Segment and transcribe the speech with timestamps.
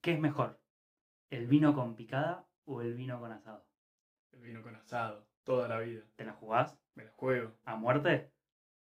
[0.00, 0.58] ¿Qué es mejor?
[1.30, 3.66] ¿El vino con picada o el vino con asado?
[4.32, 6.02] El vino con asado, toda la vida.
[6.16, 7.52] ¿Te la jugás Me la juego.
[7.64, 8.32] a muerte?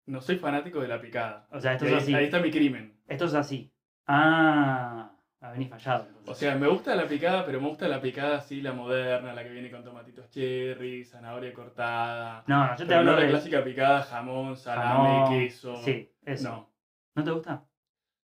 [0.08, 1.48] No soy fanático de la picada.
[1.52, 2.14] O sea, esto ahí, es así.
[2.14, 3.00] ahí está mi crimen.
[3.08, 3.72] Esto es así.
[4.08, 6.06] Ah, a venís fallado.
[6.08, 6.30] entonces.
[6.30, 9.44] O sea, me gusta la picada, pero me gusta la picada así, la moderna, la
[9.44, 12.44] que viene con tomatitos cherry, zanahoria cortada.
[12.48, 15.30] no, no, yo te Pero hablo no la de clásica picada, jamón, salame, jamón.
[15.40, 15.76] queso.
[15.78, 16.50] Sí, eso.
[16.50, 16.74] No,
[17.16, 17.66] ¿No te gusta?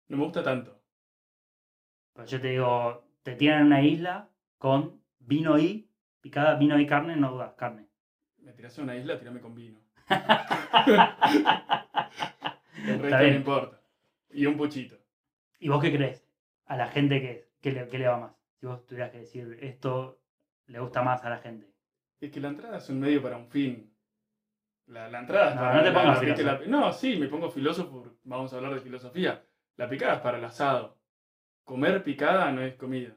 [0.10, 0.77] no me gusta tanto.
[2.18, 5.88] Pues yo te digo, te tiran en una isla con vino y
[6.20, 7.88] picada, vino y carne, no dudas, carne.
[8.40, 9.80] Me tirás a una isla, tirame con vino.
[12.88, 13.82] El resto no importa.
[14.32, 14.98] Y un puchito.
[15.60, 16.26] ¿Y vos qué crees?
[16.66, 18.32] A la gente que, que, le, que le va más.
[18.60, 20.20] Si vos tuvieras que decir esto
[20.68, 21.72] le gusta más a la gente.
[22.20, 23.94] Es que la entrada es un medio para un fin.
[24.88, 27.50] La, la entrada es No, para no te la- pongas la- No, sí, me pongo
[27.52, 28.18] filósofo.
[28.24, 29.44] Vamos a hablar de filosofía.
[29.76, 30.97] La picada es para el asado.
[31.68, 33.14] Comer picada no es comida.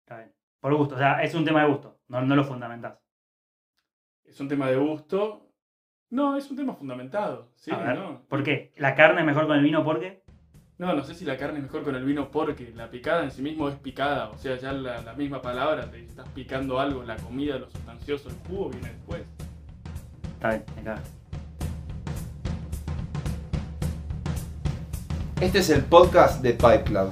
[0.00, 0.34] Está bien.
[0.58, 2.98] Por gusto, o sea, es un tema de gusto, no, no lo fundamentás.
[4.24, 5.48] Es un tema de gusto.
[6.10, 7.52] No, es un tema fundamentado.
[7.54, 8.22] Sí, A ver, ¿no?
[8.26, 8.72] ¿Por qué?
[8.76, 9.84] ¿La carne es mejor con el vino?
[9.84, 10.24] ¿Por qué?
[10.78, 13.30] No, no sé si la carne es mejor con el vino porque la picada en
[13.30, 14.30] sí mismo es picada.
[14.30, 18.28] O sea, ya la, la misma palabra te estás picando algo, la comida, lo sustancioso,
[18.28, 19.22] el jugo viene después.
[20.34, 21.21] Está bien, me
[25.42, 27.10] Este es el podcast de Pipe Club.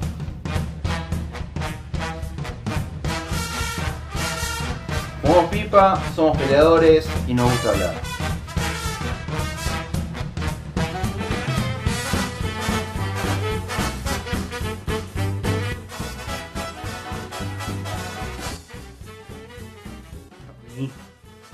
[5.20, 7.94] Somos pipa, somos peleadores y nos gusta hablar.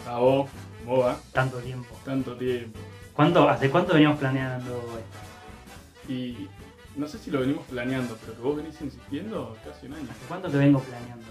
[0.07, 0.51] A vos,
[0.85, 1.17] ¿cómo va?
[1.33, 1.97] tanto tiempo.
[2.05, 2.79] Tanto tiempo.
[3.15, 6.13] ¿Cuánto, ¿Hace cuánto veníamos planeando esto?
[6.13, 6.49] Y
[6.97, 10.09] no sé si lo venimos planeando, pero que vos venís insistiendo casi un año.
[10.11, 11.25] ¿Hace cuánto que vengo planeando?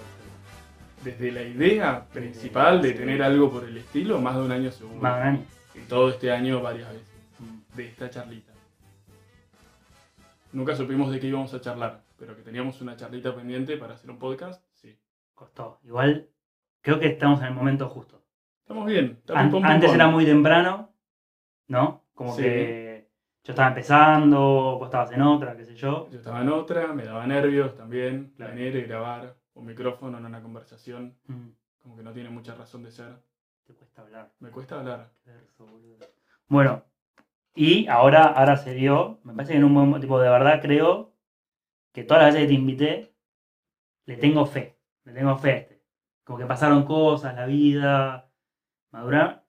[1.04, 5.00] Desde la idea principal de tener algo por el estilo, más de un año seguro.
[5.02, 5.44] Más de un año.
[5.76, 7.08] Y todo este año varias veces.
[7.76, 8.54] De esta charlita.
[10.54, 14.10] Nunca supimos de qué íbamos a charlar, pero que teníamos una charlita pendiente para hacer
[14.10, 14.98] un podcast, sí.
[15.34, 15.80] Costó.
[15.84, 16.30] Igual,
[16.82, 18.22] creo que estamos en el momento justo.
[18.62, 19.22] Estamos bien.
[19.34, 20.94] An- pum, antes era muy temprano,
[21.68, 22.06] ¿no?
[22.14, 22.44] Como Sí.
[22.44, 22.85] que
[23.46, 24.40] yo estaba empezando,
[24.80, 26.10] vos estabas en otra, qué sé yo.
[26.10, 28.56] Yo estaba en otra, me daba nervios también, Claro.
[28.56, 32.84] venir y grabar un micrófono en una conversación, Mm, como que no tiene mucha razón
[32.84, 33.14] de ser.
[33.68, 34.32] Te cuesta hablar.
[34.40, 35.12] Me cuesta hablar.
[35.26, 35.68] Verso.
[36.48, 36.84] Bueno,
[37.54, 41.14] y ahora, ahora se dio, me parece que en un buen tipo de verdad creo
[41.94, 43.16] que todas las veces que te invité,
[44.06, 45.84] le tengo fe, le tengo fe a este.
[46.24, 48.32] Como que pasaron cosas, la vida,
[48.92, 49.45] madurar,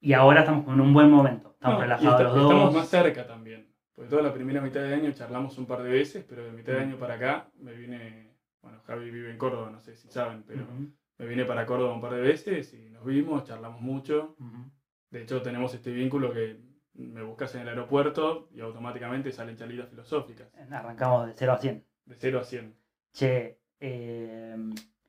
[0.00, 1.50] y ahora estamos en un buen momento.
[1.54, 2.50] Estamos No, relajados está- los dos.
[2.52, 3.68] Estamos más cerca también.
[3.94, 6.72] Porque toda la primera mitad de año charlamos un par de veces, pero de mitad
[6.74, 8.36] de año para acá me vine.
[8.62, 10.66] Bueno, Javi vive en Córdoba, no sé si saben, pero
[11.18, 14.36] me vine para Córdoba un par de veces y nos vimos, charlamos mucho.
[15.10, 16.60] De hecho, tenemos este vínculo que
[16.94, 20.48] me buscas en el aeropuerto y automáticamente salen charlitas filosóficas.
[20.70, 21.84] Arrancamos de 0 a 100.
[22.04, 22.76] De 0 a 100.
[23.12, 24.56] Che, eh,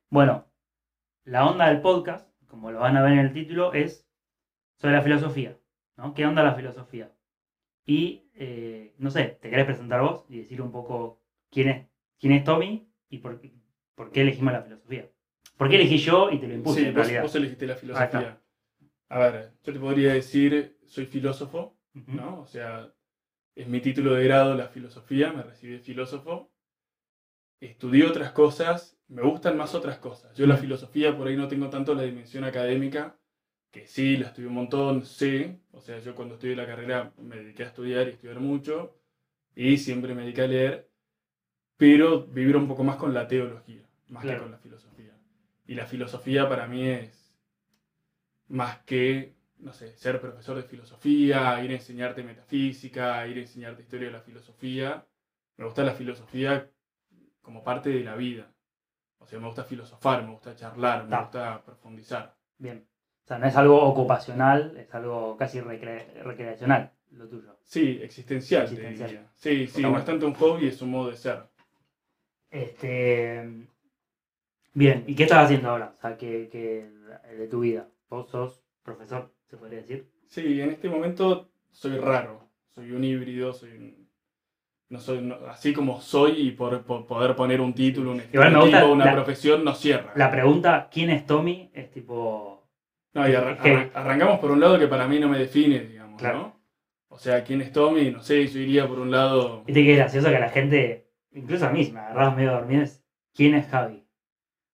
[0.09, 0.45] bueno,
[1.25, 4.08] la onda del podcast, como lo van a ver en el título, es
[4.79, 5.57] sobre la filosofía,
[5.97, 6.13] ¿no?
[6.13, 7.11] ¿Qué onda la filosofía?
[7.85, 11.87] Y, eh, no sé, ¿te querés presentar vos y decir un poco quién es,
[12.19, 13.53] quién es Tommy y por, qué-
[13.95, 15.09] por qué elegimos la filosofía?
[15.57, 17.21] ¿Por qué elegí yo y te lo impuse Sí, en vos, realidad?
[17.23, 18.41] vos elegiste la filosofía.
[19.09, 21.75] A ver, yo te podría decir, soy filósofo.
[21.93, 22.41] ¿no?
[22.41, 22.93] O sea,
[23.55, 26.51] es mi título de grado la filosofía, me recibí de filósofo.
[27.59, 30.35] Estudié otras cosas, me gustan más otras cosas.
[30.37, 33.17] Yo la filosofía por ahí no tengo tanto la dimensión académica,
[33.71, 35.59] que sí, la estudié un montón, sé.
[35.71, 38.95] O sea, yo cuando estudié la carrera me dediqué a estudiar y estudiar mucho,
[39.55, 40.89] y siempre me dediqué a leer,
[41.77, 44.39] pero vivir un poco más con la teología, más Claro.
[44.39, 45.13] que con la filosofía.
[45.67, 47.33] Y la filosofía para mí es
[48.47, 53.83] más que, no sé, ser profesor de filosofía, ir a enseñarte metafísica, ir a enseñarte
[53.83, 55.05] historia de la filosofía.
[55.57, 56.69] Me gusta la filosofía
[57.41, 58.51] como parte de la vida.
[59.19, 61.21] O sea, me gusta filosofar, me gusta charlar, me Ta.
[61.21, 62.35] gusta profundizar.
[62.57, 62.88] Bien.
[63.29, 67.59] O sea, no es algo ocupacional, es algo casi recre- recreacional, lo tuyo.
[67.63, 69.09] Sí, existencial, te Existencial.
[69.09, 69.27] diría.
[69.35, 69.99] Sí, sí, no bueno.
[69.99, 71.43] es tanto un hobby, es un modo de ser.
[72.49, 73.67] Este.
[74.73, 75.93] Bien, ¿y qué estás haciendo ahora?
[75.95, 76.89] O sea, que, que
[77.37, 77.87] de tu vida.
[78.09, 80.09] Vos sos profesor, se podría decir.
[80.27, 84.09] Sí, en este momento soy raro, soy un híbrido, soy un...
[84.89, 88.91] No soy, no- así como soy y por, por poder poner un título, un estereotipo,
[88.91, 90.13] una la- profesión, no cierra.
[90.15, 91.69] La pregunta, ¿quién es Tommy?
[91.75, 92.58] Es tipo.
[93.13, 96.19] No, y arran- arran- arrancamos por un lado que para mí no me define, digamos,
[96.19, 96.37] Claro.
[96.39, 96.59] ¿no?
[97.09, 98.11] O sea, ¿quién es Tommy?
[98.11, 99.63] No sé, yo iría por un lado...
[99.65, 102.51] Viste que es gracioso que a la gente incluso a mí, si me agarrabas medio
[102.51, 103.03] dormido, es
[103.33, 104.05] ¿quién es Javi?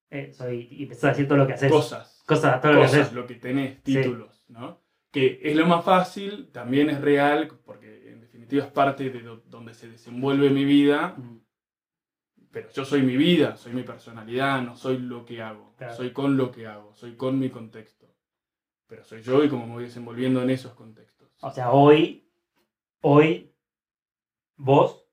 [0.09, 1.71] Eh, soy, y empezás a decir todo lo que haces.
[1.71, 2.23] Cosas.
[2.27, 3.13] Cosas, todo lo que cosas, haces.
[3.13, 4.81] lo que tenés, títulos, ¿no?
[5.11, 9.43] Que es lo más fácil, también es real, porque en definitiva es parte de do-
[9.47, 11.39] donde se desenvuelve mi vida, Mm,
[12.51, 15.93] pero yo soy mi vida, soy mi personalidad, no soy lo que hago, Claro.
[15.93, 18.04] soy con lo que hago, soy con mi contexto.
[18.95, 21.29] Pero soy yo y cómo me voy desenvolviendo en esos contextos.
[21.41, 22.29] O sea, hoy,
[23.01, 23.53] hoy,
[24.55, 25.05] vos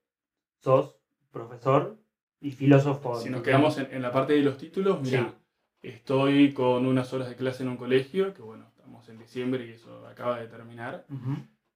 [0.61, 1.00] sos
[1.32, 1.99] profesor
[2.40, 3.17] y filósofo.
[3.17, 5.34] Si nos quedamos en, en la parte de los títulos, mira,
[5.82, 9.70] estoy con unas horas de clase en un colegio, que bueno, estamos en diciembre y
[9.70, 11.05] eso acaba de terminar.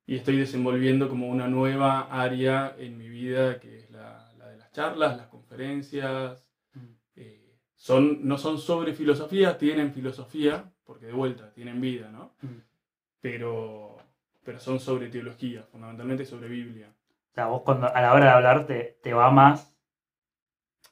[0.07, 4.59] Y estoy desenvolviendo como una nueva área en mi vida que es la, la de
[4.59, 6.47] las charlas, las conferencias.
[6.73, 6.85] Mm.
[7.17, 12.33] eh, son, no son sobre filosofía, tienen filosofía, porque de vuelta tienen vida, ¿no?
[12.43, 12.61] Mm.
[13.21, 13.97] Pero,
[14.45, 16.89] pero son sobre teología, fundamentalmente sobre Biblia.
[17.33, 19.73] O sea, vos cuando, a la hora de hablar te, te va más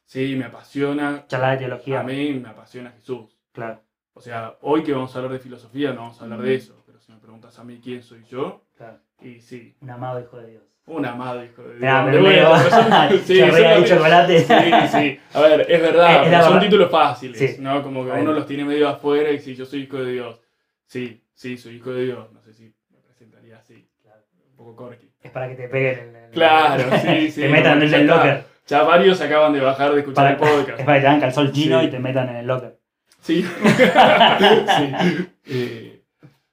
[0.06, 2.00] Sí, me apasiona, charlar de teología.
[2.00, 3.36] a mí me apasiona Jesús.
[3.52, 3.80] Claro,
[4.12, 6.82] O sea, hoy que vamos a hablar de filosofía no vamos a hablar de eso,
[6.86, 9.00] pero si me preguntas a mí quién soy yo, claro.
[9.20, 10.62] y sí, Un amado hijo de Dios.
[10.86, 11.80] Un amado hijo de Dios.
[11.80, 12.48] Mirá, me De leo.
[12.50, 13.26] vuelta, pero son-
[13.86, 14.38] sí, chocolate.
[14.40, 15.20] Sí, sí.
[15.32, 17.56] A ver, es verdad, Es- es son títulos fáciles, Sí.
[17.60, 17.82] ¿no?
[17.82, 18.22] Como que Bueno.
[18.24, 20.40] uno los tiene medio afuera y si yo soy hijo de Dios.
[20.86, 22.30] Sí, sí, soy hijo de Dios.
[22.32, 23.88] No sé si me presentaría así.
[24.02, 24.20] Claro.
[24.50, 25.10] Un poco corky.
[25.22, 26.30] Es para que te peguen en el.
[26.30, 27.40] Claro, sí, sí.
[27.40, 28.44] te metan en el locker.
[28.66, 30.78] Ya varios acaban de bajar de escuchar Para- el Es podcast.
[30.84, 31.86] para que te hagan calzón chino Sí.
[31.86, 32.78] y te metan en el locker.
[33.20, 33.42] Sí.
[33.42, 35.28] sí.
[35.46, 36.02] Eh,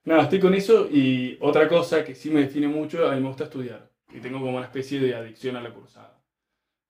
[0.05, 3.27] no, estoy con eso y otra cosa que sí me define mucho, a mí me
[3.27, 3.89] gusta estudiar.
[4.13, 6.21] Y tengo como una especie de adicción a la cursada.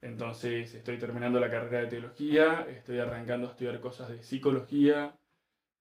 [0.01, 5.15] Entonces estoy terminando la carrera de teología, estoy arrancando a estudiar cosas de psicología.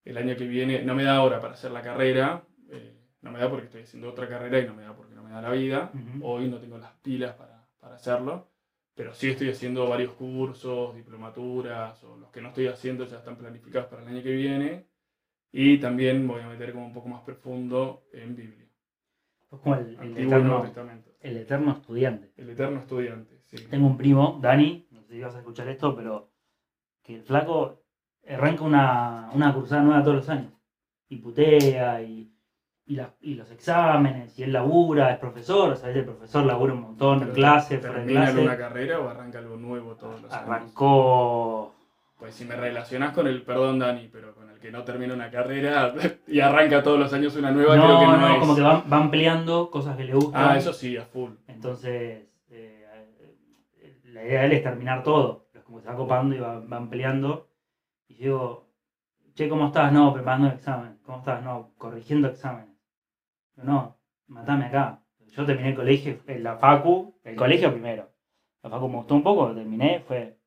[0.05, 3.39] El año que viene no me da ahora para hacer la carrera, eh, no me
[3.39, 5.51] da porque estoy haciendo otra carrera y no me da porque no me da la
[5.51, 5.91] vida.
[6.23, 8.49] Hoy no tengo las pilas para, para hacerlo,
[8.95, 13.37] pero sí estoy haciendo varios cursos, diplomaturas, o los que no estoy haciendo ya están
[13.37, 14.87] planificados para el año que viene.
[15.53, 18.70] Y también voy a meter como un poco más profundo en Biblia.
[19.53, 20.65] Es como el, el eterno,
[21.21, 22.33] el eterno estudiante.
[22.37, 23.57] El eterno estudiante, sí.
[23.69, 26.31] Tengo un primo, Dani, no sé si vas a escuchar esto, pero
[27.03, 27.83] que el flaco
[28.29, 30.53] arranca una, una cursada nueva todos los años.
[31.09, 32.33] Y putea, y,
[32.87, 37.23] y, los exámenes, y él labura, es profesor, o sea, el profesor labura un montón
[37.23, 38.41] en clase, fuera de ¿Termina clase.
[38.41, 40.49] una carrera o arranca algo nuevo todos los años?
[40.49, 41.75] Arrancó.
[42.19, 45.95] Pues si me relacionás con el, perdón Dani, pero que no termina una carrera
[46.27, 48.39] y arranca todos los años una nueva, creo que no, no, es.
[48.41, 50.51] como que van, van peleando cosas que le gustan.
[50.51, 51.31] Ah, eso sí, a full.
[51.49, 52.87] Entonces, eh,
[54.05, 55.47] la idea de él es terminar todo.
[55.51, 57.49] Pero es como que se va copando y va- van peleando.
[58.09, 58.69] Y yo digo,
[59.35, 59.93] che, ¿cómo estás?
[59.93, 60.99] No, preparando el examen.
[61.05, 61.43] ¿Cómo estás?
[61.43, 62.75] No, corrigiendo exámenes.
[63.57, 63.97] Yo, no,
[64.27, 65.03] matame acá.
[65.29, 68.11] Yo terminé el colegio, eh, la facu, el colegio primero.
[68.63, 70.40] La facu me gustó un poco, lo terminé, fue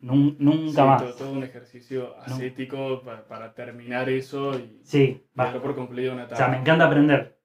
[0.00, 1.02] nunca Sí, más.
[1.02, 6.28] Todo, todo un ejercicio ascético para, para terminar eso y Sí, por concluido una O
[6.28, 6.50] sea, etapa.
[6.52, 7.38] me encanta aprender.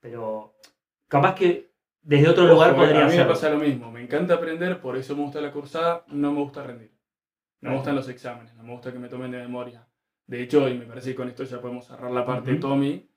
[0.00, 0.54] Pero
[1.08, 1.70] capaz que
[2.02, 3.28] desde otro Ojo, lugar a podría mí me ser.
[3.28, 3.90] pasa lo mismo.
[3.90, 6.92] Me encanta aprender, por eso me gusta la cursada, no me gusta rendir.
[7.60, 9.86] No me gustan los exámenes, no me gusta que me tomen de memoria.
[10.26, 12.58] De hecho, y me parece que con esto ya podemos cerrar la parte de.
[12.58, 13.08] Tommy,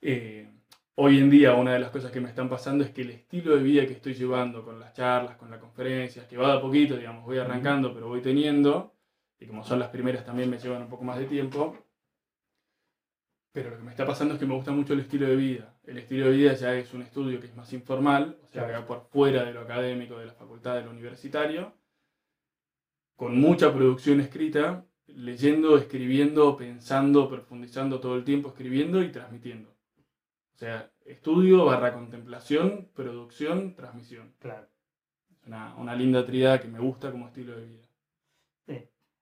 [0.00, 0.50] eh,
[0.98, 3.56] hoy en día una de las cosas que me están pasando es que el estilo
[3.56, 6.60] de vida que estoy llevando con las charlas, con las conferencias, que va de a
[6.60, 8.94] poquito, digamos, voy arrancando, pero voy teniendo,
[9.38, 11.76] y como son las primeras también me llevan un poco más de tiempo,
[13.52, 15.74] pero lo que me está pasando es que me gusta mucho el estilo de vida.
[15.84, 18.72] El estilo de vida ya es un estudio que es más informal, o sea, que
[18.72, 21.74] va por fuera de lo académico, de la facultad, de lo universitario,
[23.16, 29.75] con mucha producción escrita, leyendo, escribiendo, pensando, profundizando todo el tiempo, escribiendo y transmitiendo.
[30.56, 34.32] O sea, estudio barra contemplación, producción, transmisión.
[34.38, 34.66] Claro.
[35.30, 37.86] Es una, una linda tríada que me gusta como estilo de vida.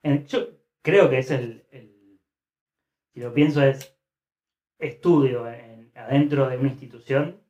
[0.05, 0.47] En- yo
[0.81, 2.21] creo que es el, el-
[3.13, 3.99] si lo pienso es
[4.79, 7.41] estudio en- adentro de una institución.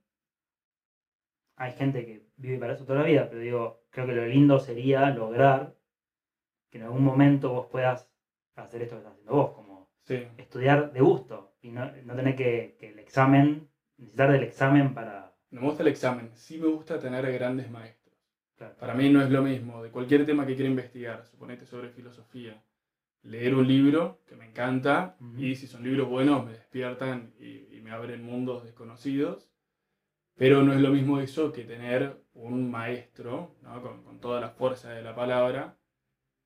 [1.56, 4.58] Hay gente que vive para eso toda la vida, pero digo, creo que lo lindo
[4.60, 5.76] sería lograr
[6.70, 8.10] que en algún momento vos puedas
[8.56, 10.26] hacer esto que estás haciendo vos, como Sí.
[10.38, 13.68] estudiar de gusto y no, no tener que, que el examen,
[14.04, 15.34] necesitar del examen para...
[15.50, 18.14] No me gusta el examen, sí me gusta tener grandes maestros.
[18.56, 18.76] Claro.
[18.76, 22.62] Para mí no es lo mismo, de cualquier tema que quiera investigar, suponete sobre filosofía,
[23.22, 27.80] leer un libro que me encanta y si son libros buenos me despiertan y, y
[27.82, 29.50] me abren mundos desconocidos,
[30.36, 33.82] pero no es lo mismo eso que tener un maestro, ¿no?
[33.82, 35.76] con, con toda la fuerza de la palabra,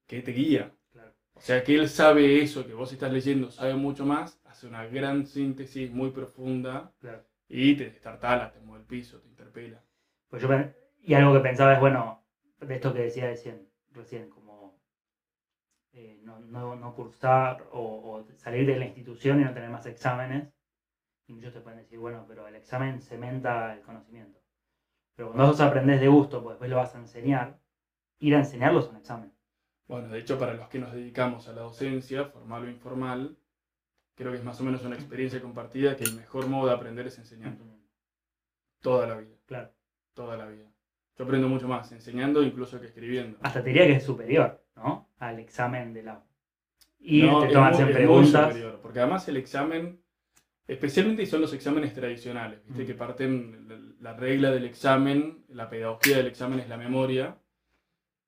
[0.07, 0.75] que te guía.
[0.93, 1.15] Claro.
[1.35, 4.87] O sea, que él sabe eso que vos estás leyendo, sabe mucho más, hace una
[4.87, 7.28] gran síntesis muy profunda Claro.
[7.49, 9.83] Y te destartala, te mueve el piso, te interpela.
[10.29, 10.49] Pues yo
[11.01, 12.23] y algo que pensaba es, bueno,
[12.61, 14.79] de esto que decía recién, recién como
[15.93, 19.87] eh, no, no, no cursar o, o salir de la institución y no tener más
[19.87, 20.53] exámenes.
[21.27, 24.39] Y muchos te pueden decir, bueno, pero el examen cementa el conocimiento.
[25.15, 27.59] Pero cuando vos aprendés de gusto, pues después lo vas a enseñar,
[28.19, 29.33] ir a enseñarlo es un examen.
[29.87, 33.37] Bueno, de hecho, para los que nos dedicamos a la docencia, formal o informal,
[34.19, 37.07] creo que es más o menos una experiencia compartida que el mejor modo de aprender
[37.07, 37.65] es enseñando.
[38.81, 39.71] Toda la vida, Claro.
[40.13, 40.65] toda la vida.
[41.17, 43.39] Yo aprendo mucho más enseñando incluso que escribiendo.
[43.43, 45.09] Hasta te diría que es superior, ¿no?
[45.19, 46.23] Al examen de la...
[47.01, 48.49] Y No, te toman muy preguntas.
[48.49, 50.01] superior, porque además el examen,
[50.67, 52.85] especialmente son los exámenes tradicionales, ¿viste?
[52.85, 52.87] Mm.
[52.87, 53.69] que parten
[54.01, 57.37] la, la regla del examen, la pedagogía del examen es la memoria.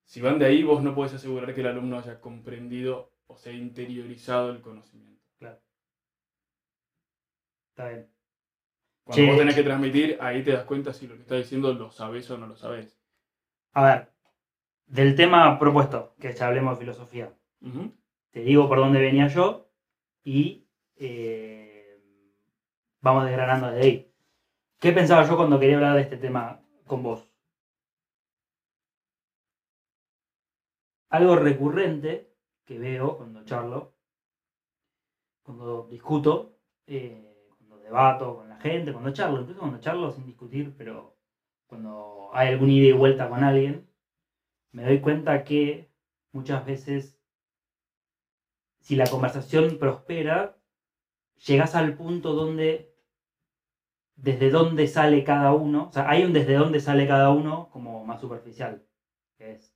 [0.04, 3.52] Si van de ahí, vos no podés asegurar que el alumno haya comprendido o sea
[3.52, 5.10] interiorizado el conocimiento.
[7.80, 8.10] Está bien.
[9.04, 11.90] Cuando vos tenés que transmitir, ahí te das cuenta si lo que estás diciendo lo
[11.90, 13.00] sabés o no lo sabés.
[13.72, 14.12] A ver,
[14.87, 17.32] del tema propuesto, que ya hablemos de filosofía.
[18.32, 19.70] Te digo por dónde venía yo
[20.22, 21.99] y eh,
[23.00, 24.14] vamos desgranando desde ahí.
[24.78, 27.32] ¿Qué pensaba yo cuando quería hablar de este tema con vos?
[31.08, 32.30] Algo recurrente
[32.66, 33.94] que veo cuando charlo,
[35.42, 37.29] cuando discuto, eh,
[37.90, 41.16] debato con la gente, cuando charlo, incluso cuando charlo sin discutir, pero
[41.66, 43.88] cuando hay alguna ida y vuelta con alguien,
[44.70, 45.90] me doy cuenta que
[46.32, 47.20] muchas veces
[48.80, 50.56] si la conversación prospera,
[51.47, 52.94] llegas al punto donde
[54.14, 58.04] desde dónde sale cada uno, o sea, hay un desde dónde sale cada uno como
[58.04, 58.87] más superficial,
[59.37, 59.75] que es,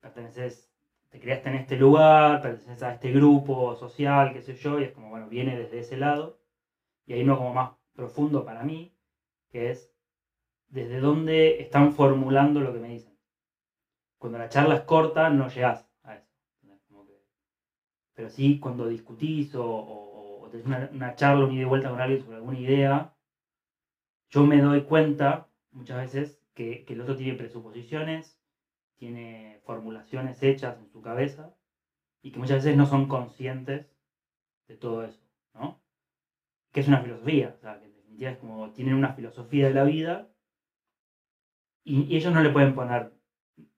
[0.00, 0.70] perteneces,
[1.08, 4.92] te criaste en este lugar, perteneces a este grupo social, qué sé yo, y es
[4.92, 6.37] como, bueno, viene desde ese lado,
[7.08, 8.94] y hay uno como más profundo para mí,
[9.50, 9.94] que es
[10.68, 13.16] desde dónde están formulando lo que me dicen.
[14.18, 16.30] Cuando la charla es corta, no llegás a eso.
[18.14, 22.00] pero sí, cuando discutís o, o- tenés una, una charla, un ida y vuelta con
[22.00, 23.12] alguien sobre alguna idea,
[24.30, 28.40] yo me doy cuenta muchas veces que el otro tiene presuposiciones,
[28.96, 31.54] tiene formulaciones hechas en su cabeza
[32.22, 33.96] y que muchas veces no son conscientes
[34.68, 35.24] de todo eso,
[35.54, 35.80] ¿no?
[36.72, 39.74] Que es una filosofía, o sea, que en definitiva es como tienen una filosofía de
[39.74, 40.28] la vida
[41.84, 43.12] y, ellos no le pueden poner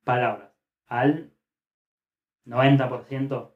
[0.03, 0.51] palabras
[0.89, 1.33] al
[2.45, 3.55] 90%,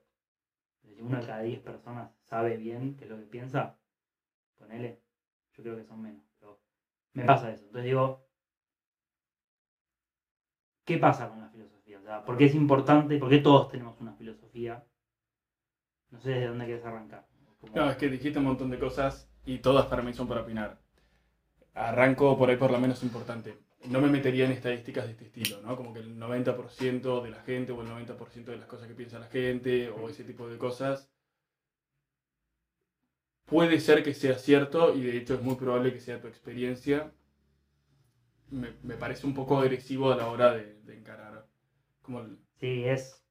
[0.81, 3.76] si uno de cada 10 personas sabe bien qué es lo que piensa,
[4.57, 5.00] ponele,
[5.55, 6.61] yo creo que son menos, pero
[7.14, 7.64] me pasa eso.
[7.64, 8.25] Entonces digo,
[10.85, 11.99] ¿qué pasa con la filosofía?
[11.99, 13.19] O sea, ¿por qué es importante?
[13.19, 14.85] ¿Por qué todos tenemos una filosofía?
[16.11, 17.26] No sé desde dónde quieres arrancar.
[17.71, 20.42] Como- No, es que dijiste un montón de cosas y todas para mí son para
[20.42, 20.78] opinar.
[21.75, 23.59] Arranco por ahí por lo menos importante.
[23.87, 25.76] No me metería en estadísticas de este estilo, ¿no?
[25.76, 29.18] Como que el 90% de la gente o el 90% de las cosas que piensa
[29.18, 31.11] la gente o ese tipo de cosas
[33.44, 37.12] puede ser que sea cierto y de hecho es muy probable que sea tu experiencia.
[38.50, 41.47] Me, me parece un poco agresivo a la hora de, de encarar.
[42.02, 43.23] Como el- Sí, es...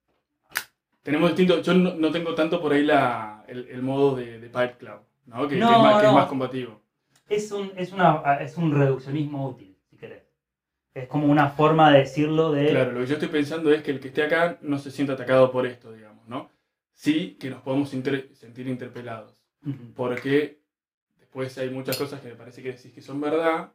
[1.02, 4.48] tenemos distinto, yo no, no tengo tanto por ahí la, el, el modo de, de
[4.48, 5.48] Pipe Club, ¿no?
[5.48, 6.80] Que, es más, que es más combativo.
[7.28, 10.22] Es un, es, una, es un reduccionismo útil, si querés.
[10.92, 12.68] Es como una forma de decirlo de...
[12.68, 15.14] Claro, lo que yo estoy pensando es que el que esté acá no se sienta
[15.14, 16.50] atacado por esto, digamos, ¿no?
[16.92, 19.44] Sí que nos podemos inter- sentir interpelados,
[19.96, 20.60] porque
[21.18, 23.72] después hay muchas cosas que me parece que decís que son verdad.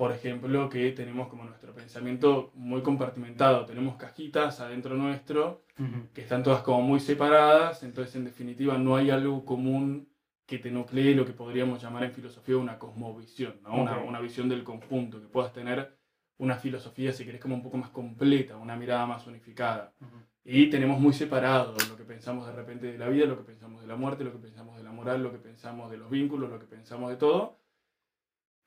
[0.00, 6.08] Por ejemplo, que tenemos como nuestro pensamiento muy compartimentado, tenemos cajitas adentro nuestro Ujú.
[6.14, 10.08] que están todas como muy separadas, entonces en definitiva no hay algo común
[10.46, 13.74] que te nuclee lo que podríamos llamar en filosofía una cosmovisión, ¿no?
[13.74, 14.08] una, Ok.
[14.08, 15.94] una visión del conjunto, que puedas tener
[16.38, 19.92] una filosofía, si querés, como un poco más completa, una mirada más unificada.
[20.00, 20.16] Ujú.
[20.44, 23.82] Y tenemos muy separado lo que pensamos de repente de la vida, lo que pensamos
[23.82, 26.48] de la muerte, lo que pensamos de la moral, lo que pensamos de los vínculos,
[26.48, 27.59] lo que pensamos de todo.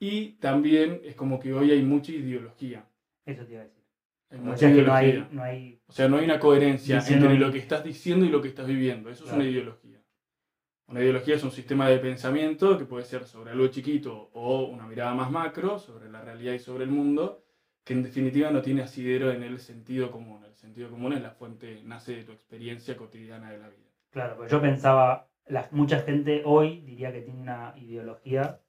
[0.04, 2.86] Y también es como que hoy hay mucha ideología.
[3.26, 3.84] Eso te iba a decir.
[4.30, 5.80] Hay O sea que no hay, no hay...
[5.88, 8.68] O sea, no hay una coherencia entre lo que estás diciendo y lo que estás
[8.68, 9.10] viviendo.
[9.10, 10.04] Eso es una ideología.
[10.88, 14.86] Una ideología es un sistema de pensamiento que puede ser sobre algo chiquito o una
[14.88, 17.46] mirada más macro, sobre la realidad y sobre el mundo,
[17.86, 20.44] que en definitiva no tiene asidero en el sentido común.
[20.44, 23.90] El sentido común es la fuente, nace de tu experiencia cotidiana de la vida.
[24.10, 28.60] Claro, pues yo pensaba, la, mucha gente hoy diría que tiene una ideología,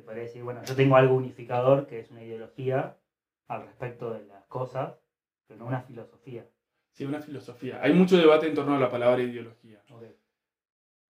[0.00, 2.96] te podría decir, bueno, yo tengo algo unificador que es una ideología
[3.48, 4.94] al respecto de las cosas,
[5.46, 6.46] pero no una filosofía.
[6.92, 7.80] Sí, una filosofía.
[7.82, 9.82] Hay mucho debate en torno a la palabra ideología.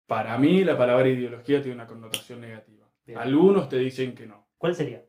[0.05, 2.87] Para mí, la palabra ideología tiene una connotación negativa.
[3.05, 3.17] Bien.
[3.17, 4.47] Algunos te dicen que no.
[4.57, 5.03] ¿Cuál sería?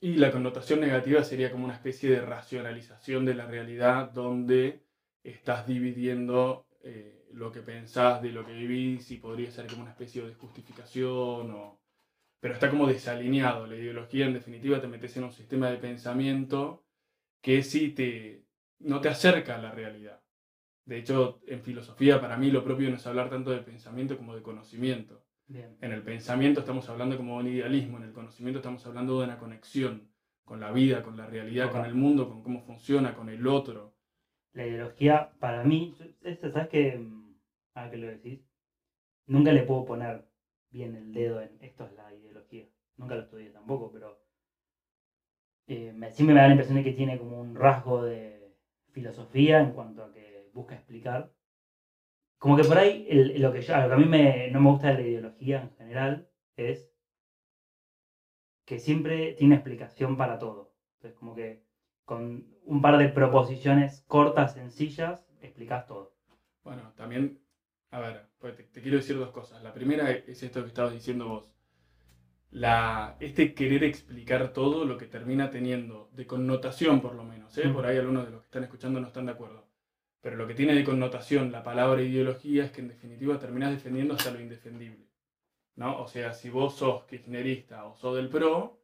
[0.00, 4.82] Y la connotación negativa sería como una especie de racionalización de la realidad donde
[5.22, 9.92] estás dividiendo eh, lo que pensás de lo que vivís y podría ser como una
[9.92, 11.83] especie de justificación o...
[12.44, 13.66] Pero está como desalineado.
[13.66, 16.84] La ideología en definitiva te metes en un sistema de pensamiento
[17.40, 18.44] que sí te,
[18.80, 20.20] no te acerca a la realidad.
[20.84, 24.36] De hecho, en filosofía para mí lo propio no es hablar tanto de pensamiento como
[24.36, 25.24] de conocimiento.
[25.48, 29.38] En el pensamiento estamos hablando como un idealismo, en el conocimiento estamos hablando de una
[29.38, 30.10] conexión
[30.44, 33.94] con la vida, con la realidad, con el mundo, con cómo funciona, con el otro.
[34.52, 36.98] La ideología, para mí, ¿sabes qué?
[36.98, 37.36] Mm,
[37.72, 38.40] ahora que lo decís,
[39.28, 40.26] nunca le puedo poner
[40.74, 42.33] bien el dedo en esto es la ideología.
[42.96, 44.20] Nunca lo estudié tampoco, pero
[45.66, 48.54] eh, siempre me da la impresión de que tiene como un rasgo de
[48.92, 51.32] filosofía en cuanto a que busca explicar
[52.44, 53.08] como que por ahí
[53.38, 56.92] lo, que yo, a mí me, no me gusta de la ideología en general es
[58.66, 60.74] que siempre tiene explicación para todo.
[60.96, 61.64] Entonces, como que
[62.04, 66.18] con un par de proposiciones cortas, sencillas, explicas todo.
[66.62, 67.40] Bueno, también,
[67.90, 69.62] a ver, pues te, quiero decir dos cosas.
[69.62, 71.53] La primera es esto que estabas diciendo vos.
[72.54, 77.68] La, este querer explicar todo lo que termina teniendo, de connotación por lo menos, ¿eh?
[77.68, 79.64] por ahí algunos de los que están escuchando no están de acuerdo
[80.24, 84.14] pero lo que tiene de connotación la palabra ideología es que en definitiva terminás defendiendo
[84.14, 85.06] hasta lo indefendible.
[85.76, 86.00] ¿no?
[86.00, 88.80] O sea, si vos sos kirchnerista o sos del PRO,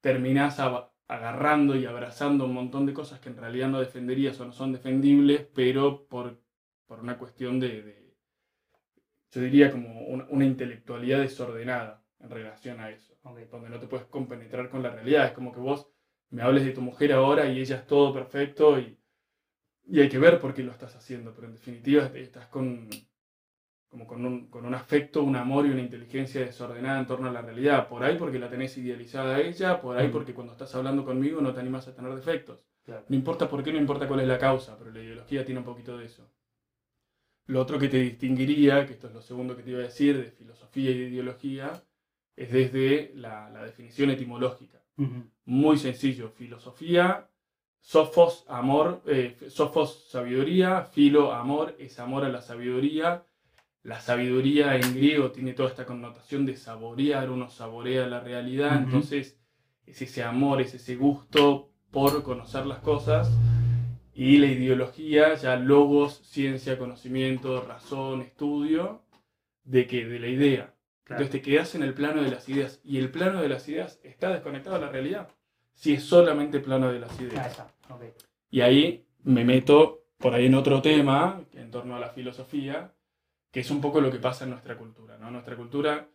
[0.00, 0.58] terminás
[1.06, 4.72] agarrando y abrazando un montón de cosas que en realidad no defenderías o no son
[4.72, 6.40] defendibles, pero por,
[6.86, 8.16] por una cuestión de,
[9.30, 14.70] yo diría como una, intelectualidad desordenada en relación a eso, donde no te puedes compenetrar
[14.70, 15.26] con la realidad.
[15.26, 15.88] Es como que vos
[16.30, 19.00] me hables de tu mujer ahora y ella es todo perfecto y
[19.90, 22.88] y hay que ver por qué lo estás haciendo, pero en definitiva estás con,
[23.88, 27.32] como con, un, con un afecto, un amor y una inteligencia desordenada en torno a
[27.32, 27.88] la realidad.
[27.88, 30.12] Por ahí porque la tenés idealizada a ella, por ahí mm.
[30.12, 32.64] porque cuando estás hablando conmigo no te animas a tener defectos.
[32.86, 35.66] No importa por qué, no importa cuál es la causa, pero la ideología tiene un
[35.66, 36.28] poquito de eso.
[37.46, 40.16] Lo otro que te distinguiría, que esto es lo segundo que te iba a decir,
[40.16, 41.82] de filosofía y de ideología,
[42.36, 44.82] es desde la, la definición etimológica.
[45.44, 47.30] Muy sencillo, filosofía
[47.80, 53.24] Sofos, amor, eh, sofos, sabiduría, filo, amor, es amor a la sabiduría.
[53.82, 59.40] La sabiduría en griego tiene toda esta connotación de saborear, uno saborea la realidad, entonces
[59.86, 63.30] es ese amor, es ese gusto por conocer las cosas.
[64.12, 69.02] Y la ideología, ya logos, ciencia, conocimiento, razón, estudio,
[69.64, 70.74] de que de la idea.
[71.10, 73.98] Entonces te quedas en el plano de las ideas y el plano de las ideas
[74.04, 75.28] está desconectado de la realidad
[75.80, 77.58] si es solamente plano de las ideas.
[77.88, 77.98] Ah,
[78.50, 82.92] y ahí me meto por ahí en otro tema, en torno a la filosofía,
[83.50, 85.16] que es un poco lo que pasa en nuestra cultura.
[85.16, 85.30] ¿no?
[85.30, 86.06] Nuestra cultura,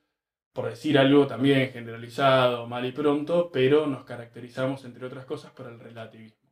[0.54, 5.68] por decir algo también generalizado, mal y pronto, pero nos caracterizamos, entre otras cosas, por
[5.68, 6.52] el relativismo.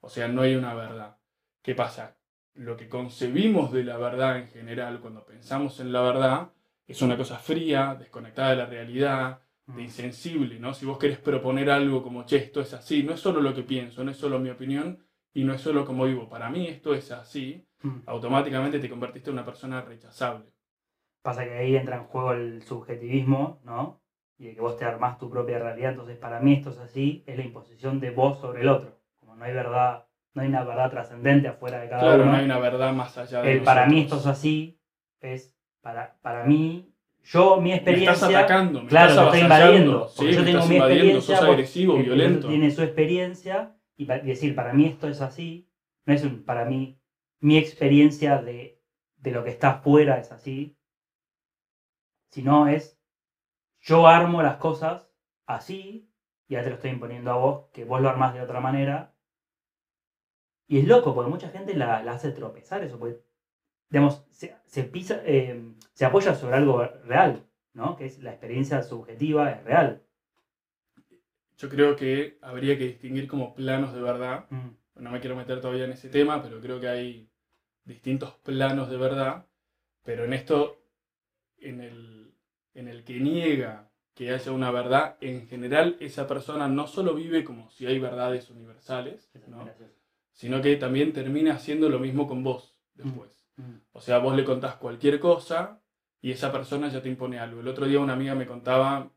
[0.00, 1.18] O sea, no hay una verdad.
[1.62, 2.16] ¿Qué pasa?
[2.54, 6.50] Lo que concebimos de la verdad en general, cuando pensamos en la verdad,
[6.90, 10.74] es una cosa fría, desconectada de la realidad, de insensible, ¿no?
[10.74, 13.62] Si vos querés proponer algo como, che, esto es así, no es solo lo que
[13.62, 14.98] pienso, no es solo mi opinión
[15.32, 17.64] y no es solo como vivo, para mí esto es así,
[18.06, 20.52] automáticamente te convertiste en una persona rechazable.
[21.22, 24.02] Pasa que ahí entra en juego el subjetivismo, ¿no?
[24.38, 27.22] Y de que vos te armás tu propia realidad, entonces para mí esto es así,
[27.26, 28.98] es la imposición de vos sobre el otro.
[29.18, 32.14] Como no hay verdad, no hay una verdad trascendente afuera de cada uno.
[32.14, 34.80] Claro, no hay una verdad más allá de el Para mí esto es así,
[35.20, 36.90] es para, para mí
[37.22, 38.10] yo, mi experiencia.
[38.10, 40.08] Me estás atacando, me claro, estás estoy invadiendo.
[40.08, 41.36] Sí, yo tengo mi experiencia.
[41.36, 42.48] Sos agresivo, violento.
[42.48, 45.68] Tiene su experiencia y decir, para mí esto es así,
[46.06, 46.98] no es un, para mí,
[47.40, 48.80] mi experiencia de,
[49.16, 50.78] de lo que está afuera es así,
[52.30, 52.98] sino es,
[53.80, 55.10] yo armo las cosas
[55.46, 56.10] así,
[56.48, 59.14] y ya te lo estoy imponiendo a vos, que vos lo armás de otra manera.
[60.66, 63.20] Y es loco, porque mucha gente la, la hace tropezar eso, porque
[63.90, 65.60] digamos, se, pisa, eh,
[65.92, 67.96] se apoya sobre algo real, ¿no?
[67.96, 70.02] Que es la experiencia subjetiva, es real.
[71.58, 74.46] Yo creo que habría que distinguir como planos de verdad.
[74.48, 74.68] Mm.
[75.02, 77.30] No me quiero meter todavía en ese tema, pero creo que hay
[77.84, 79.46] distintos planos de verdad.
[80.04, 80.82] Pero en esto,
[81.58, 82.32] en el,
[82.74, 87.42] en el que niega que haya una verdad, en general esa persona no solo vive
[87.42, 89.30] como si hay verdades universales,
[90.32, 93.36] sino que también termina haciendo lo mismo con vos después.
[93.36, 93.39] Mm.
[93.92, 95.80] O sea, vos le contás cualquier cosa
[96.20, 97.60] y esa persona ya te impone algo.
[97.60, 99.10] El otro día una amiga me contaba,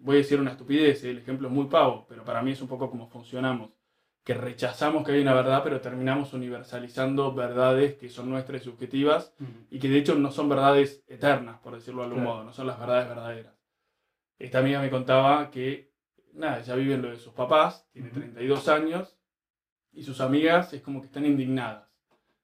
[0.00, 2.68] voy a decir una estupidez, el ejemplo es muy pavo, pero para mí es un
[2.68, 3.70] poco como funcionamos,
[4.24, 9.34] que rechazamos que hay una verdad, pero terminamos universalizando verdades que son nuestras y subjetivas
[9.70, 12.66] y que de hecho no son verdades eternas, por decirlo de algún modo, no son
[12.66, 13.54] las verdades verdaderas.
[14.38, 15.92] Esta amiga me contaba que
[16.32, 18.20] nada, ella vive en lo de sus papás, tiene Ujú.
[18.20, 19.18] 32 años,
[19.92, 21.91] y sus amigas es como que están indignadas.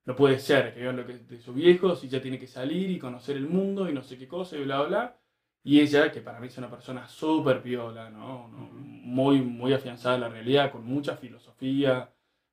[0.09, 2.91] No puede ser que vean lo que de sus viejos y ya tiene que salir
[2.91, 5.19] y conocer el mundo y no sé qué cosa y bla, bla.
[5.63, 8.49] Y ella, que para mí es una persona súper piola, ¿no?
[8.49, 8.71] ¿no?
[8.73, 12.09] Muy, muy afianzada en la realidad, con mucha filosofía,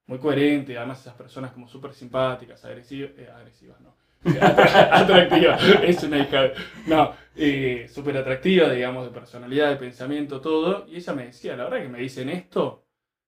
[0.05, 3.95] muy coherente, además esas personas como súper simpáticas, agresivas, eh, agresivas, ¿no?
[4.41, 6.51] atractiva, es una hija,
[6.87, 11.63] no, eh, súper atractiva, digamos, de personalidad, de pensamiento, todo, y ella me decía, la
[11.63, 12.84] verdad que me dicen esto,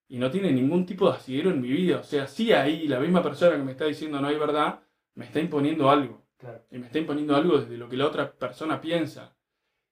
[0.09, 2.99] y no tiene ningún tipo de asidero en mi vida, o sea, sí ahí, la
[2.99, 4.81] misma persona que me está diciendo no hay verdad,
[5.15, 6.63] me está imponiendo algo, Claro.
[6.71, 9.35] y me está imponiendo algo desde lo que la otra persona piensa,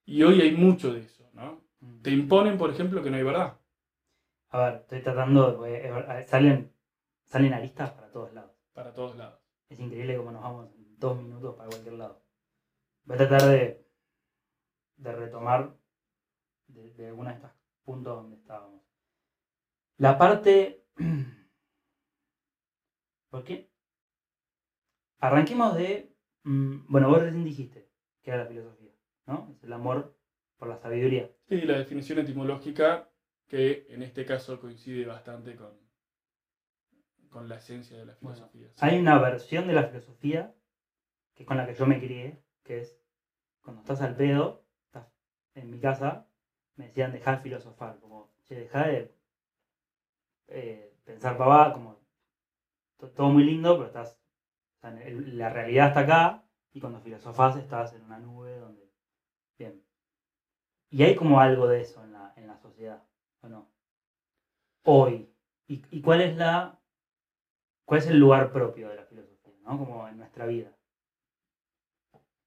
[0.06, 1.64] y hoy hay mucho de eso, ¿no?
[1.80, 2.02] Mm.
[2.02, 3.58] Te imponen, por ejemplo, que no hay verdad,
[4.50, 5.88] A ver, estoy tratando, de- porque,
[6.20, 6.72] eh, salen,
[7.26, 8.52] salen aristas para todos lados.
[8.74, 9.40] para todos lados.
[9.70, 12.22] Es increíble cómo nos vamos en dos minutos para cualquier lado.
[13.06, 13.86] Voy a tratar de,
[14.98, 15.76] de retomar
[16.68, 17.52] de, de algunos de estos
[17.84, 18.82] puntos donde estábamos.
[19.98, 20.86] La parte...
[23.30, 23.70] ¿Por qué?
[25.20, 26.14] Arranquemos de...
[26.44, 27.90] mm, Bueno, vos recién dijiste
[28.22, 28.92] que era la filosofía,
[29.28, 29.52] ¿no?
[29.56, 30.16] Es el amor
[30.58, 31.30] por la sabiduría.
[31.48, 33.10] Sí, la definición etimológica
[33.48, 35.78] que en este caso coincide bastante con,
[37.30, 38.68] con la esencia de la filosofía.
[38.80, 40.56] Hay una versión de la filosofía
[41.36, 42.98] que es con la que yo me crié, que es
[43.62, 45.08] cuando estás al pedo, estás
[45.54, 46.28] en mi casa,
[46.78, 49.14] me decían dejar de filosofar, como, che, dejá de
[50.48, 52.00] eh, pensar pavada, como
[52.98, 54.20] to- todo muy lindo, pero estás,
[54.82, 58.90] la realidad está acá, y cuando filosofás estás en una nube donde,
[59.60, 59.84] bien.
[60.90, 63.04] Y hay como algo de eso en la, en la sociedad,
[63.42, 63.70] ¿o no?
[64.86, 65.30] Hoy.
[65.68, 66.80] ¿Y, y cuál es la
[67.86, 69.78] cuál es el lugar propio de la filosofía, ¿no?
[69.78, 70.72] Como en nuestra vida.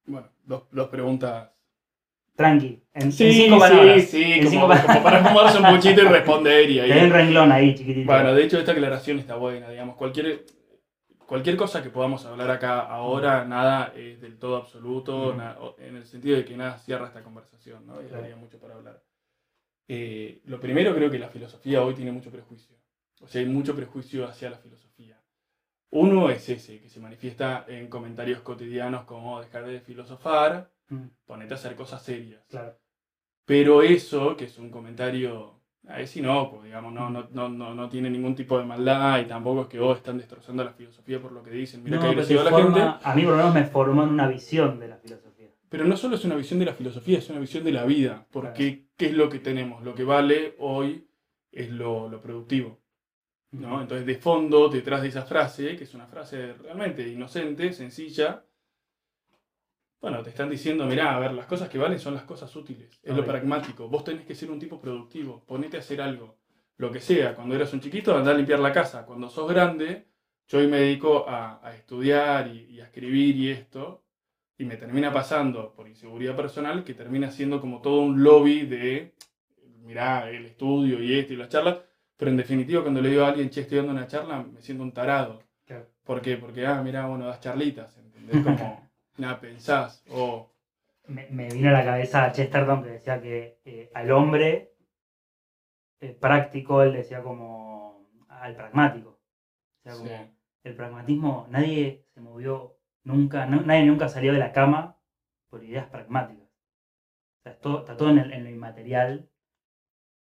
[0.07, 1.51] Bueno, dos, dos preguntas.
[2.39, 4.05] Tranqui, en, en Sí, cinco sí, palabras.
[4.05, 7.11] sí, En como, cinco como para fumarse un puchito y responder y doy un ahí.
[7.11, 8.07] renglón ahí, chiquitito.
[8.07, 10.45] Bueno, de hecho esta aclaración está buena, digamos, cualquier,
[11.27, 15.37] cualquier cosa que podamos hablar acá ahora, nada es del todo absoluto, Mm.
[15.37, 18.01] na- o- en el sentido de que nada cierra esta conversación, ¿no?
[18.01, 18.19] Y Claro.
[18.23, 19.03] habría mucho para hablar.
[19.89, 22.77] Eh, lo primero creo que la filosofía hoy tiene mucho prejuicio,
[23.21, 25.19] o sea, hay mucho prejuicio hacia la filosofía.
[25.91, 31.55] Uno es ese, que se manifiesta en comentarios cotidianos como dejar de filosofar, Mm, ponete
[31.55, 32.45] a hacer cosas serias.
[32.49, 32.77] claro.
[33.45, 37.89] Pero eso, que es un comentario a es inocuo, digamos, no, no, no, no, no
[37.89, 41.33] tiene ningún tipo de maldad y tampoco es que vos están destrozando la filosofía por
[41.33, 41.83] lo que dicen.
[41.83, 42.51] Mira No, que te la gente.
[42.51, 45.49] forma- A mí por lo menos me formó en una visión de la filosofía.
[45.71, 48.27] Pero no solo es una visión de la filosofía, es una visión de la vida.
[48.31, 49.83] Porque, ¿qué es lo que tenemos?
[49.83, 51.09] Lo que vale hoy
[51.51, 52.81] es lo, lo productivo.
[53.53, 53.81] ¿no?
[53.81, 58.45] Entonces, de fondo, detrás de esa frase, que es una frase realmente inocente, sencilla,
[60.01, 63.01] bueno, te están diciendo, mirá, a ver, las cosas que valen son las cosas útiles,
[63.03, 63.89] es lo pragmático.
[63.89, 66.39] Vos tenés que ser un tipo productivo, ponete a hacer algo,
[66.77, 67.35] lo que sea.
[67.35, 69.05] Cuando eras un chiquito, andá a limpiar la casa.
[69.05, 70.07] Cuando sos grande,
[70.47, 74.05] yo hoy me dedico a, a estudiar y, y a escribir y esto,
[74.57, 79.15] y me termina pasando por inseguridad personal que termina siendo como todo un lobby de,
[79.85, 81.79] mirá, el estudio y esto y las charlas,
[82.17, 84.83] pero en definitiva cuando le digo a alguien, che, estoy dando una charla, me siento
[84.83, 85.43] un tarado.
[85.65, 85.87] Claro.
[86.05, 86.37] ¿Por qué?
[86.37, 88.43] Porque, ah, mirá, bueno, das charlitas, ¿entendés?
[88.43, 88.83] Como,
[89.19, 90.51] nada, pensás, o...
[91.07, 94.73] Me, me vino a la cabeza Chesterton que decía que eh, al hombre
[96.01, 99.11] eh, práctico, él decía como al pragmático.
[99.11, 100.31] O sea, como Sí.
[100.65, 104.97] el pragmatismo, nadie se movió nunca, no- nadie nunca salió de la cama
[105.51, 106.47] por ideas pragmáticas.
[106.49, 109.29] O sea, es todo- está todo en, el- en lo inmaterial,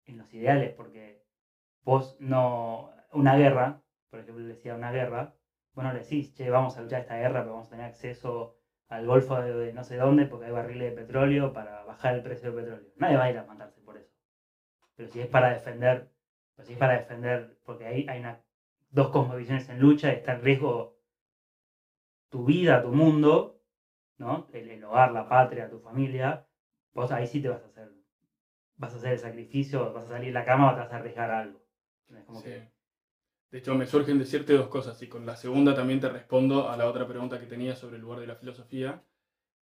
[0.06, 1.22] en los ideales, porque
[1.82, 2.90] vos no.
[3.12, 5.34] Una guerra, por ejemplo, él decía una guerra,
[5.74, 8.59] vos no le decís, che, vamos a luchar esta guerra, pero vamos a tener acceso
[8.90, 12.52] al golfo de, no sé dónde porque hay barriles de petróleo para bajar el precio
[12.52, 12.90] del petróleo.
[12.96, 14.12] Nadie va a ir a matarse por eso.
[14.96, 16.10] Pero si es para defender,
[16.56, 18.40] pero si es para defender, porque ahí hay una,
[18.90, 20.96] dos cosmovisiones en lucha está en riesgo
[22.30, 23.58] tu vida, tu mundo,
[24.18, 24.46] ¿no?
[24.52, 26.44] El, el hogar, la patria, tu familia,
[26.94, 27.90] vos ahí sí te vas a hacer,
[28.76, 31.60] vas a hacer el sacrificio, vas a salir de la cama vas a arriesgar algo.
[32.14, 32.50] Es como Sí.
[32.50, 32.70] que-
[33.50, 36.76] De hecho, me surgen decirte dos cosas y con la segunda también te respondo a
[36.76, 39.02] la otra pregunta que tenía sobre el lugar de la filosofía.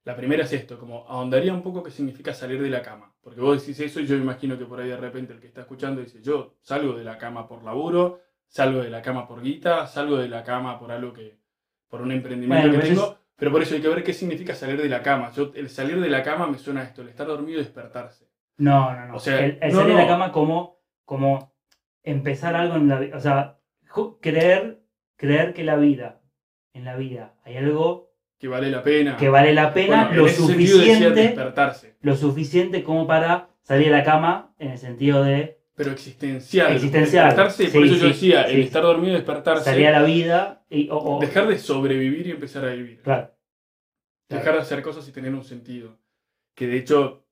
[0.05, 3.15] La primera es esto, como ahondaría un poco qué significa salir de la cama.
[3.21, 5.63] Porque vos decís eso y yo imagino que por ahí de repente el que está
[5.63, 9.87] escuchando dice, yo salgo de la cama por laburo, salgo de la cama por guita,
[9.87, 11.39] salgo de la cama por algo que,
[11.89, 13.19] por un emprendimiento Bueno, que tengo.
[13.37, 15.31] Pero por eso hay que ver qué significa salir de la cama.
[15.33, 18.29] Yo, el salir de la cama me suena a esto, el estar dormido y despertarse.
[18.57, 19.17] No, no, no.
[19.17, 20.09] O sea, el, el no, salir de la no.
[20.09, 21.55] cama como, como
[22.03, 23.17] empezar algo en la vida.
[23.17, 23.58] O sea,
[24.21, 24.81] creer,
[25.17, 26.21] creer que la vida,
[26.73, 29.17] en la vida, hay algo Que vale la pena.
[29.17, 31.37] que vale la pena Bueno, lo suficiente,
[32.01, 36.73] lo suficiente como para salir de la cama en el sentido de pero existencial.
[36.73, 38.61] Existencial, Despertarse, sí, por eso yo sí, decía, el sí.
[38.63, 39.63] estar dormido y despertarse.
[39.65, 40.91] Salía a la vida y.
[40.91, 43.01] o- o- Dejar de sobrevivir y empezar a vivir.
[43.03, 43.31] Claro.
[44.27, 44.41] Claro.
[44.43, 45.97] Dejar de hacer cosas y tener un sentido.
[46.57, 47.25] Que de hecho,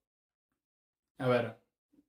[1.18, 1.56] a ver,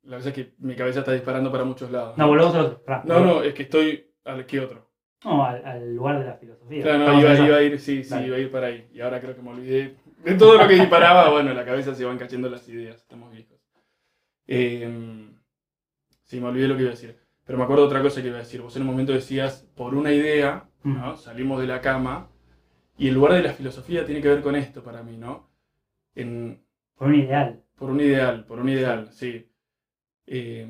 [0.04, 2.16] la verdad es que mi cabeza está disparando para muchos lados.
[2.20, 2.84] No, volvemos a otro.
[3.06, 4.07] no, no, es que estoy.
[4.28, 4.88] ¿Al qué otro?
[5.24, 6.84] No, al, al lugar de la filosofía.
[6.84, 8.28] Claro, no, iba, iba a ir, sí, sí, Dale.
[8.28, 8.88] iba a ir para ahí.
[8.94, 11.30] Y ahora creo que me olvidé de todo lo que disparaba.
[11.32, 13.58] Bueno, en la cabeza se van cayendo las ideas, estamos viejos.
[14.48, 15.30] Eh,
[16.24, 17.18] sí, me olvidé lo que iba a decir.
[17.46, 18.62] Pero me acuerdo otra cosa que iba a decir.
[18.62, 21.16] Vos en un momento decías, por una idea, ¿no?
[21.16, 22.30] Salimos de la cama.
[22.98, 25.50] Y el lugar de la filosofía tiene que ver con esto para mí, ¿no?
[26.16, 26.64] En,
[26.98, 27.64] Por un ideal.
[27.76, 29.50] por un ideal, por un ideal, sí.
[30.26, 30.68] Eh,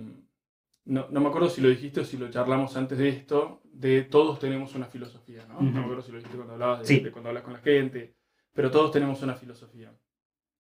[0.88, 4.04] no, no me acuerdo si lo dijiste o si lo charlamos antes de esto, de
[4.04, 5.62] todos tenemos una filosofía, ¿no?
[5.62, 7.00] No me acuerdo si lo dijiste cuando hablabas de, Sí.
[7.02, 8.16] de cuando hablas con la gente,
[8.54, 9.94] pero todos tenemos una filosofía.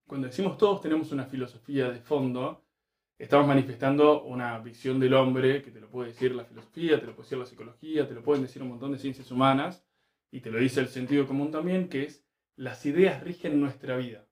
[0.05, 2.65] Cuando decimos todos tenemos una filosofía de fondo,
[3.17, 7.13] estamos manifestando una visión del hombre que te lo puede decir la filosofía, te lo
[7.15, 9.85] puede decir la psicología, te lo pueden decir un montón de ciencias humanas,
[10.31, 14.27] y te lo dice el sentido común también, que es las ideas rigen nuestra vida.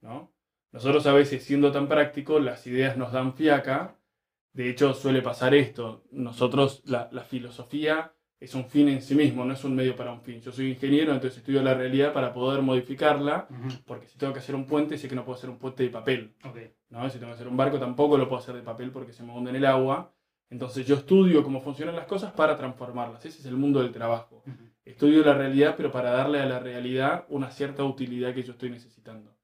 [0.00, 0.32] ¿no?
[0.72, 3.96] Nosotros a veces, siendo tan prácticos, las ideas nos dan fiaca.
[4.54, 6.04] De hecho, suele pasar esto.
[6.12, 10.12] Nosotros, la, la filosofía es un fin en sí mismo, no es un medio para
[10.12, 10.40] un fin.
[10.40, 13.48] Yo soy ingeniero, entonces estudio la realidad para poder modificarla,
[13.86, 15.90] porque si tengo que hacer un puente, sé que no puedo hacer un puente de
[15.90, 16.34] papel.
[16.90, 17.08] ¿no?
[17.10, 19.32] Si tengo que hacer un barco, tampoco lo puedo hacer de papel porque se me
[19.32, 20.12] hunde en el agua.
[20.50, 23.24] Entonces yo estudio cómo funcionan las cosas para transformarlas.
[23.24, 24.44] Ese es el mundo del trabajo.
[24.84, 28.70] Estudio la realidad, pero para darle a la realidad una cierta utilidad que yo estoy
[28.70, 29.34] necesitando.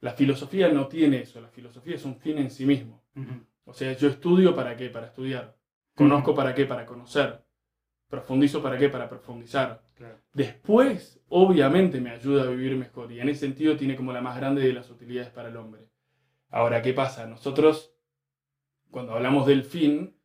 [0.00, 3.02] La filosofía no tiene eso, la filosofía es un fin en sí mismo.
[3.64, 5.56] O sea, yo estudio para qué, para estudiar.
[5.94, 7.42] Conozco para qué, para conocer.
[8.08, 9.82] Profundizo para qué, para profundizar.
[9.94, 10.18] Claro.
[10.32, 14.36] Después, obviamente, me ayuda a vivir mejor y en ese sentido tiene como la más
[14.36, 15.88] grande de las utilidades para el hombre.
[16.50, 17.26] Ahora, ¿qué pasa?
[17.26, 17.94] Nosotros,
[18.90, 20.16] cuando hablamos del fin,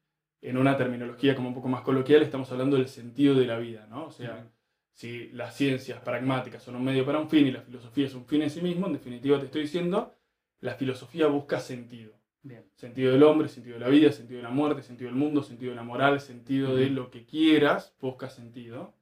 [0.42, 3.88] en una terminología como un poco más coloquial, estamos hablando del sentido de la vida,
[3.90, 4.06] ¿no?
[4.06, 4.48] O sea,
[4.92, 8.26] si las ciencias pragmáticas son un medio para un fin y la filosofía es un
[8.26, 10.16] fin en sí mismo, en definitiva te estoy diciendo,
[10.60, 12.19] la filosofía busca sentido.
[12.42, 12.66] Bien.
[12.76, 15.72] Sentido del hombre, sentido de la vida, sentido de la muerte, sentido del mundo, sentido
[15.72, 18.94] de la moral, sentido de lo que quieras, busca sentido.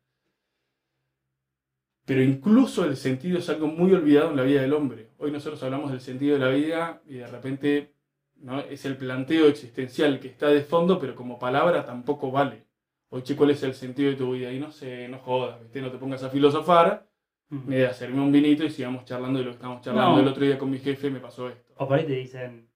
[2.05, 5.09] Pero incluso el sentido es algo muy olvidado en la vida del hombre.
[5.17, 7.93] Hoy nosotros hablamos del sentido de la vida y de repente
[8.37, 8.61] ¿no?
[8.61, 12.65] es el planteo existencial que está de fondo, pero como palabra tampoco vale.
[13.09, 14.51] Hoy, che, ¿cuál es el sentido de tu vida?
[14.51, 15.81] Y no sé, no jodas, ¿viste?
[15.81, 17.07] no te pongas a filosofar,
[17.49, 20.15] ni de hacerme un vinito y sigamos charlando de lo que estamos charlando.
[20.15, 20.21] No.
[20.21, 21.73] El otro día con mi jefe me pasó esto.
[21.77, 22.67] O por ahí te dicen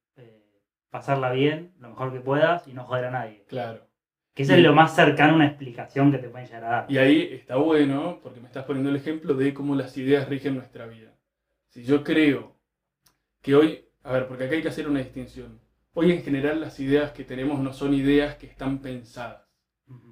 [0.92, 3.44] pasarla bien, lo mejor que puedas y no joder a nadie.
[3.48, 3.88] Claro.
[4.34, 6.86] Que eso es lo más cercano a una explicación que te pueden llegar a dar.
[6.92, 10.56] Y ahí está bueno, porque me estás poniendo el ejemplo de cómo las ideas rigen
[10.56, 11.14] nuestra vida.
[11.70, 12.56] Si yo creo
[13.42, 15.60] que hoy, a ver, porque acá hay que hacer una distinción.
[15.94, 19.42] Hoy en general las ideas que tenemos no son ideas que están pensadas.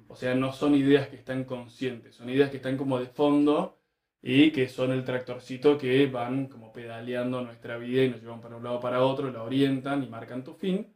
[0.08, 3.79] O sea, no son ideas que están conscientes, son ideas que están como de fondo
[4.22, 8.56] y que son el tractorcito que van como pedaleando nuestra vida y nos llevan para
[8.56, 10.94] un lado para otro, la orientan y marcan tu fin.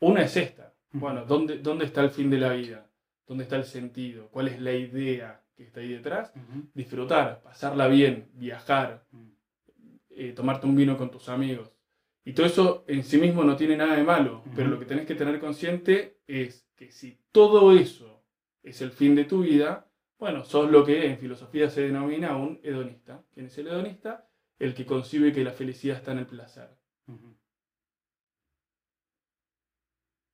[0.00, 0.74] Una es esta.
[0.92, 2.86] Bueno, ¿dónde, ¿dónde está el fin de la vida?
[3.26, 4.28] ¿Dónde está el sentido?
[4.30, 6.32] ¿Cuál es la idea que está ahí detrás?
[6.74, 9.04] Disfrutar, pasarla bien, viajar,
[10.10, 11.76] eh, tomarte un vino con tus amigos.
[12.24, 15.06] Y todo eso en sí mismo no tiene nada de malo, pero lo que tenés
[15.06, 18.22] que tener consciente es que si todo eso
[18.62, 19.89] es el fin de tu vida,
[20.20, 23.24] bueno, sos lo que en filosofía se denomina un hedonista.
[23.32, 24.28] ¿Quién es el hedonista?
[24.58, 26.68] El que concibe que la felicidad está en el placer.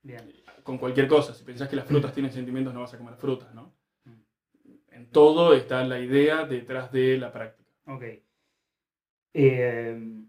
[0.03, 0.33] Bien.
[0.64, 3.55] Con cualquier cosa, si pensás que las frutas tienen sentimientos, no vas a comer frutas,
[3.55, 3.77] ¿no?
[4.05, 4.22] Mm.
[4.88, 7.70] En todo está la idea detrás de la práctica.
[7.87, 8.03] Ok.
[9.35, 10.25] Eh,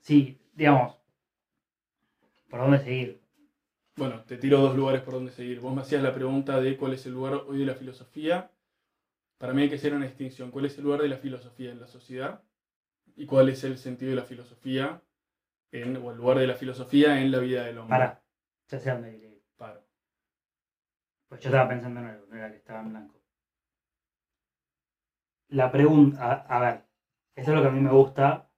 [0.00, 0.96] sí, digamos,
[2.48, 3.25] ¿por dónde seguir?
[3.96, 5.58] Bueno, te tiro dos lugares por donde seguir.
[5.60, 8.50] Vos me hacías la pregunta de cuál es el lugar hoy de la filosofía.
[9.38, 10.50] Para mí hay que hacer una distinción.
[10.50, 12.42] ¿Cuál es el lugar de la filosofía en la sociedad?
[13.16, 15.02] ¿Y cuál es el sentido de la filosofía
[15.72, 17.96] en, o el lugar de la filosofía en la vida del hombre?
[17.96, 18.22] Para,
[18.68, 19.42] ya sé dónde ir.
[19.56, 19.82] Paro.
[21.28, 23.22] Pues yo estaba pensando en algo, no era que estaba en blanco.
[25.48, 26.84] La pregunta, a, a ver,
[27.34, 28.50] esto es lo que a mí me gusta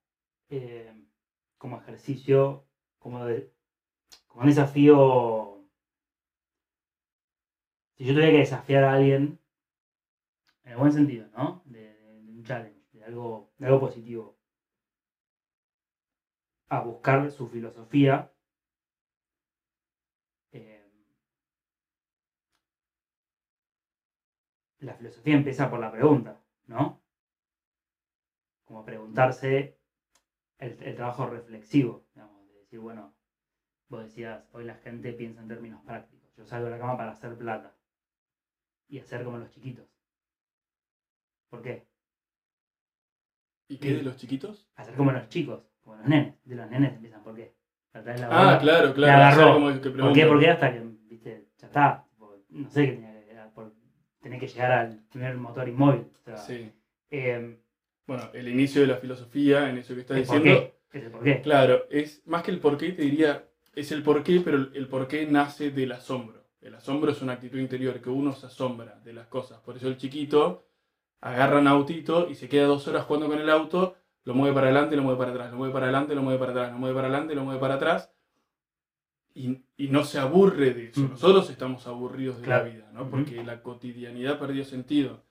[0.49, 0.93] eh,
[1.59, 2.67] como ejercicio,
[2.99, 3.53] como, de,
[4.41, 5.67] un desafío.
[7.97, 9.41] Si yo tuviera que desafiar a alguien,
[10.65, 11.63] en el buen sentido, ¿no?
[11.65, 11.97] De,
[12.29, 14.39] un challenge, de algo, de algo positivo,
[16.69, 18.33] a buscar su filosofía.
[20.53, 20.85] eh,
[24.79, 27.03] la filosofía empieza por la pregunta, ¿no?
[28.65, 29.81] Como preguntarse
[30.59, 33.18] el trabajo reflexivo, digamos, de decir, bueno,
[33.89, 36.29] vos decías, hoy la gente piensa en términos prácticos.
[36.37, 37.75] Yo salgo de la cama para hacer plata
[38.89, 39.87] y hacer como los chiquitos.
[41.51, 41.87] ¿Por qué?
[43.69, 44.69] ¿Y qué de los chiquitos?
[44.77, 46.35] Hacer como los chicos, como los nenes.
[46.45, 47.55] De los nenes empiezan, ¿por qué?
[47.93, 49.13] Tratar de la Ah, claro, claro.
[49.23, 49.43] agarró.
[49.43, 50.27] hacer como que ¿Por qué?
[50.27, 50.49] ¿Por qué?
[50.51, 52.05] Hasta que, viste, ya está.
[52.51, 53.75] No sé qué tenía que era por
[54.23, 56.07] tener que llegar al primer motor inmóvil.
[56.17, 56.73] O sea, Sí.
[57.11, 57.59] eh,
[58.07, 60.99] Bueno, el inicio de la filosofía, en eso que estás el por diciendo, qué.
[60.99, 61.41] Es el por qué.
[61.43, 63.47] Claro, es más que el porqué, te diría,
[63.81, 66.45] es el porqué, pero el porqué nace del asombro.
[66.61, 69.61] El asombro es una actitud interior, que uno se asombra de las cosas.
[69.61, 70.67] Por eso el chiquito
[71.21, 74.67] agarra un autito y se queda dos horas jugando con el auto, lo mueve para
[74.69, 76.95] adelante, lo mueve para atrás, lo mueve para adelante, lo mueve para atrás, lo mueve
[76.95, 78.13] para adelante, lo mueve para atrás.
[79.35, 81.01] Y, y no se aburre de eso.
[81.01, 81.11] Mm.
[81.11, 82.65] Nosotros estamos aburridos de Claro.
[82.65, 83.09] la vida, ¿no?
[83.09, 85.23] Porque la cotidianidad perdió sentido.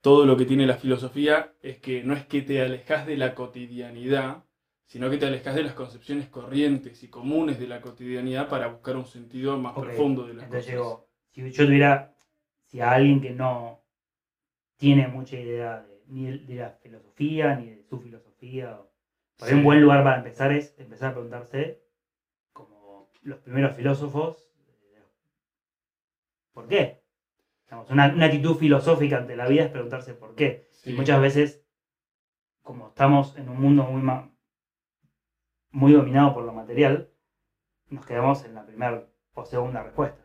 [0.00, 3.34] Todo lo que tiene la filosofía es que no es que te alejas de la
[3.34, 4.43] cotidianidad,
[4.86, 8.96] sino que te alejas de las concepciones corrientes y comunes de la cotidianidad para buscar
[8.96, 10.74] un sentido más profundo de las Entonces cosas.
[10.74, 12.14] llegó, si yo tuviera,
[12.66, 13.82] si a alguien que no
[14.76, 18.78] tiene mucha idea de, ni de, de la filosofía, ni de su filosofía,
[19.40, 19.54] ahí Sí.
[19.54, 21.82] un buen lugar para empezar es empezar a preguntarse,
[22.52, 25.02] como los primeros filósofos, eh,
[26.52, 27.02] ¿por qué?
[27.66, 30.68] Digamos, una, una actitud filosófica ante la vida es preguntarse por qué.
[30.72, 30.90] Sí.
[30.92, 31.64] Y muchas veces,
[32.62, 34.02] como estamos en un mundo muy,
[35.74, 37.10] muy dominado por lo material,
[37.90, 40.22] nos quedamos en la primera o segunda respuesta.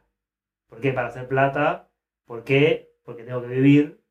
[0.70, 0.94] ¿Por qué?
[0.94, 1.90] Para hacer plata.
[2.26, 2.92] ¿Por qué?
[3.06, 4.02] Porque tengo que vivir.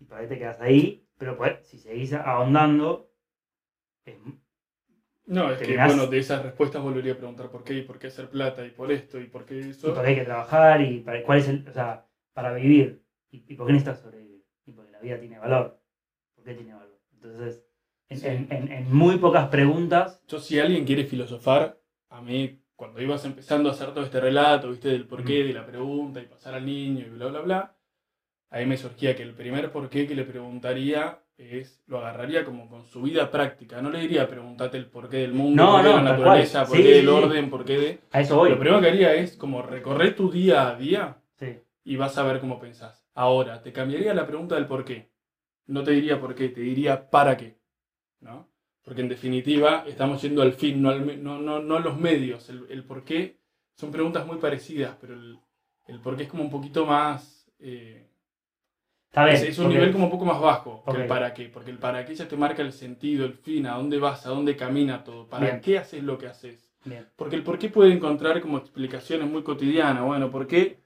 [0.00, 1.06] Y por ahí te quedas ahí.
[1.18, 3.10] Pero pues, si seguís ahondando,
[4.04, 4.16] es-
[5.26, 7.98] No, es te que, bueno, de esas respuestas volvería a preguntar por qué, y por
[7.98, 9.94] qué hacer plata, y por esto, y por qué y eso.
[9.94, 13.54] porque hay que trabajar, y para, cuál es el, o sea, para vivir, y, y
[13.56, 15.80] por qué necesitas sobrevivir, y porque la vida tiene valor.
[16.34, 16.98] ¿Por qué tiene valor?
[17.14, 17.64] Entonces,
[18.22, 21.78] en, muy pocas preguntas, Yo, si alguien quiere filosofar,
[22.10, 25.66] a mí, cuando ibas empezando a hacer todo este relato, viste, del porqué, de la
[25.66, 27.76] pregunta, y pasar al niño, y bla, bla, bla,
[28.50, 32.84] ahí me surgía que el primer porqué que le preguntaría es, lo agarraría como con
[32.84, 33.80] su vida práctica.
[33.82, 36.68] No le diría, pregúntate el porqué del mundo, No, porqué de no, la naturaleza, cual.
[36.68, 37.12] porqué Sí, del sí, sí.
[37.12, 38.00] orden, porqué de...
[38.10, 38.50] a eso voy.
[38.50, 41.18] Lo primero que haría es como recorrer tu día a día
[41.84, 43.04] y vas a ver cómo pensás.
[43.14, 45.10] Ahora, te cambiaría la pregunta del por qué.
[45.66, 47.58] No te diría por qué, te diría para qué.
[48.22, 48.48] ¿No?
[48.84, 52.48] Porque en definitiva estamos yendo al fin, no, al no, no, no a los medios.
[52.48, 53.38] El, el por qué
[53.76, 55.38] son preguntas muy parecidas, pero el,
[55.86, 57.50] el por qué es como un poquito más...
[57.60, 58.08] eh,
[59.08, 59.36] Está bien.
[59.36, 61.48] es, es un nivel como un poco más bajo que el para qué.
[61.48, 64.30] Porque el para qué ya te marca el sentido, el fin, a dónde vas, a
[64.30, 65.28] dónde camina todo.
[65.28, 65.60] ¿Para Bien.
[65.60, 66.72] qué haces lo que haces?
[66.84, 67.06] Bien.
[67.16, 70.04] Porque el por qué puede encontrar como explicaciones muy cotidianas.
[70.04, 70.81] Bueno, ¿por qué?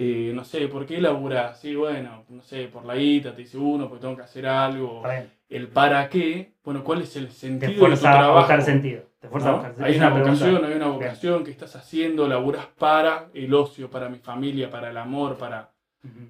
[0.00, 1.58] Eh, no sé, ¿por qué laburás?
[1.58, 5.02] Sí, bueno, no sé, por la guita, te dice uno, porque tengo que hacer algo.
[5.48, 8.38] El para qué, bueno, ¿cuál es el Te sentido de tu fuerza a trabajo?
[8.38, 9.02] buscar sentido.
[9.18, 9.86] Te fuerza a buscar sentido.
[9.88, 10.44] Hay una pregunta.
[10.44, 14.90] vocación, hay una vocación que estás haciendo, laburás para el ocio, para mi familia, para
[14.90, 15.72] el amor, para,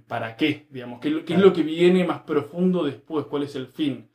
[0.07, 3.27] para qué, digamos, ¿qué, es lo que viene más profundo después?
[3.27, 4.09] ¿Cuál es el fin?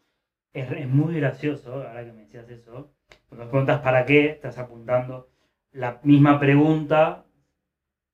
[0.51, 2.91] Es, es muy gracioso, ahora que me decías eso,
[3.29, 5.29] cuando preguntas para qué, estás apuntando.
[5.73, 7.25] La misma pregunta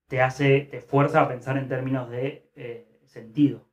[0.09, 3.69] te hace, te fuerza a pensar en términos de eh, sentido.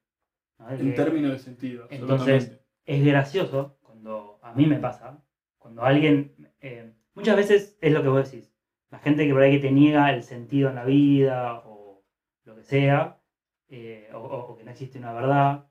[0.58, 0.68] ¿no?
[0.68, 5.24] De En que términos de sentido, Entonces, es gracioso cuando a mí me pasa,
[5.58, 8.52] cuando alguien, eh, muchas veces es lo que vos decís,
[8.90, 12.04] la gente que por ahí que te niega el sentido en la vida o
[12.44, 13.20] lo que sea,
[13.68, 15.66] eh, o, o- o que no existe una verdad,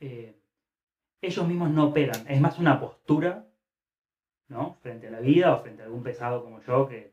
[0.00, 0.38] eh,
[1.22, 3.46] ellos mismos no operan, es más una postura,
[4.48, 4.74] ¿no?
[4.82, 7.11] Frente a la vida o frente a algún pesado como yo que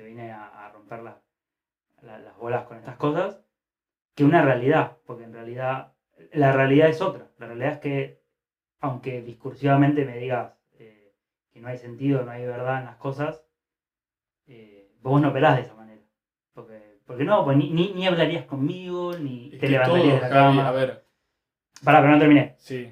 [0.00, 1.20] te viene a, a romper la-
[2.00, 3.44] la- las bolas con estas cosas,
[4.14, 5.92] que una realidad, porque en realidad
[6.32, 7.30] la realidad es otra.
[7.38, 8.22] La realidad es que,
[8.80, 11.12] aunque discursivamente me digas eh,
[11.52, 13.44] que no hay sentido, no hay verdad en las cosas,
[14.46, 16.02] eh, vos no operás de esa manera.
[16.54, 20.20] Porque, porque no, pues ni, ni, ni hablarías conmigo, ni Es te levantarías todo, de
[20.22, 20.68] la cama.
[20.68, 21.04] a ver,
[21.84, 22.54] Pará, pero no terminé.
[22.58, 22.90] sí,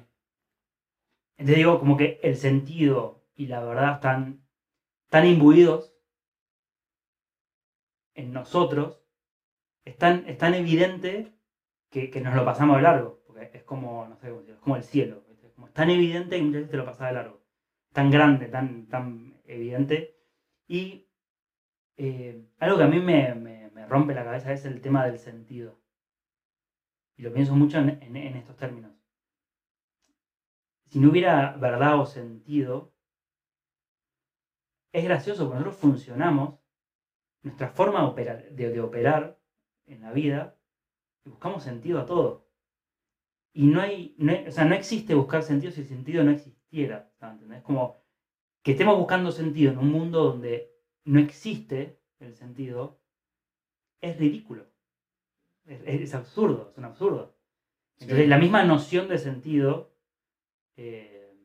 [1.37, 4.41] Entonces digo, como que el sentido y la verdad están
[5.09, 5.95] tan imbuidos
[8.19, 9.01] en nosotros,
[9.85, 11.33] es tan, es tan evidente
[11.91, 13.23] que, que nos lo pasamos de largo.
[13.27, 15.23] Porque es como, no sé es como el cielo.
[15.31, 15.39] Es,
[15.73, 17.41] tan evidente que muchas veces te lo pasas de largo.
[17.93, 20.15] Tan grande, tan, tan evidente.
[20.67, 21.07] Y
[21.97, 25.19] eh, algo que a mí me, me- me rompe la cabeza es el tema del
[25.19, 25.79] sentido.
[27.17, 28.91] Y lo pienso mucho en- en- en estos términos
[30.89, 32.93] si no hubiera verdad o sentido,
[34.93, 36.58] es gracioso porque nosotros funcionamos,
[37.43, 39.39] nuestra forma de operar, de, de operar
[39.85, 40.57] en la vida,
[41.25, 42.47] y buscamos sentido a todo.
[43.53, 46.31] Y no hay, no hay- o sea, no existe buscar sentido si el sentido no
[46.31, 47.11] existiera.
[47.21, 47.63] ¿entendés?
[47.63, 47.97] Como
[48.63, 50.71] que estemos buscando sentido en un mundo donde
[51.05, 52.99] no existe el sentido
[54.01, 54.67] es ridículo.
[55.65, 57.35] Es, es absurdo, es un absurdo.
[57.99, 58.29] Entonces, Sí.
[58.29, 59.93] la misma noción de sentido
[60.77, 61.35] eh,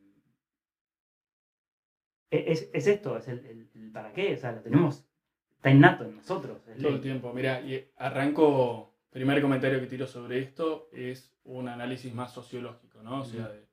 [2.31, 5.05] e, es, es esto, es el, el- el para qué, o sea, lo tenemos,
[5.65, 6.59] está innato en nosotros.
[6.79, 7.01] Todo el ley.
[7.03, 7.33] tiempo.
[7.33, 13.21] Mira, y arranco, primer comentario que tiro sobre esto es un análisis más sociológico, ¿no?
[13.21, 13.65] O sea, de-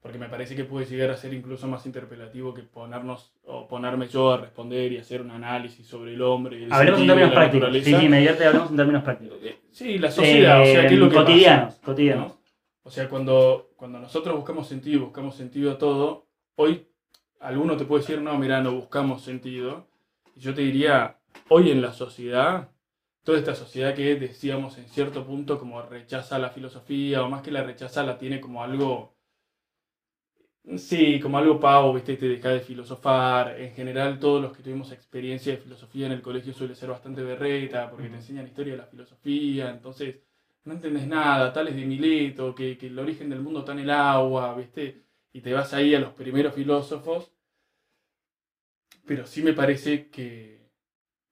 [0.00, 4.08] porque me parece que puede llegar a ser incluso más interpelativo que ponernos o ponerme
[4.08, 7.72] yo a responder y hacer un análisis sobre el hombre el Hablemos en términos prácticos.
[7.74, 9.38] Sí, sí, me divierte, hablemos en términos prácticos.
[9.42, 11.26] Eh, Sí, la sociedad, o sea, ¿qué es lo Eh, que pasa?
[11.26, 12.28] cotidianos, cotidianos.
[12.28, 12.40] ¿no?
[12.82, 16.26] O sea, cuando, cuando nosotros buscamos sentido, buscamos sentido a todo,
[16.56, 16.88] hoy
[17.38, 19.86] alguno te puede decir, no, mira, no buscamos sentido.
[20.34, 21.18] Y yo te diría,
[21.48, 22.70] hoy en la sociedad,
[23.24, 27.50] toda esta sociedad que decíamos en cierto punto como rechaza la filosofía, o más que
[27.50, 29.16] la rechaza, la tiene como algo,
[30.76, 33.60] sí, como algo pavo, viste, te deja de filosofar.
[33.60, 37.22] En general, todos los que tuvimos experiencia de filosofía en el colegio suele ser bastante
[37.22, 40.16] berreta, porque te enseñan historia de la filosofía, entonces
[40.64, 43.90] no entendés nada, tales de Mileto, que, que el origen del mundo está en el
[43.90, 45.02] agua, ¿viste?
[45.32, 47.32] Y te vas ahí a los primeros filósofos.
[49.06, 50.59] Pero sí me parece que,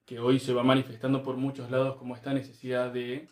[0.08, 3.28] que hoy se va manifestando por muchos lados como esta necesidad de,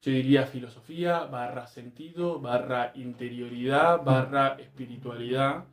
[0.00, 5.64] yo diría, filosofía, barra sentido, barra interioridad, barra espiritualidad.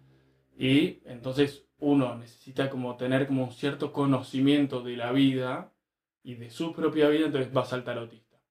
[0.58, 5.72] Y entonces uno necesita como tener como un cierto conocimiento de la vida
[6.24, 8.42] y de su propia vida, entonces vas al tarotista.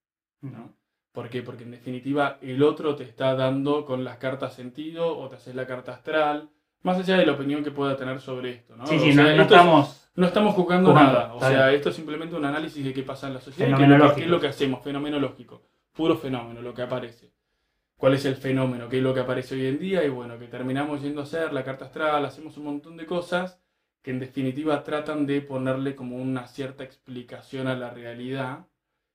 [0.40, 0.76] ¿no?
[1.10, 1.42] ¿Por qué?
[1.42, 5.56] Porque en definitiva el otro te está dando con las cartas sentido o te haces
[5.56, 6.48] la carta astral,
[6.82, 8.76] más allá de la opinión que pueda tener sobre esto.
[8.76, 8.86] ¿no?
[8.86, 10.10] Sí, O sí, sea, no, no esto es- estamos.
[10.14, 11.34] no estamos juzgando Juzgando, nada.
[11.34, 11.76] O sea, bien.
[11.76, 13.98] esto es simplemente un análisis de qué pasa en la sociedad qué es lo que-
[13.98, 14.40] qué es lo Fenomenológico.
[14.40, 15.62] que hacemos, fenomenológico.
[15.92, 17.32] Puro fenómeno, lo que aparece.
[17.96, 18.88] ¿Cuál es el fenómeno?
[18.88, 20.04] ¿Qué es lo que aparece hoy en día?
[20.04, 23.60] Y bueno, que terminamos yendo a hacer la carta astral, hacemos un montón de cosas
[24.02, 28.66] que en definitiva tratan de ponerle como una cierta explicación a la realidad.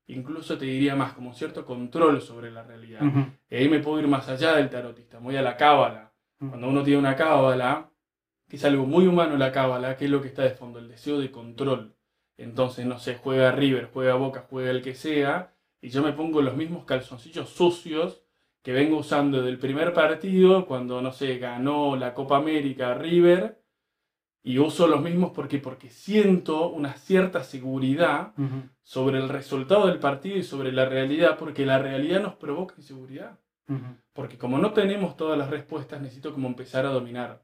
[0.08, 3.00] Incluso te diría más, como un cierto control sobre la realidad.
[3.50, 6.12] Y ahí me puedo ir más allá del tarotista, voy a la cábala.
[6.50, 7.92] Cuando uno tiene una cábala,
[8.50, 10.88] que es algo muy humano la cábala, que es lo que está de fondo, el
[10.88, 11.96] deseo de control.
[12.38, 16.42] Entonces, no sé, juega River, juega Boca, juega el que sea, y yo me pongo
[16.42, 18.24] los mismos calzoncillos sucios
[18.62, 23.62] que vengo usando del primer partido, cuando, no sé, ganó la Copa América River,
[24.42, 28.34] y uso los mismos porque, porque siento una cierta seguridad
[28.82, 33.40] sobre el resultado del partido y sobre la realidad, porque la realidad nos provoca inseguridad.
[34.14, 37.44] Porque como no tenemos todas las respuestas, necesito como empezar a dominar.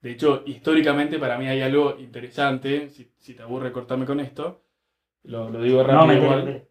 [0.00, 4.64] De hecho, históricamente para mí hay algo interesante, si, si te aburre cortarme con esto,
[5.24, 6.68] lo, lo digo rápido No, igual,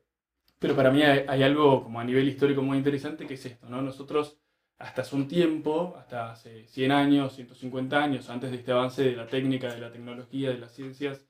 [0.59, 3.69] pero para mí hay, hay algo como a nivel histórico muy interesante que es esto,
[3.69, 3.81] ¿no?
[3.81, 4.37] Nosotros
[4.77, 9.15] hasta hace un tiempo, hasta hace 100 años, 150 años, antes de este avance de
[9.15, 11.25] la técnica, de la tecnología, de las ciencias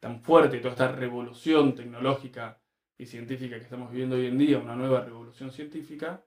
[0.00, 2.60] tan fuerte, toda esta revolución tecnológica
[2.98, 6.24] y científica que estamos viviendo hoy en día, una nueva revolución científica,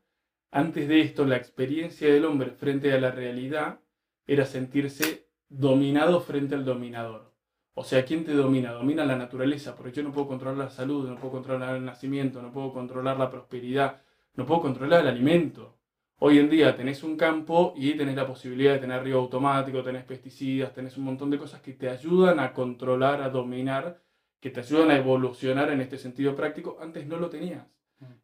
[0.57, 3.79] antes de esto la experiencia del hombre frente a la realidad
[4.25, 7.31] era sentirse dominado frente al dominador.
[7.75, 8.71] O sea, ¿quién te domina?
[8.71, 12.41] Domina la naturaleza, porque yo no puedo controlar la salud, no puedo controlar el nacimiento,
[12.41, 14.01] no puedo controlar la prosperidad,
[14.33, 15.77] no puedo controlar el alimento.
[16.17, 20.05] Hoy en día tenés un campo y tenés la posibilidad de tener río automático, tenés
[20.05, 24.01] pesticidas, tenés un montón de cosas que te ayudan a controlar, a dominar,
[24.39, 26.79] que te ayudan a evolucionar en este sentido práctico.
[26.81, 27.76] Antes no lo tenías.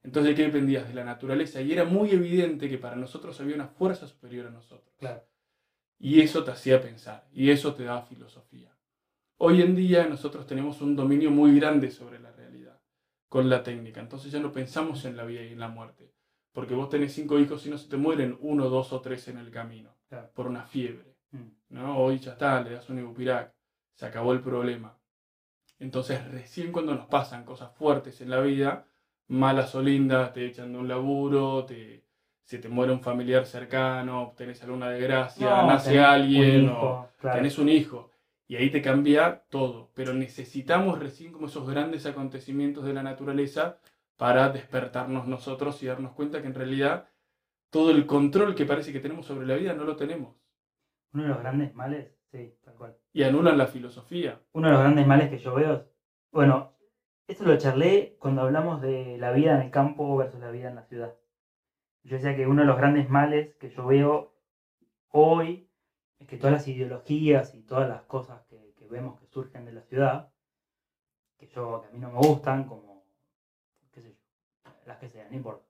[0.03, 0.87] Entonces, ¿de qué dependías?
[0.87, 1.61] De la naturaleza.
[1.61, 4.93] Y era muy evidente que para nosotros había una fuerza superior a nosotros.
[4.99, 5.23] Claro.
[5.99, 8.75] Y eso te hacía pensar, y eso te daba filosofía.
[9.37, 12.79] Hoy en día nosotros tenemos un dominio muy grande sobre la realidad,
[13.29, 14.01] con la técnica.
[14.01, 16.13] Entonces ya no pensamos en la vida y en la muerte.
[16.51, 19.37] Porque vos tenés cinco hijos y no se te mueren uno, dos o tres en
[19.37, 20.29] el camino, Claro.
[20.33, 21.17] por una fiebre.
[21.31, 21.47] Mm.
[21.69, 21.97] ¿no?
[21.97, 23.53] Hoy ya está, le das un ibupirac,
[23.95, 24.95] se acabó el problema.
[25.79, 28.85] Entonces recién cuando nos pasan cosas fuertes en la vida,
[29.27, 32.03] malas o lindas, te echan de un laburo, te,
[32.43, 37.37] se te muere un familiar cercano, tenés alguna desgracia, No, nace alguien o claro.
[37.37, 38.11] tenés un hijo.
[38.47, 39.91] Y ahí te cambia todo.
[39.93, 43.79] Pero necesitamos recién como esos grandes acontecimientos de la naturaleza
[44.17, 47.07] para despertarnos nosotros y darnos cuenta que en realidad
[47.69, 50.35] todo el control que parece que tenemos sobre la vida no lo tenemos.
[51.13, 52.97] Uno de los grandes males, sí, tal cual.
[53.13, 54.39] Y anulan la filosofía.
[54.51, 55.93] Uno de los grandes males que yo veo
[56.31, 56.72] bueno,
[57.27, 60.75] esto lo charlé cuando hablamos de la vida en el campo versus la vida en
[60.75, 61.15] la ciudad.
[62.03, 64.35] Yo decía que uno de los grandes males que yo veo
[65.09, 65.69] hoy
[66.19, 69.81] es que todas las ideologías y todas las cosas que, vemos que surgen de la
[69.81, 70.31] ciudad,
[71.37, 73.07] que yo que a mí no me gustan, como,
[73.91, 75.65] qué sé yo, las que sean, no importa.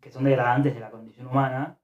[0.00, 1.78] Que son degradantes de la condición humana,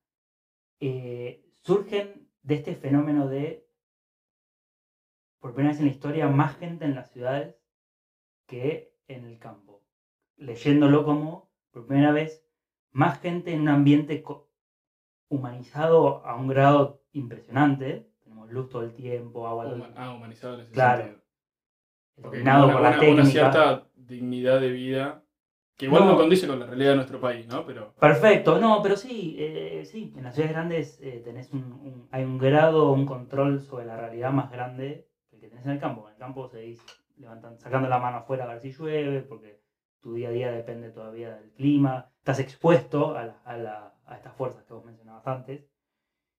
[0.80, 3.67] eh, surgen de este fenómeno de,
[5.40, 7.56] por primera vez en la historia, más gente en las ciudades
[8.46, 9.82] que en el campo.
[10.36, 12.44] Leyéndolo como, por primera vez,
[12.92, 14.22] más gente en un ambiente
[15.28, 18.08] humanizado a un grado impresionante.
[18.22, 21.02] Tenemos luz todo el tiempo, agua todo el Huma- ah, humanizado en ese Claro.
[21.02, 21.22] sentido.
[22.18, 25.22] Iluminado una, por la una- una cierta dignidad de vida
[25.76, 26.12] que igual no.
[26.12, 26.16] No.
[26.18, 27.64] condice con la realidad de nuestro país, ¿no?
[27.64, 32.08] Pero Perfecto, no, pero sí, eh, sí, en las ciudades grandes eh, tenés un, un-
[32.10, 35.07] hay un grado, un control sobre la realidad más grande
[35.52, 36.06] en el campo.
[36.08, 36.80] En el campo seguís
[37.16, 39.60] levantan, sacando la mano afuera a ver si llueve, porque
[40.00, 44.16] tu día a día depende todavía del clima, estás expuesto a, la- a la- a
[44.16, 45.66] estas fuerzas que vos mencionabas antes,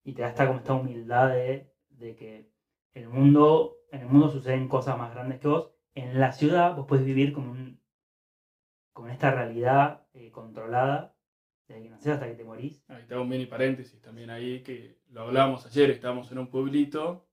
[0.04, 2.50] y te da esta, como esta humildad de, de que
[2.94, 5.72] el mundo, en el mundo suceden cosas más grandes que vos.
[5.96, 7.80] En la ciudad vos puedes vivir con, un,
[8.94, 11.14] con esta realidad eh, controlada
[11.68, 12.84] desde que nacés hasta que te morís.
[12.88, 16.50] ahí te hago un mini paréntesis también ahí, que lo hablábamos ayer, estábamos en un
[16.50, 17.29] pueblito,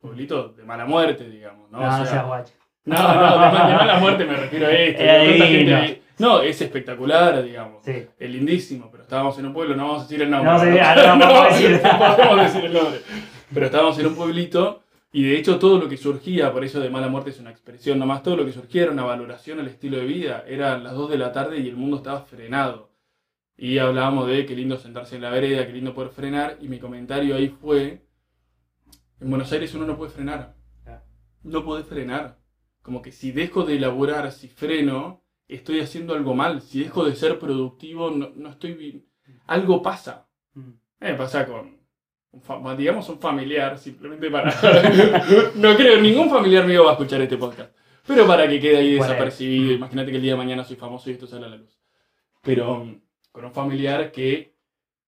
[0.00, 1.80] pueblito de mala muerte, digamos, ¿no?
[1.80, 2.52] No, O sea, seas guacho.
[2.84, 5.02] no, no, de, de mala muerte me refiero a esto.
[5.02, 6.02] Gente.
[6.18, 7.84] No, es espectacular, digamos.
[7.84, 8.06] Sí.
[8.18, 10.50] Es lindísimo, pero estábamos en un pueblo, no vamos a decir el nombre.
[10.52, 11.80] No, sí, ah, no, no vamos decir.
[11.82, 13.00] no podemos decir el nombre.
[13.54, 14.82] Pero estábamos en un pueblito
[15.12, 17.98] y de hecho todo lo que surgía, por eso de mala muerte es una expresión
[17.98, 20.44] nomás, todo lo que surgía era una valoración al estilo de vida.
[20.46, 22.90] Eran las 2 de la tarde y el mundo estaba frenado.
[23.56, 26.56] Y hablábamos de qué lindo sentarse en la vereda, qué lindo poder frenar.
[26.60, 28.02] Y mi comentario ahí fue,
[29.20, 30.56] en Buenos Aires uno no puede frenar.
[31.42, 32.38] No podés frenar.
[32.82, 36.60] Como que si dejo de elaborar, si freno, estoy haciendo algo mal.
[36.62, 39.06] Si dejo de ser productivo, no, no estoy bien.
[39.46, 40.28] Algo pasa.
[40.54, 40.72] Mm.
[41.00, 41.78] Me pasa con,
[42.30, 44.50] un digamos, un familiar, simplemente para...
[45.54, 47.74] no creo, ningún familiar mío va a escuchar este podcast.
[48.06, 51.14] Pero para que quede ahí desapercibido, imagínate que el día de mañana soy famoso y
[51.14, 51.78] esto sale a la luz.
[52.42, 53.00] Pero
[53.30, 54.56] con un familiar que,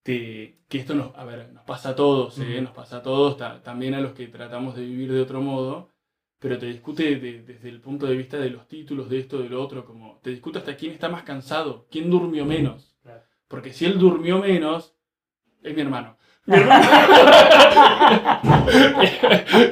[0.03, 2.43] te, que esto nos, a ver, nos pasa a todos, ¿eh?
[2.55, 2.63] Ujú.
[2.63, 5.91] nos pasa a todos, ta- también a los que tratamos de vivir de otro modo,
[6.39, 9.49] pero te discute de- desde el punto de vista de los títulos, de esto, de
[9.51, 12.97] lo otro, como te discute hasta quién está más cansado, quién durmió menos.
[13.03, 13.23] Claro.
[13.49, 14.95] Porque si él durmió menos,
[15.63, 16.17] es mi hermano.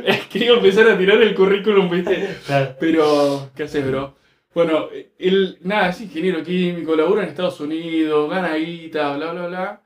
[0.04, 2.36] es que iba a empezar a tirar el currículum, ¿viste?
[2.46, 2.76] Claro.
[2.78, 4.14] Pero, ¿qué haces, bro?
[4.54, 9.82] Bueno, él, nada, es ingeniero químico, labura en Estados Unidos, gana guita, bla, bla, bla.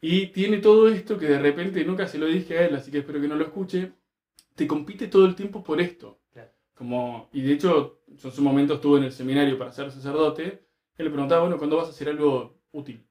[0.00, 2.98] Y tiene todo esto que de repente nunca se lo dije a él, así que
[2.98, 3.92] espero que no lo escuche.
[4.54, 6.20] Te compite todo el tiempo por esto.
[6.32, 6.50] Claro.
[6.74, 10.66] Como, y de hecho, yo en su momento estuve en el seminario para ser sacerdote.
[10.96, 13.06] Él le preguntaba, bueno, ¿cuándo vas a hacer algo útil?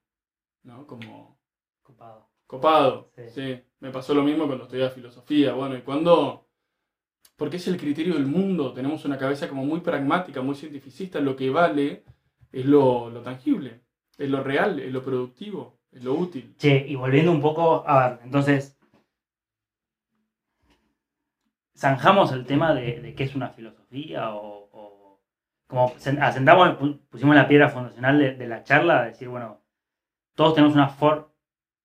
[0.63, 0.86] ¿No?
[0.88, 1.39] Como,
[1.83, 2.29] Copado.
[2.47, 3.23] Copado, Sí.
[3.29, 3.61] sí.
[3.79, 5.53] Me pasó lo mismo cuando estudiaba filosofía.
[5.53, 6.47] Bueno, ¿y cuándo?
[7.36, 8.73] Porque es el criterio del mundo.
[8.73, 11.19] Tenemos una cabeza como muy pragmática, muy cientificista.
[11.19, 12.03] Lo que vale
[12.51, 13.81] es lo, lo tangible,
[14.17, 16.55] es lo real, es lo productivo, lo útil.
[16.57, 18.77] Che, y volviendo un poco, a ver, entonces,
[21.75, 25.21] zanjamos el tema de, de qué es una filosofía o, o-
[25.67, 29.61] como sen- asentamos, pu- pusimos la piedra fundacional de, de la charla, de decir, bueno,
[30.35, 31.31] todos tenemos una, for-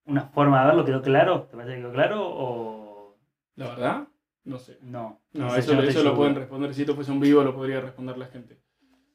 [0.07, 1.43] una forma de verlo, ¿quedó claro?
[1.45, 3.17] ¿Te parece que quedó claro o
[3.57, 4.09] La verdad,
[4.45, 4.79] no sé.
[4.83, 5.21] no?
[5.33, 6.75] No, sé, eso, no eso lo pueden responder.
[6.75, 8.61] Si esto fuese un vivo, lo podría responder la gente.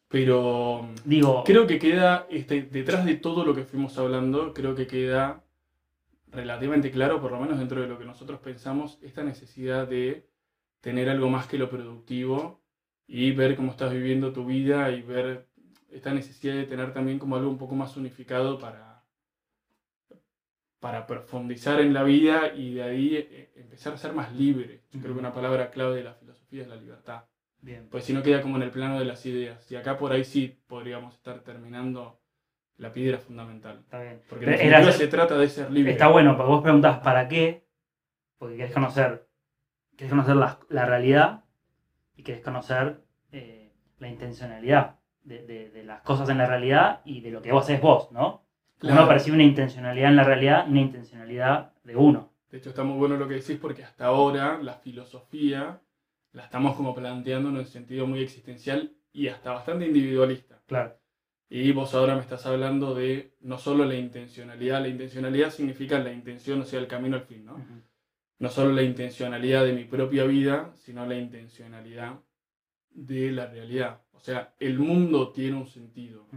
[0.08, 4.88] Pero Digo, creo que queda, este, detrás de todo lo que fuimos hablando, creo que
[4.88, 5.44] queda
[6.32, 10.28] relativamente claro, por lo menos dentro de lo que nosotros pensamos, esta necesidad de
[10.82, 12.64] tener algo más que lo productivo
[13.08, 15.48] y ver cómo estás viviendo tu vida y ver
[15.92, 19.06] esta necesidad de tener también como algo un poco más unificado para,
[20.80, 24.86] para profundizar en la vida y de ahí eh, empezar a ser más libre.
[24.92, 27.26] Yo creo que una palabra clave de la filosofía es la libertad.
[27.66, 29.70] Bien, Pues si no queda como en el plano de las ideas.
[29.72, 32.20] Y acá por ahí sí podríamos estar terminando
[32.78, 33.80] la piedra fundamental.
[33.80, 34.22] está bien.
[34.30, 35.92] Porque en Pero era- se trata de ser libre.
[35.94, 37.66] Está bueno, porque vos preguntás para qué,
[38.38, 39.28] porque querés conocer,
[39.98, 41.44] querés conocer la, la realidad
[42.16, 43.02] y querés conocer
[43.32, 47.52] eh, la intencionalidad de, de- de las cosas en la realidad y de lo que
[47.52, 48.44] vos haces vos, ¿no?
[48.78, 48.98] Claro.
[49.02, 52.34] Uno percibe una intencionalidad en la realidad y una intencionalidad de uno.
[52.52, 55.80] De hecho está muy bueno lo que decís porque hasta ahora la filosofía
[56.36, 60.62] la estamos como planteando en un sentido muy existencial y hasta bastante individualista.
[60.68, 61.00] Claro.
[61.48, 66.12] Y vos ahora me estás hablando de no solo la intencionalidad, la intencionalidad significa la
[66.12, 67.66] intención, o sea, el camino al fin, ¿no?
[68.40, 72.20] no solo la intencionalidad de mi propia vida, sino la intencionalidad
[72.90, 74.02] de la realidad.
[74.12, 76.28] O sea, el mundo tiene un sentido,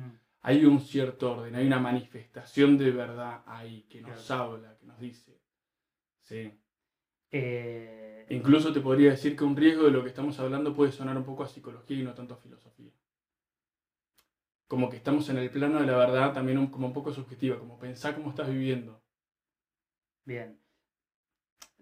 [0.42, 5.00] hay un cierto orden, hay una manifestación de verdad ahí que nos habla, que nos
[5.00, 5.40] dice.
[6.20, 6.52] Sí.
[7.30, 11.16] Eh, Incluso te podría decir que un riesgo de lo que estamos hablando puede sonar
[11.16, 12.90] un poco a psicología y no tanto a filosofía.
[14.66, 17.58] Como que estamos en el plano de la verdad también un- como un poco subjetiva,
[17.58, 19.02] como pensar cómo estás viviendo.
[20.24, 20.58] bien.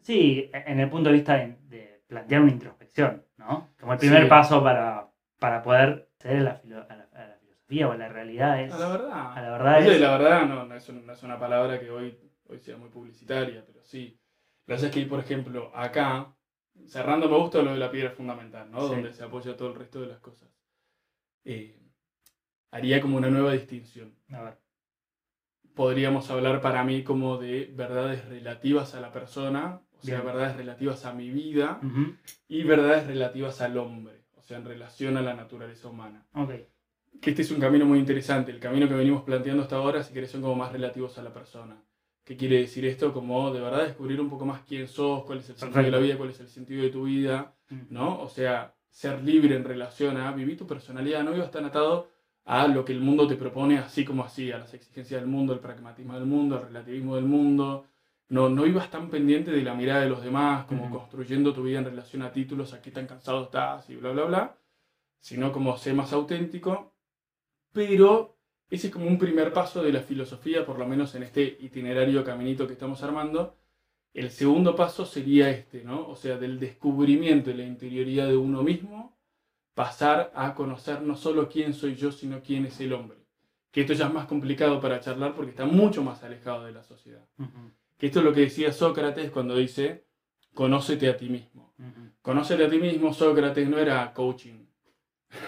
[0.03, 3.70] Sí, en el punto de vista de, de plantear una introspección, ¿no?
[3.80, 4.28] Como el primer Sí.
[4.28, 7.97] paso para, para poder acceder a la, filo- a, la, a la filosofía o a
[7.97, 8.72] la realidad es...
[8.72, 9.32] A la verdad.
[9.36, 11.90] a la verdad es- la verdad no, no, es, un- no es una palabra que
[11.90, 12.16] hoy,
[12.49, 14.16] hoy sea muy publicitaria, pero sí.
[14.66, 16.34] Lo que pasa es que, por ejemplo, acá,
[16.86, 18.80] cerrando me gusta lo de la piedra fundamental, ¿no?
[18.88, 18.94] Sí.
[18.94, 20.48] Donde se apoya todo el resto de las cosas.
[21.44, 21.80] Eh,
[22.72, 24.14] haría como una nueva distinción.
[24.32, 24.58] A ver,
[25.74, 30.26] Podríamos hablar para mí como de verdades relativas a la persona, o sea, Bien.
[30.26, 31.80] verdades relativas a mi vida
[32.48, 36.26] y verdades relativas al hombre, o sea, en relación a la naturaleza humana.
[36.32, 36.50] ok,
[37.20, 38.50] que este es un camino muy interesante.
[38.52, 41.32] El camino que venimos planteando hasta ahora, si querés, son como más relativos a la
[41.32, 41.82] persona.
[42.26, 43.12] ¿Qué quiere decir esto?
[43.12, 45.98] Como de verdad descubrir un poco más quién sos, cuál es el sentido de la
[45.98, 48.20] vida, cuál es el sentido de tu vida, mm, ¿no?
[48.20, 52.08] O sea, ser libre en relación a vivir tu personalidad, no ibas tan atado
[52.44, 55.52] a lo que el mundo te propone así como así, a las exigencias del mundo,
[55.52, 57.86] al pragmatismo del mundo, al relativismo del mundo.
[58.28, 61.78] No, no ibas tan pendiente de la mirada de los demás, como construyendo tu vida
[61.78, 64.58] en relación a títulos, a qué tan cansado estás y bla, bla, bla,
[65.20, 66.92] sino como ser más auténtico.
[67.72, 68.36] Pero
[68.68, 72.24] ese es como un primer paso de la filosofía, por lo menos en este itinerario
[72.24, 73.56] caminito que estamos armando.
[74.12, 76.08] El segundo paso sería este, ¿no?
[76.08, 79.16] O sea, del descubrimiento de la interioridad de uno mismo,
[79.74, 83.18] pasar a conocer no solo quién soy yo, sino quién es el hombre.
[83.70, 86.82] Que esto ya es más complicado para charlar porque está mucho más alejado de la
[86.82, 87.28] sociedad.
[87.98, 90.06] Que esto es lo que decía Sócrates cuando dice,
[90.54, 91.74] conócete a ti mismo.
[91.78, 92.10] ujú.
[92.22, 94.65] Conócete a ti mismo, Sócrates no era coaching.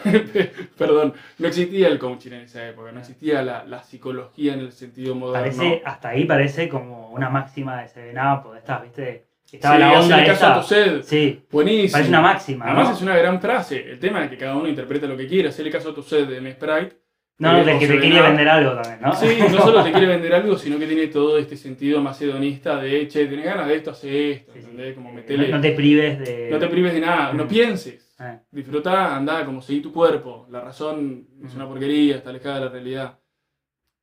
[0.78, 4.72] Perdón, no existía el coaching en esa época, no existía la, la psicología en el
[4.72, 5.40] sentido moderno.
[5.40, 9.24] Parece, hasta ahí parece como una máxima de Seven Up o de estas, ¿viste?
[9.50, 10.60] Estaba Sí, la onda hacerle caso a esa.
[10.60, 11.02] tu sed.
[11.02, 11.92] Sí, Buenísimo.
[11.92, 12.94] parece una máxima, Además ¿no?
[12.96, 13.90] es una gran frase.
[13.92, 15.48] El tema es que cada uno interpreta lo que quiera.
[15.48, 16.96] Hacerle caso a tu sed en Sprite.
[17.38, 18.22] No, no, Eh, del o que te Up.
[18.24, 19.14] vender algo también, ¿no?
[19.14, 22.76] Sí, no solo te quiere vender algo, sino que tiene todo este sentido más hedonista
[22.80, 24.58] de, che, tenés ganas de esto, hace esto, Sí.
[24.58, 24.94] ¿entendés?
[24.96, 26.48] Como metele- no, no te prives de.
[26.50, 27.48] no te prives de nada, no Mm.
[27.48, 28.07] pienses.
[28.20, 30.46] Eh, Disfruta, anda, como seguí tu cuerpo.
[30.50, 31.56] La razón es Mm.
[31.56, 33.18] una porquería, está alejada de la realidad.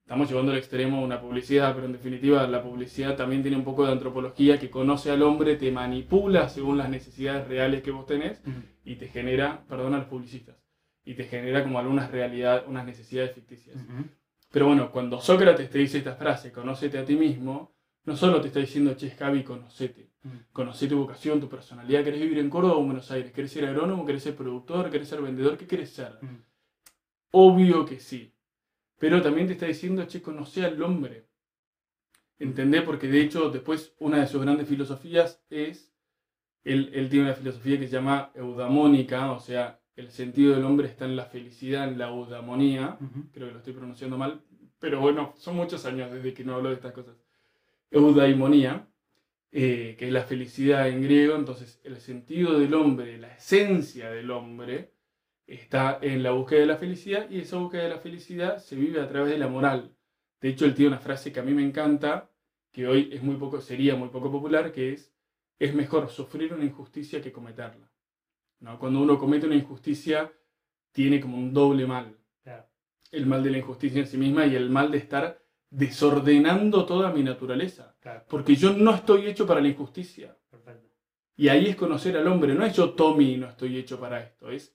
[0.04, 3.86] Estamos llevando al extremo una publicidad, pero en definitiva la publicidad también tiene un poco
[3.86, 8.40] de antropología que conoce al hombre, te manipula según las necesidades reales que vos tenés
[8.46, 8.52] mm,
[8.86, 10.56] y te genera, perdón a los publicistas,
[11.04, 13.78] y te genera como algunas realidades, unas necesidades ficticias.
[14.52, 18.48] Pero bueno, cuando Sócrates te dice esta frase, conócete a ti mismo, no solo te
[18.48, 20.12] está diciendo, che, Javi, conocete.
[20.52, 22.04] Conocé tu vocación, tu personalidad.
[22.04, 23.32] ¿Querés vivir en Córdoba o en Buenos Aires?
[23.32, 24.06] ¿Querés ser agrónomo?
[24.06, 24.90] ¿Querés ser productor?
[24.90, 25.58] ¿Querés ser vendedor?
[25.58, 26.18] ¿Qué querés ser?
[26.22, 26.44] Mm.
[27.32, 28.34] Obvio que sí.
[28.98, 31.28] Pero también te está diciendo, che, conocé al hombre.
[32.40, 32.82] ¿Entendés?
[32.82, 35.94] Porque de hecho, después, una de sus grandes filosofías es.
[36.64, 40.88] Él, él tiene una filosofía que se llama eudamónica, o sea, el sentido del hombre
[40.88, 42.98] está en la felicidad, en la eudamonía.
[43.00, 43.30] Ujú.
[43.32, 44.42] Creo que lo estoy pronunciando mal,
[44.80, 47.16] pero bueno, son muchos años desde que no hablo de estas cosas.
[47.92, 48.88] Eudaimonía,
[49.58, 54.30] eh, que es la felicidad en griego, entonces el sentido del hombre, la esencia del
[54.30, 54.92] hombre,
[55.48, 59.00] está en la búsqueda de la felicidad y esa búsqueda de la felicidad se vive
[59.00, 59.96] a través de la moral.
[60.42, 62.30] De hecho, él tiene una frase que a mí me encanta,
[62.74, 65.16] que hoy es muy poco, sería muy poco popular, que es,
[65.58, 67.90] es mejor sufrir una injusticia que cometerla.
[68.60, 68.78] ¿No?
[68.78, 70.34] Cuando uno comete una injusticia,
[70.92, 72.18] tiene como un doble mal.
[72.44, 72.68] Claro.
[73.10, 75.45] El mal de la injusticia en sí misma y el mal de estar
[75.76, 77.96] desordenando toda mi naturaleza.
[78.00, 80.36] Claro, Porque yo no estoy hecho para la injusticia.
[80.50, 80.90] perfecto.
[81.36, 82.54] Y ahí es conocer al hombre.
[82.56, 84.50] No es yo, Tommy, no estoy hecho para esto.
[84.50, 84.74] Es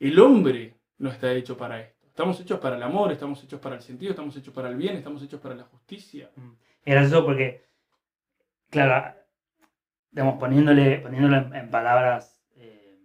[0.00, 2.06] el hombre no está hecho para esto.
[2.06, 4.96] Estamos hechos para el amor, estamos hechos para el sentido, estamos hechos para el bien,
[4.96, 6.30] estamos hechos para la justicia.
[6.82, 7.66] Es gracioso porque,
[8.70, 9.14] claro,
[10.10, 12.98] digamos, poniéndole, poniéndolo en, en palabras eh,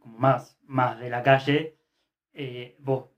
[0.00, 1.78] como más, más de la calle,
[2.32, 3.10] eh, vos,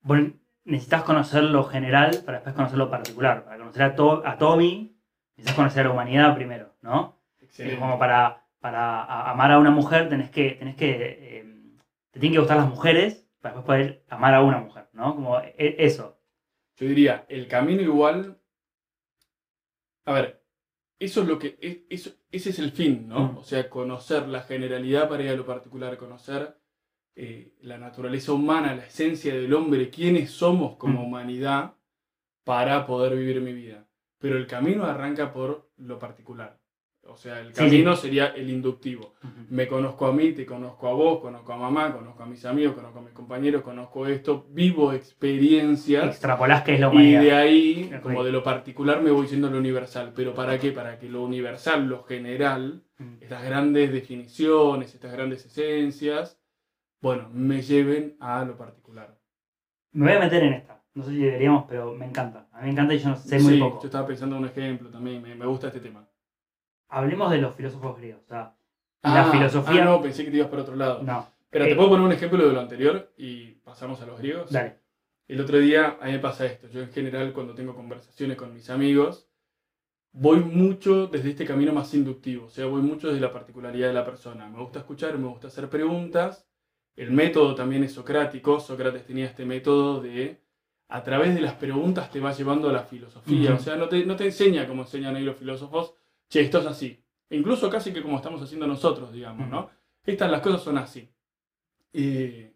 [0.00, 0.18] vos
[0.64, 3.44] necesitas conocer lo general para después conocer lo particular.
[3.44, 4.96] Para conocer a, To- a Tommy,
[5.36, 7.18] necesitas conocer a la humanidad primero, ¿no?
[7.40, 7.78] Excelente.
[7.80, 10.90] como para, para a- amar a una mujer tenés que, tenés que,
[11.38, 11.54] eh,
[12.10, 15.14] te tienen que gustar las mujeres para después poder amar a una mujer, ¿no?
[15.14, 16.18] Como e- eso.
[16.76, 18.38] Yo diría, el camino igual.
[20.04, 20.42] A ver,
[20.98, 21.58] eso es lo que.
[21.60, 23.20] es- Eso, ese es el fin, ¿no?
[23.32, 23.38] Mm.
[23.38, 26.56] O sea, conocer la generalidad para ir a lo particular, conocer
[27.14, 31.04] eh, la naturaleza humana, la esencia del hombre, quiénes somos como Mm.
[31.06, 31.74] humanidad
[32.44, 33.86] para poder vivir mi vida.
[34.18, 36.58] Pero el camino arranca por lo particular.
[37.04, 39.14] O sea, el Sí, camino sería el inductivo.
[39.24, 39.46] Ujú.
[39.50, 42.74] Me conozco a mí, te conozco a vos, conozco a mamá, conozco a mis amigos,
[42.76, 46.04] conozco a mis compañeros, conozco esto, vivo experiencias.
[46.06, 47.20] Extrapolás que es la Y humanidad.
[47.22, 50.12] de ahí, como de lo particular, me voy yendo a lo universal.
[50.14, 50.70] ¿Pero para qué?
[50.70, 53.14] Para que lo universal, lo general, Mm.
[53.20, 56.38] estas grandes definiciones, estas grandes esencias,
[57.02, 59.18] bueno, me lleven a lo particular.
[59.92, 60.82] Me voy a meter en esta.
[60.94, 62.48] No sé si deberíamos, pero me encanta.
[62.52, 63.80] A mí me encanta y yo no sé muy sí, poco.
[63.80, 66.06] yo estaba pensando en un ejemplo también, me, me gusta este tema.
[66.88, 68.22] hablemos de los filósofos griegos.
[68.24, 68.54] O sea,
[69.02, 69.82] la Ah, filosofía.
[69.82, 71.02] ah, no, pensé que te ibas por otro lado.
[71.02, 71.26] no.
[71.50, 74.50] Pero Eh, te puedo poner un ejemplo de lo anterior y pasamos a los griegos.
[74.50, 74.78] Dale.
[75.28, 76.68] El otro día a mí me pasa esto.
[76.68, 79.28] Yo en general cuando tengo conversaciones con mis amigos,
[80.12, 82.46] voy mucho desde este camino más inductivo.
[82.46, 84.48] O sea, voy mucho desde la particularidad de la persona.
[84.48, 86.46] Me gusta escuchar, me gusta hacer preguntas.
[86.96, 88.60] El método también es socrático.
[88.60, 90.40] Sócrates tenía este método de,
[90.88, 93.54] a través de las preguntas te va llevando a la filosofía.
[93.54, 95.94] O sea, no te, no te enseña como enseñan ahí los filósofos,
[96.28, 97.02] che, esto es así.
[97.30, 99.70] E incluso casi que como estamos haciendo nosotros, digamos, ¿no?
[100.04, 101.08] Estas las cosas son así.
[101.94, 102.52] Eh,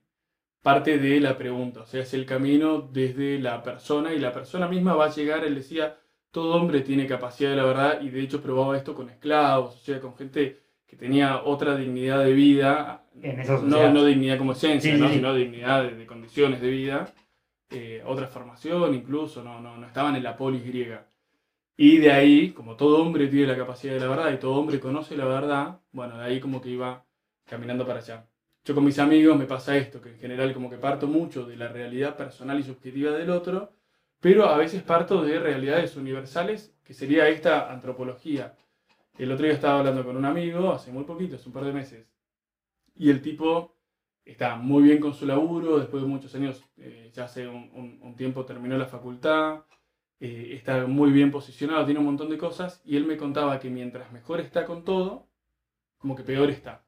[0.61, 4.66] parte de la pregunta, o sea, es el camino desde la persona y la persona
[4.66, 5.97] misma va a llegar, él decía,
[6.32, 9.78] todo hombre tiene capacidad de la verdad y de hecho probaba esto con esclavos, o
[9.78, 13.93] sea, con gente que tenía otra dignidad de vida, En esa no, sociedad.
[13.93, 15.09] no dignidad como esencia, Sí, ¿no?
[15.09, 15.14] sí.
[15.17, 17.12] sino dignidad de, de condiciones de vida,
[17.71, 21.07] eh, otra formación incluso, no, no, no estaban en la polis griega.
[21.77, 24.81] Y de ahí, como todo hombre tiene la capacidad de la verdad y todo hombre
[24.81, 27.05] conoce la verdad, bueno, de ahí como que iba
[27.47, 28.27] caminando para allá.
[28.64, 31.57] Yo con mis amigos me pasa esto, que en general como que parto mucho de
[31.57, 33.73] la realidad personal y subjetiva del otro,
[34.21, 38.55] pero a veces parto de realidades universales, que sería esta antropología.
[39.19, 41.73] El otro día estaba hablando con un amigo, hace muy poquito, hace un par de
[41.73, 42.07] meses,
[42.97, 43.75] y el tipo
[44.25, 47.99] está muy bien con su laburo, después de muchos años, eh, ya hace un, un-
[48.03, 49.65] un tiempo terminó la facultad,
[50.19, 53.71] eh, está muy bien posicionado, tiene un montón de cosas, y él me contaba que
[53.71, 55.29] mientras mejor está con todo,
[55.99, 56.85] como que peor está.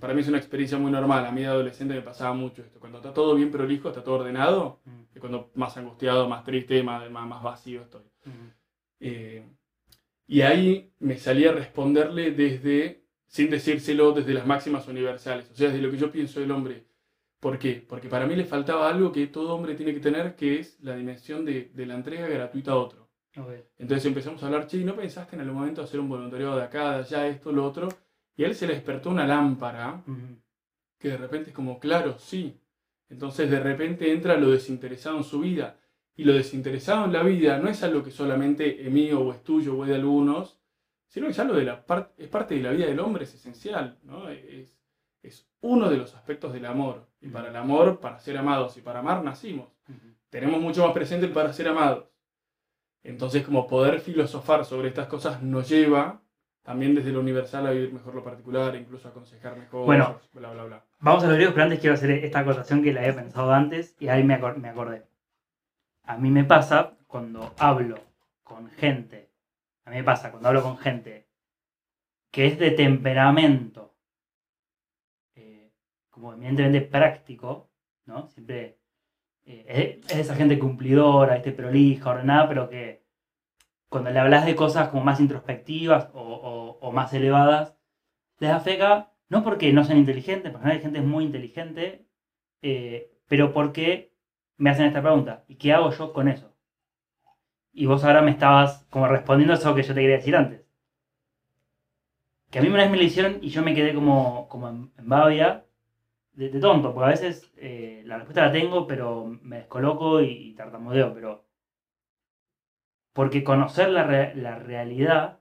[0.00, 2.80] Para mí es una experiencia muy normal, a mí de adolescente me pasaba mucho esto,
[2.80, 4.80] cuando está todo bien prolijo, está todo ordenado,
[5.14, 8.02] y cuando más angustiado, más triste, más, más, vacío estoy.
[9.00, 9.44] Eh,
[10.26, 13.01] y ahí me salía a responderle desde,
[13.32, 16.84] sin decírselo, desde las máximas universales, o sea, desde lo que yo pienso del hombre.
[17.40, 17.82] ¿Por qué?
[17.88, 20.94] Porque para mí le faltaba algo que todo hombre tiene que tener, que es la
[20.94, 23.08] dimensión de, de la entrega gratuita a otro.
[23.78, 26.92] Entonces empezamos a hablar, che, ¿no pensaste en algún momento hacer un voluntariado de acá,
[26.92, 27.88] de allá, esto, lo otro?
[28.36, 30.04] Y a él se le despertó una lámpara
[30.98, 32.60] que de repente es como, claro, sí.
[33.08, 35.78] Entonces de repente entra lo desinteresado en su vida.
[36.14, 39.42] Y lo desinteresado en la vida no es algo que solamente es mío o es
[39.42, 40.61] tuyo o es de algunos,
[41.12, 43.34] sino que es algo de la par- es parte de la vida del hombre, es
[43.34, 44.30] esencial, ¿no?
[44.30, 44.74] Es,
[45.22, 47.06] es uno de los aspectos del amor.
[47.20, 49.68] Y para el amor, para ser amados y para amar nacimos.
[49.88, 50.14] Ujú.
[50.30, 52.06] Tenemos mucho más presente el para ser amados.
[53.04, 56.20] Entonces, como poder filosofar sobre estas cosas nos lleva
[56.62, 60.18] también desde lo universal a vivir mejor lo particular, incluso a aconsejar mejor, Bueno.
[60.32, 60.84] bla, bla, bla.
[61.00, 63.96] Vamos a los griegos, pero antes quiero hacer esta acotación que la he pensado antes
[64.00, 65.04] y ahí me acordé.
[66.04, 67.96] A mí me pasa cuando hablo
[68.44, 69.28] con gente,
[69.84, 71.28] a mí me pasa cuando hablo con gente
[72.30, 73.94] que es de temperamento,
[75.34, 75.70] eh,
[76.10, 77.70] como evidentemente práctico,
[78.06, 78.28] ¿no?
[78.28, 78.78] Siempre
[79.44, 83.04] eh, es, es esa gente cumplidora, este prolija, ordenada, pero que
[83.88, 87.76] cuando le hablas de cosas como más introspectivas o más elevadas,
[88.38, 92.06] les afecta no porque no sean inteligentes, porque hay gente muy inteligente,
[92.60, 94.12] eh, pero porque
[94.58, 96.51] me hacen esta pregunta, ¿y qué hago yo con eso?
[97.72, 100.62] Y vos ahora me estabas como respondiendo eso que yo te quería decir antes.
[102.50, 104.92] Que a mí una vez me lo hicieron y yo me quedé como, como en,
[104.98, 105.64] babia,
[106.34, 110.54] de, tonto, porque a veces eh, la respuesta la tengo, pero me descoloco y, y
[110.54, 111.46] tartamudeo, pero...
[113.12, 115.40] Porque conocer la, la realidad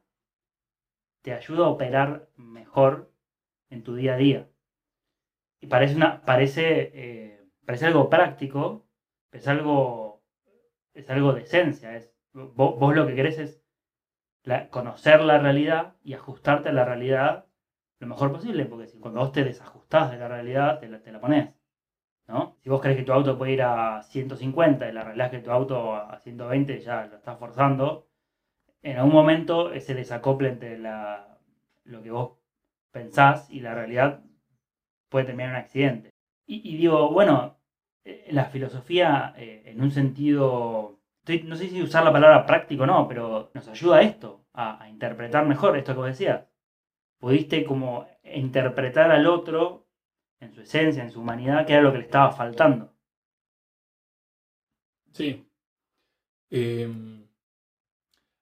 [1.21, 3.11] te ayuda a operar mejor
[3.69, 4.49] en tu día a día.
[5.61, 8.87] Y parece, una, parece, eh, parece algo práctico,
[9.31, 10.23] es algo,
[10.93, 11.95] es algo de esencia.
[11.95, 13.61] Es, vos, vos lo que querés es
[14.69, 17.45] conocer la realidad y ajustarte a la realidad
[18.01, 21.53] lo mejor posible, porque si cuando vos te desajustás de la realidad, te la, pones.
[22.27, 22.57] ¿no?
[22.63, 25.45] Si vos crees que tu auto puede ir a 150 y la realidad es que
[25.45, 28.09] tu auto a 120 ya lo estás forzando,
[28.81, 31.37] en algún momento ese desacople entre la,
[31.83, 32.39] lo que vos
[32.91, 34.23] pensás y la realidad
[35.09, 36.09] puede terminar en un accidente.
[36.47, 37.59] Y, y digo, bueno,
[38.03, 42.83] eh, la filosofía eh, en un sentido, estoy- no sé si usar la palabra práctico
[42.83, 46.45] o no, pero nos ayuda a esto, a, a interpretar mejor esto que vos decías.
[47.19, 49.87] Pudiste como interpretar al otro
[50.39, 52.93] en su esencia, en su humanidad, que era lo que le estaba faltando.
[55.13, 55.45] Sí.
[56.51, 57.25] Eh, mí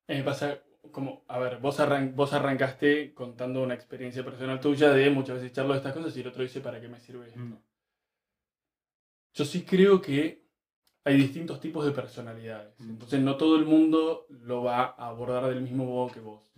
[0.08, 0.62] me pasa
[0.92, 5.54] como, a ver, vos, arran- vos arrancaste contando una experiencia personal tuya de muchas veces
[5.54, 7.40] charlo de estas cosas y el otro dice, ¿para qué me sirve esto?
[7.40, 7.58] Mm.
[9.34, 10.44] Yo sí creo que
[11.04, 12.80] hay distintos tipos de personalidades.
[12.80, 12.90] Mm.
[12.92, 16.52] Entonces no todo el mundo lo va a abordar del mismo modo que vos.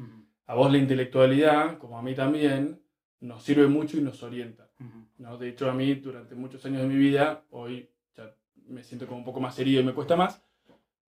[0.45, 2.81] A vos la intelectualidad, como a mí también,
[3.21, 4.69] nos sirve mucho y nos orienta.
[5.17, 5.37] ¿no?
[5.37, 8.35] De hecho, a mí durante muchos años de mi vida, hoy ya
[8.67, 10.43] me siento como un poco más herido y me cuesta más,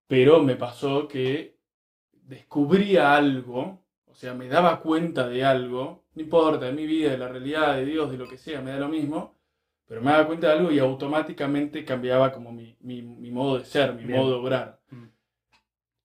[0.08, 1.58] pero me pasó que
[2.12, 7.18] descubría algo, O sea, me daba cuenta de algo, no importa, de mi vida, de
[7.18, 9.36] la realidad, de Dios, de lo que sea, me da lo mismo,
[9.88, 13.66] pero me daba cuenta de algo y automáticamente cambiaba como mi, mi- mi modo de
[13.66, 14.20] ser, mi Bien.
[14.20, 14.82] modo de obrar.
[14.90, 15.06] Mm.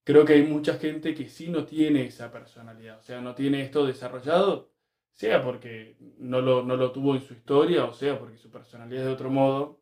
[0.04, 3.60] Creo que hay mucha gente que sí no tiene esa personalidad, o sea, no tiene
[3.62, 4.70] esto desarrollado,
[5.12, 9.02] sea porque no lo, no lo tuvo en su historia, o sea porque su personalidad
[9.02, 9.80] es de otro modo.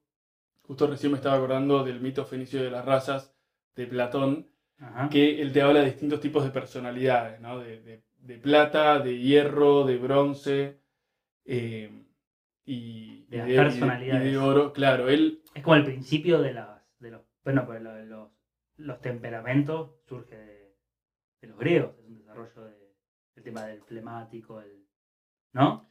[0.62, 3.32] Justo recién me estaba acordando del mito fenicio de las razas
[3.76, 4.49] de Platón,
[4.80, 5.09] Ajá.
[5.09, 7.61] que él te habla de distintos tipos de personalidades, ¿no?
[7.61, 10.80] De, de- de plata, de hierro, de bronce
[11.44, 11.88] eh,
[12.67, 14.27] y, De y las de, y de- personalidades.
[14.29, 14.73] y de oro.
[14.73, 18.29] Claro, él, Es como el principio de las de los bueno, pues lo- los,
[18.77, 20.75] los temperamentos surge de,
[21.41, 22.75] de los griegos, es un desarrollo de,
[23.37, 24.85] del tema del flemático, el,
[25.53, 25.89] ¿no?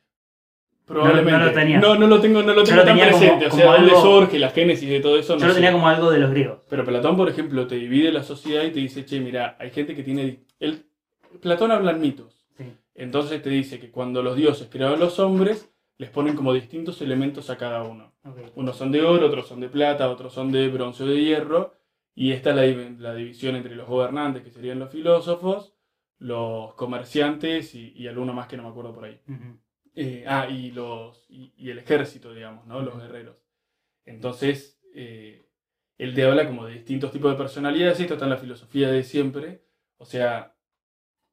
[0.85, 1.31] probablemente.
[1.39, 1.79] no lo tenía.
[1.79, 3.47] No, no lo tengo, no lo tengo lo tan tenía como- presente.
[3.47, 5.33] o como sea, dónde algo- surge la génesis de todo eso.
[5.35, 5.57] Yo no lo sé.
[5.59, 6.59] tenía como algo de los griegos.
[6.69, 9.95] Pero Platón, por ejemplo, te divide la sociedad y te dice, che, mira, hay gente
[9.95, 10.43] que tiene...
[10.59, 10.85] Él,
[11.41, 12.45] Platón habla en mitos.
[12.57, 12.65] Sí.
[12.93, 17.49] Entonces te dice que cuando los dioses crearon los hombres, les ponen como distintos elementos
[17.49, 18.13] a cada uno.
[18.55, 21.73] Unos son de oro, otros son de plata, otros son de bronce o de hierro.
[22.15, 25.73] Y esta es la, div- la división entre los gobernantes, que serían los filósofos,
[26.17, 29.19] los comerciantes y, y alguno más que no me acuerdo por ahí.
[29.27, 29.59] Ujú.
[29.95, 32.81] Eh, ah, y, los, y, y el ejército, digamos, ¿no?
[32.81, 33.45] Los guerreros.
[34.05, 35.49] Entonces, eh,
[35.97, 38.89] él te habla como de distintos tipos de personalidades, y esto está en la filosofía
[38.91, 39.63] de siempre.
[39.97, 40.55] O sea,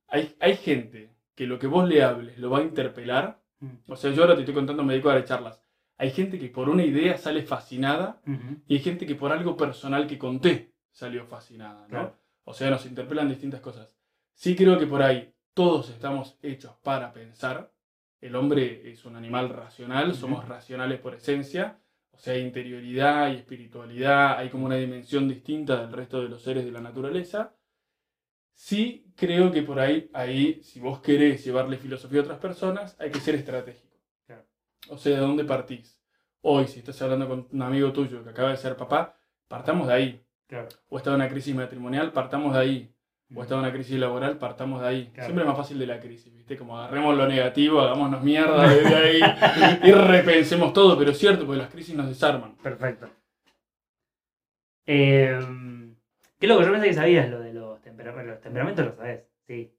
[0.09, 3.42] hay, hay gente que lo que vos le hables lo va a interpelar.
[3.87, 5.63] O sea, yo ahora te estoy contando, me dedico a dar charlas.
[5.99, 8.61] Hay gente que por una idea sale fascinada Ujú.
[8.67, 11.89] y hay gente que por algo personal que conté salió fascinada, ¿no?
[11.89, 12.17] Claro.
[12.45, 13.97] O sea, nos interpelan distintas cosas.
[14.35, 17.71] Sí creo que por ahí todos estamos hechos para pensar.
[18.21, 20.17] El hombre es un animal racional, Ujú.
[20.17, 21.79] somos racionales por esencia.
[22.11, 26.43] O sea, hay interioridad y espiritualidad, hay como una dimensión distinta del resto de los
[26.43, 27.55] seres de la naturaleza.
[28.53, 33.11] Sí creo que por ahí, ahí, si vos querés llevarle filosofía a otras personas, hay
[33.11, 33.97] que ser estratégico.
[34.27, 34.45] Claro.
[34.89, 35.99] O sea, ¿de dónde partís?
[36.41, 39.17] Hoy, si estás hablando con un amigo tuyo que acaba de ser papá,
[39.49, 40.27] partamos de ahí.
[40.47, 40.69] Claro.
[40.89, 42.95] O está en una crisis matrimonial, partamos de ahí.
[43.35, 45.11] O está en una crisis laboral, partamos de ahí.
[45.15, 45.27] Claro.
[45.27, 46.57] Siempre es más fácil de la crisis, ¿viste?
[46.59, 49.21] Como agarremos lo negativo, hagámonos mierda desde ahí
[49.85, 50.99] y repensemos todo.
[50.99, 52.57] Pero es cierto, porque las crisis nos desarman.
[52.57, 53.09] Perfecto.
[54.85, 55.39] Eh,
[56.39, 57.31] ¿Qué es lo que yo pensé que sabías?
[57.31, 57.41] Lo
[58.33, 58.87] los temperamentos.
[58.87, 59.75] Lo sabes, sí.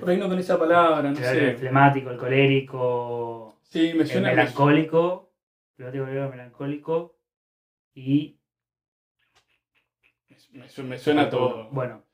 [0.00, 1.50] Por ahí no con esa palabra, no El, sé.
[1.50, 4.28] el flemático, el colérico, Sí, me el suena.
[4.28, 5.32] me- melancólico.
[5.76, 7.16] Flemático, colérico, melancólico.
[7.94, 8.38] Y.
[10.52, 11.68] Me, su- me suena todo.
[11.70, 12.04] Bueno,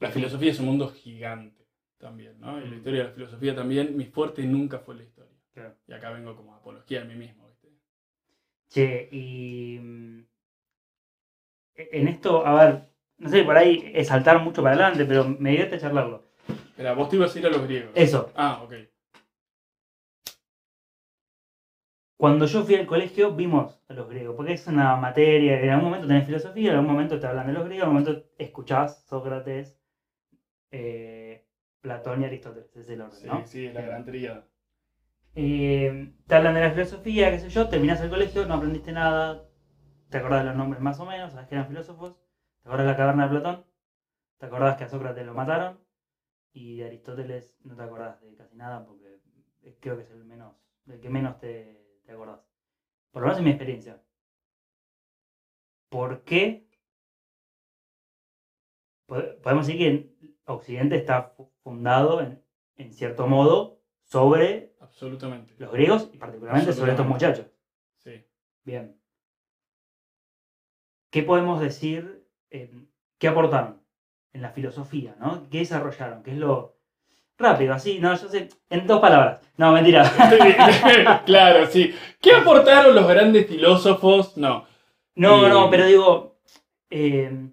[0.00, 1.66] La filosofía es un mundo gigante
[1.98, 2.58] también, ¿no?
[2.64, 3.94] Y la historia de la filosofía también.
[3.96, 5.36] Mi fuerte nunca fue la historia.
[5.52, 5.74] claro.
[5.86, 7.68] Y acá vengo como apología de mí mismo, ¿viste?
[8.68, 9.78] Che, y.
[9.80, 10.24] mm,
[11.76, 15.50] En esto, a ver, no sé, por ahí es saltar mucho para adelante, pero me
[15.50, 16.24] divierte charlarlo.
[16.48, 17.90] Espera, vos te ibas a ir a los griegos.
[17.94, 18.74] Eso, Ah, ok.
[22.18, 25.86] cuando yo fui al colegio vimos a los griegos, porque es una materia, en algún
[25.90, 29.04] momento tenés filosofía, en algún momento te hablan de los griegos, en algún momento escuchás
[29.06, 29.78] Sócrates,
[30.70, 31.46] eh,
[31.82, 33.46] Platón y Aristóteles, es el orden, Sí, ¿no?
[33.46, 34.46] sí, es la gran tríada.
[35.34, 39.44] Eh, te hablan de la filosofía, qué sé yo, terminás el colegio, no aprendiste nada,
[40.08, 42.16] te acordás de los nombres más o menos, sabes que eran filósofos,
[42.70, 43.64] te de la caverna de Platón,
[44.38, 45.78] te acordás que a Sócrates lo mataron,
[46.52, 49.18] y de Aristóteles no te acordás de casi nada porque
[49.80, 50.54] creo que es el menos,
[50.86, 52.40] el que menos te, te acordás.
[53.12, 54.00] Por lo menos en mi experiencia.
[55.88, 56.66] ¿Por qué?
[59.06, 62.42] Pod- Podemos decir que Occidente está fu- fundado en,
[62.76, 65.54] en cierto modo sobre Absolutamente.
[65.58, 67.46] los griegos y particularmente sobre estos muchachos.
[67.98, 68.24] Sí.
[68.64, 68.98] Bien.
[71.10, 72.15] ¿Qué podemos decir?
[72.50, 73.82] ¿Qué aportaron
[74.32, 75.16] en la filosofía?
[75.18, 75.48] ¿no?
[75.50, 76.22] ¿Qué desarrollaron?
[76.22, 76.76] ¿Qué es lo
[77.38, 77.74] rápido?
[77.74, 78.48] Así, no, yo sé.
[78.70, 79.40] En dos palabras.
[79.56, 80.04] No, mentira.
[81.26, 81.94] claro, sí.
[82.20, 84.36] ¿Qué aportaron los grandes filósofos?
[84.36, 84.66] No.
[85.14, 86.38] No, Y- no, pero digo,
[86.90, 87.50] eh,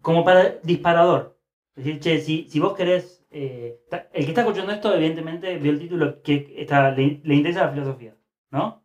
[0.00, 1.38] como para disparador.
[1.76, 3.80] Es decir, che, si, si vos querés, eh,
[4.14, 7.72] el que está escuchando esto, evidentemente vio el título que está, le, le interesa la
[7.72, 8.16] filosofía,
[8.50, 8.82] ¿no?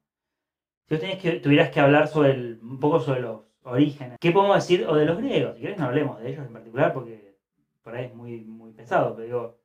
[0.87, 4.31] Si vos tenés que, tuvieras que hablar sobre el- un poco sobre los orígenes, ¿qué
[4.31, 4.85] podemos decir?
[4.87, 7.37] O de los griegos, si querés no hablemos de ellos en particular, porque
[7.83, 9.61] por ahí es muy, muy pesado, pero digo,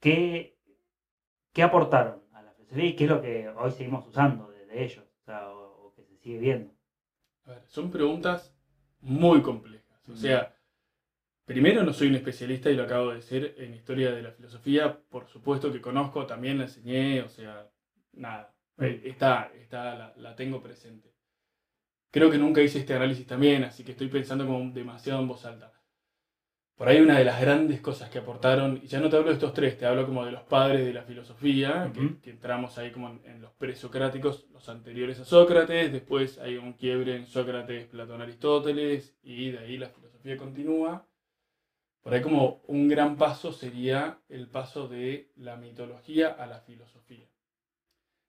[0.00, 0.56] ¿qué,
[1.52, 4.84] qué aportaron a la filosofía y qué es lo que hoy seguimos usando de, de
[4.84, 5.04] ellos?
[5.22, 6.72] O, sea, o- o que se sigue viendo.
[7.46, 8.54] A ver, son preguntas
[9.00, 10.08] muy complejas.
[10.08, 10.54] O sea,
[11.44, 15.00] primero no soy un especialista y lo acabo de decir en historia de la filosofía.
[15.10, 17.70] Por supuesto que conozco, también la enseñé, o sea,
[18.12, 18.54] nada.
[18.78, 21.13] Está, está la, la tengo presente.
[22.14, 25.44] Creo que nunca hice este análisis también, así que estoy pensando como demasiado en voz
[25.44, 25.70] alta.
[26.76, 29.34] por ahí una de las grandes cosas que aportaron, y ya no te hablo de
[29.34, 31.90] estos tres, te hablo como de los padres de la filosofía,
[32.22, 36.72] que- entramos ahí como en, en los presocráticos, los anteriores a Sócrates, después hay un
[36.74, 41.06] quiebre en Sócrates, Platón, Aristóteles, y de ahí la filosofía continúa.
[42.02, 47.26] Por ahí como un gran paso sería el paso de la mitología a la filosofía.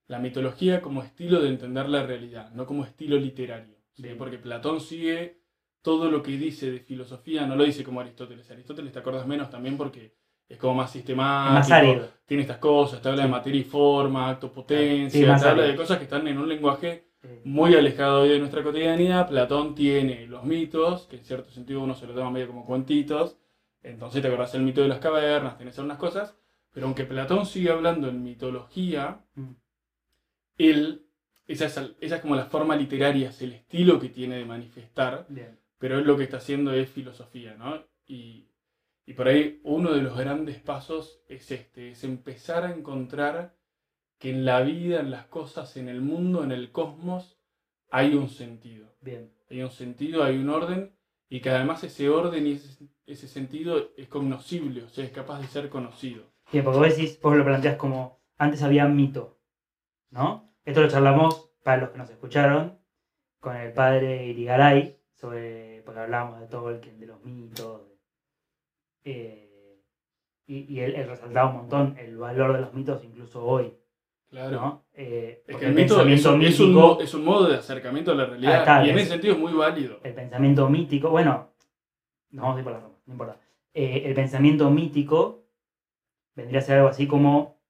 [0.07, 3.74] La mitología como estilo de entender la realidad, no como estilo literario.
[3.95, 4.09] ¿Sí?
[4.17, 5.41] Porque Platón sigue
[5.81, 8.49] todo lo que dice de filosofía, no lo dice como Aristóteles.
[8.49, 10.15] Aristóteles te acuerdas menos también porque
[10.47, 11.53] es como más sistemático.
[11.53, 12.09] más árido.
[12.25, 15.75] Tiene estas cosas, te habla de materia y forma, acto potencia, Sí, te habla de
[15.75, 17.05] cosas que están en un lenguaje
[17.43, 19.27] muy alejado hoy de nuestra cotidianidad.
[19.27, 23.37] Platón tiene los mitos, que en cierto sentido uno se lo toma medio como cuentitos.
[23.81, 26.35] Entonces te acordás el mito de las cavernas, tenés algunas cosas.
[26.71, 29.51] Pero aunque Platón sigue hablando en mitología, mm,
[30.57, 31.04] él,
[31.47, 35.25] esa es, esa es como la forma literaria, es el estilo que tiene de manifestar,
[35.29, 35.59] bien.
[35.77, 37.83] pero él lo que está haciendo es filosofía, ¿no?
[38.07, 38.47] Y,
[39.05, 43.55] y por ahí uno de los grandes pasos es este, es empezar a encontrar
[44.17, 47.37] que en la vida, en las cosas, en el mundo, en el cosmos,
[47.91, 48.95] hay un sentido.
[49.01, 49.31] Bien.
[49.49, 50.95] Hay un sentido, hay un orden,
[51.29, 55.39] y que además ese orden y ese, ese sentido es cognoscible, o sea, es capaz
[55.41, 56.23] de ser conocido.
[56.51, 59.39] Bien, porque vos decís, vos lo planteás como antes había mito,
[60.09, 60.54] ¿no?
[60.65, 62.77] Esto lo charlamos para los que nos escucharon
[63.39, 67.81] con el padre Irigaray, sobre, porque hablábamos de Tolkien, de los mitos,
[69.03, 69.79] eh,
[70.47, 73.73] y, y él, él resaltaba un montón el valor de los mitos incluso hoy,
[74.29, 74.51] Claro.
[74.59, 74.85] ¿no?
[74.93, 78.25] Eh, Es que el mito es, un, mítico- es un modo de acercamiento a la
[78.25, 79.99] realidad está, y en es- ese sentido es muy válido.
[80.03, 81.51] el pensamiento mítico, bueno,
[82.31, 83.39] nos vamos a ir por la rama, no importa.
[83.73, 85.43] Eh, el pensamiento mítico
[86.35, 87.61] vendría a ser algo así como,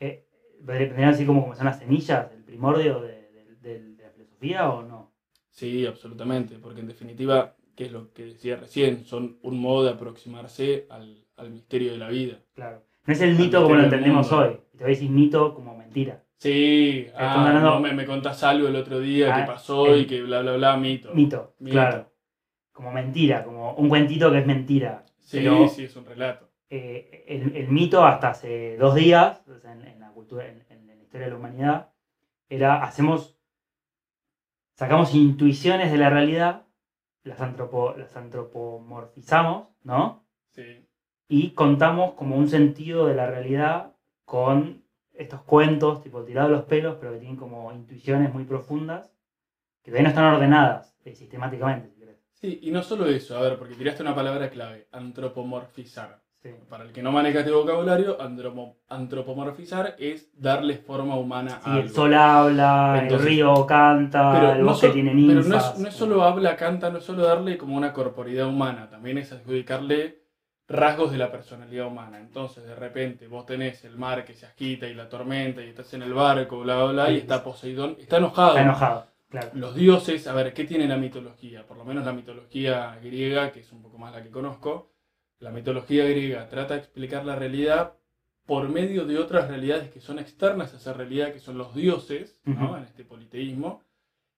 [0.00, 0.26] eh,
[0.60, 3.28] vendría así como, como son las semillas, el primordio de,
[3.60, 5.12] de- la filosofía o no.
[5.50, 9.04] Sí, absolutamente, porque en definitiva, ¿qué es lo que decía recién?
[9.04, 12.38] Son un modo de aproximarse al, al misterio de la vida.
[12.54, 12.84] Claro.
[13.06, 14.58] No es el mito como lo entendemos hoy.
[14.72, 16.22] Te voy a decir mito como mentira.
[16.36, 20.02] Sí, ah, hablando- no, me, me contás algo el otro día Ah, que pasó el-
[20.02, 21.12] y que bla, bla, bla, mito.
[21.14, 21.72] Mito, Mito.
[21.72, 22.12] claro.
[22.72, 25.04] Como mentira, como un cuentito que es mentira.
[25.18, 26.47] Sí, pero- sí, es un relato.
[26.70, 31.02] Eh, el, el mito hasta hace dos días, en, en la cultura, en, en la
[31.02, 31.92] historia de la humanidad,
[32.48, 33.38] era hacemos,
[34.74, 36.66] sacamos intuiciones de la realidad,
[37.24, 40.24] las, antropo, las antropomorfizamos, ¿no?
[40.50, 40.86] Sí.
[41.28, 43.94] Y contamos como un sentido de la realidad
[44.24, 49.12] con estos cuentos, tipo tirados los pelos, pero que tienen como intuiciones muy profundas,
[49.82, 51.98] que todavía no están ordenadas eh, sistemáticamente, si.
[52.34, 56.22] Sí, y no solo eso, a ver, porque tiraste una palabra clave, antropomorfizar.
[56.42, 56.50] Sí.
[56.68, 58.16] Para el que no maneja este vocabulario,
[58.88, 61.94] antropomorfizar es darle forma humana Sí, a el algo.
[61.94, 65.46] sol habla, Entonces- el río canta, el no bosque so- tiene pero ninfas.
[65.48, 68.88] no es, no es solo habla, canta, no es solo darle como una corporidad humana,
[68.88, 70.22] también es adjudicarle
[70.68, 72.18] rasgos de la personalidad humana.
[72.18, 75.92] Entonces, de repente, vos tenés el mar que se agita y la tormenta y estás
[75.94, 78.50] en el barco, bla, bla, bla, y está Poseidón, está enojado.
[78.50, 79.48] Está enojado, claro.
[79.54, 81.66] Los dioses, a ver, ¿qué tiene la mitología?
[81.66, 84.90] Por lo menos la mitología griega, que es un poco más la que conozco,
[85.40, 87.94] la mitología griega trata de explicar la realidad
[88.46, 92.40] por medio de otras realidades que son externas a esa realidad, que son los dioses,
[92.44, 92.76] ¿no?
[92.76, 93.82] En este politeísmo,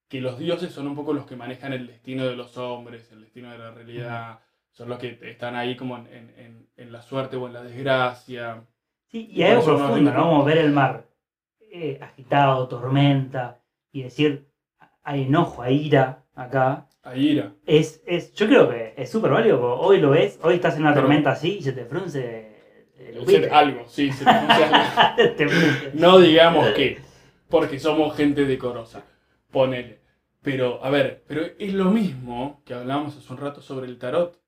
[0.09, 3.21] que los dioses son un poco los que manejan el destino de los hombres, el
[3.21, 4.41] destino de la realidad,
[4.73, 7.63] son los que están ahí como en, en- en- en la suerte o en la
[7.63, 8.65] desgracia.
[9.07, 10.31] Sí, Y hay algo profundo, ¿no?
[10.31, 11.07] Como ver el mar
[11.73, 13.61] eh, agitado, tormenta,
[13.93, 14.49] y decir,
[15.05, 16.89] hay enojo, hay ira acá.
[17.03, 17.55] A ira.
[17.67, 20.91] Es, es, yo creo que es súper válido, hoy lo ves, hoy estás en una
[20.93, 22.49] Pero- tormenta así y se te frunce
[22.99, 24.77] el Ser algo, sí, se algo.
[25.37, 25.91] Te frunce.
[25.95, 26.99] No digamos que,
[27.49, 29.03] porque somos gente decorosa.
[29.51, 30.01] Ponele.
[30.43, 34.39] Pero, a ver, pero es lo mismo que hablábamos hace un rato sobre el tarot.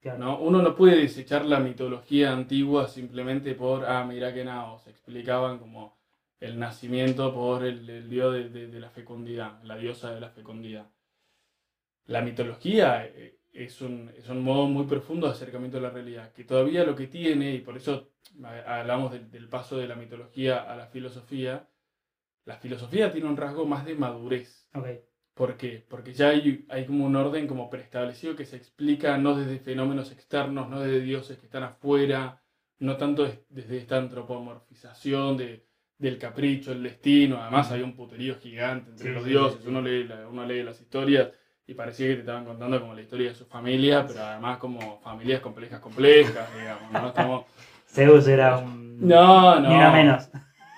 [0.00, 0.18] Claro.
[0.18, 0.38] ¿no?
[0.38, 5.58] Uno no puede desechar la mitología antigua simplemente por, ah, mira que nada, se explicaban
[5.58, 5.98] como
[6.40, 10.28] el nacimiento por el, el dios de, de- de la fecundidad, la diosa de la
[10.30, 10.86] fecundidad.
[12.08, 16.32] La mitología eh, es un, es un modo muy profundo de acercamiento a la realidad,
[16.32, 18.10] que todavía lo que tiene, y por eso
[18.66, 21.68] hablamos del, del paso de la mitología a la filosofía,
[22.46, 24.68] la filosofía tiene un rasgo más de madurez.
[24.74, 24.86] Ok,
[25.34, 25.84] ¿Por qué?
[25.88, 30.10] Porque ya hay, hay como un orden como preestablecido que se explica no desde fenómenos
[30.10, 32.42] externos, no desde dioses que están afuera,
[32.80, 35.64] no tanto des- desde esta antropomorfización de,
[35.98, 37.40] del capricho, el destino.
[37.40, 39.58] Además hay un puterío gigante entre Sí, los dioses.
[39.58, 39.68] sí, sí.
[39.68, 41.30] Uno, lee la- uno lee las historias
[41.68, 44.98] y parecía que te estaban contando como la historia de su familia, pero además como
[45.00, 46.90] familias complejas, complejas, digamos.
[46.92, 47.08] ¿no?
[47.08, 47.44] Estamos,
[47.86, 49.06] Zeus era un...
[49.06, 49.68] no, no.
[49.68, 50.28] Ni una menos.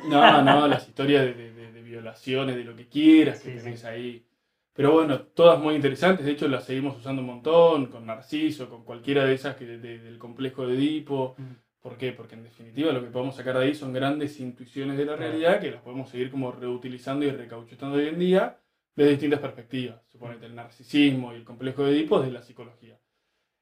[0.08, 3.64] No, no, las historias de, de- de- violaciones, de lo que quieras que Sí, sí.
[3.64, 4.24] tenés ahí.
[4.72, 8.84] Pero bueno, todas muy interesantes, de hecho las seguimos usando un montón, con Narciso, con
[8.84, 11.34] cualquiera de esas que de- del complejo de Edipo.
[11.36, 11.42] Mm.
[11.82, 12.12] ¿Por qué?
[12.12, 15.60] Porque en definitiva lo que podemos sacar de ahí son grandes intuiciones de la realidad
[15.60, 18.56] que las podemos seguir como reutilizando y recauchutando hoy en día
[19.04, 20.02] desde distintas perspectivas.
[20.08, 22.98] Suponete el narcisismo y el complejo de Edipo desde la psicología.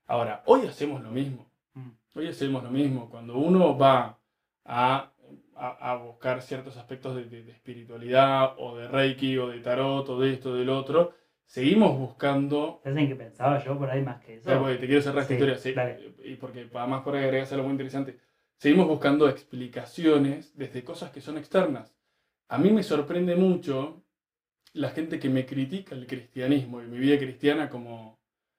[0.06, 1.50] Ahora, hoy hacemos lo mismo.
[1.74, 1.90] Mm.
[2.14, 3.08] Hoy hacemos lo mismo.
[3.10, 4.18] Cuando uno va
[4.64, 5.12] a,
[5.54, 10.08] a- a buscar ciertos aspectos de, de- de espiritualidad o de Reiki o de tarot
[10.08, 11.14] o de esto, del otro,
[11.44, 12.80] seguimos buscando...
[12.82, 14.50] ¿Sabes en qué pensaba yo por ahí más que eso?
[14.58, 16.14] Porque te quiero cerrar esta Sí, historia, sí, dale.
[16.24, 18.18] y porque además por ahí agregas algo muy interesante.
[18.56, 21.94] Seguimos buscando explicaciones desde cosas que son externas.
[22.48, 24.02] A mí me sorprende mucho
[24.74, 28.18] la gente que me critica el cristianismo y mi vida cristiana como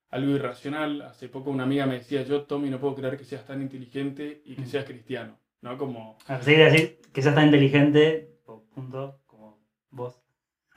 [0.09, 1.01] algo irracional.
[1.03, 4.41] Hace poco una amiga me decía, yo, Tommy, no puedo creer que seas tan inteligente
[4.45, 4.67] y que Mm.
[4.67, 5.37] seas cristiano.
[5.61, 5.77] ¿No?
[5.77, 8.39] Como, Así de decir que seas tan inteligente,
[8.73, 9.59] punto, como
[9.91, 10.21] vos.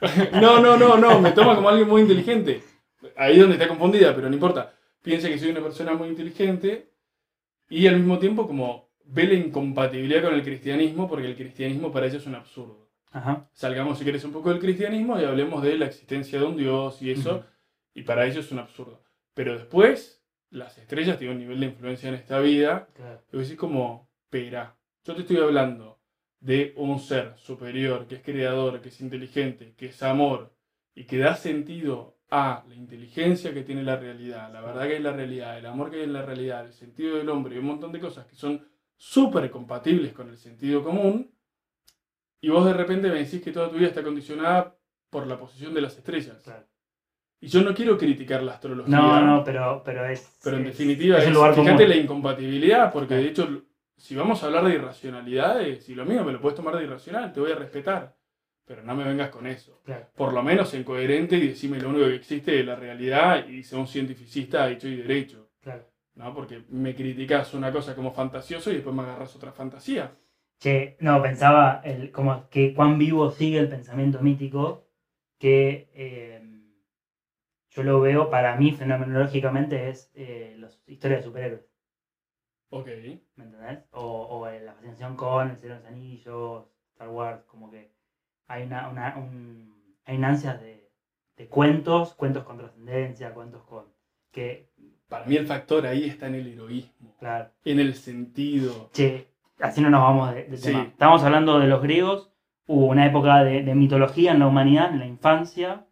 [0.32, 2.62] no, no, no, no, me toma como alguien muy inteligente.
[3.16, 4.74] Ahí es donde está confundida, pero no importa.
[5.02, 6.90] Piensa que soy una persona muy inteligente
[7.68, 12.06] y al mismo tiempo como ve la incompatibilidad con el cristianismo porque el cristianismo para
[12.06, 12.88] ella es un absurdo.
[13.12, 13.48] Ajá.
[13.52, 17.00] Salgamos si quieres un poco del cristianismo y hablemos de la existencia de un Dios
[17.02, 17.44] y eso,
[17.94, 19.02] y para ellos es un absurdo.
[19.34, 23.22] Pero después, las estrellas tienen un nivel de influencia en esta vida Claro.
[23.32, 26.00] vos decís como, espera, yo te estoy hablando
[26.40, 30.52] de un ser superior, que es creador, que es inteligente, que es amor,
[30.94, 34.96] y que da sentido a la inteligencia que tiene la realidad, la verdad que hay
[34.96, 37.58] en la realidad, el amor que hay en la realidad, el sentido del hombre y
[37.58, 41.30] un montón de cosas que son súper compatibles con el sentido común,
[42.42, 44.76] y vos de repente me decís que toda tu vida está condicionada
[45.08, 46.42] por la posición de las estrellas.
[46.44, 46.66] Claro.
[47.40, 48.94] Y yo no quiero criticar la astrología.
[48.96, 50.38] No, no, pero, pero es.
[50.44, 51.88] Pero en es- definitiva, es es, lugar fíjate común.
[51.88, 53.62] la incompatibilidad, porque de hecho,
[53.96, 57.32] si vamos a hablar de irracionalidades, si lo mío me lo puedes tomar de irracional,
[57.32, 58.16] te voy a respetar.
[58.64, 59.80] Pero no me vengas con eso.
[59.84, 60.06] Claro.
[60.14, 63.64] Por lo menos en coherente y decime lo único que existe de la realidad y
[63.64, 65.50] sea un cientificista hecho y derecho.
[65.60, 65.84] Claro.
[66.14, 66.32] ¿no?
[66.32, 70.12] Porque me criticas una cosa como fantasioso y después me agarras otra fantasía.
[70.62, 74.86] Che, no, pensaba el, como que cuán vivo sigue el pensamiento mítico,
[75.38, 76.40] que eh,
[77.70, 81.62] yo lo veo, para mí, fenomenológicamente, es eh, las historias de superhéroes,
[82.70, 82.86] Ok.
[83.36, 83.80] ¿me entendés?
[83.92, 87.92] O, o eh, la fascinación con El Señor de los Anillos, Star Wars, como que
[88.48, 90.90] hay una, una un- hay ansias de,
[91.36, 93.86] de cuentos, cuentos con trascendencia, cuentos con...
[94.32, 94.70] que,
[95.08, 98.90] Para mí el factor ahí está en el heroísmo, claro, en el sentido.
[98.92, 99.31] Che,
[99.62, 100.68] así no nos vamos de, de Sí.
[100.72, 100.82] tema.
[100.84, 102.30] Estamos hablando de los griegos.
[102.66, 105.86] Hubo una época de, de mitología en la humanidad, en la infancia.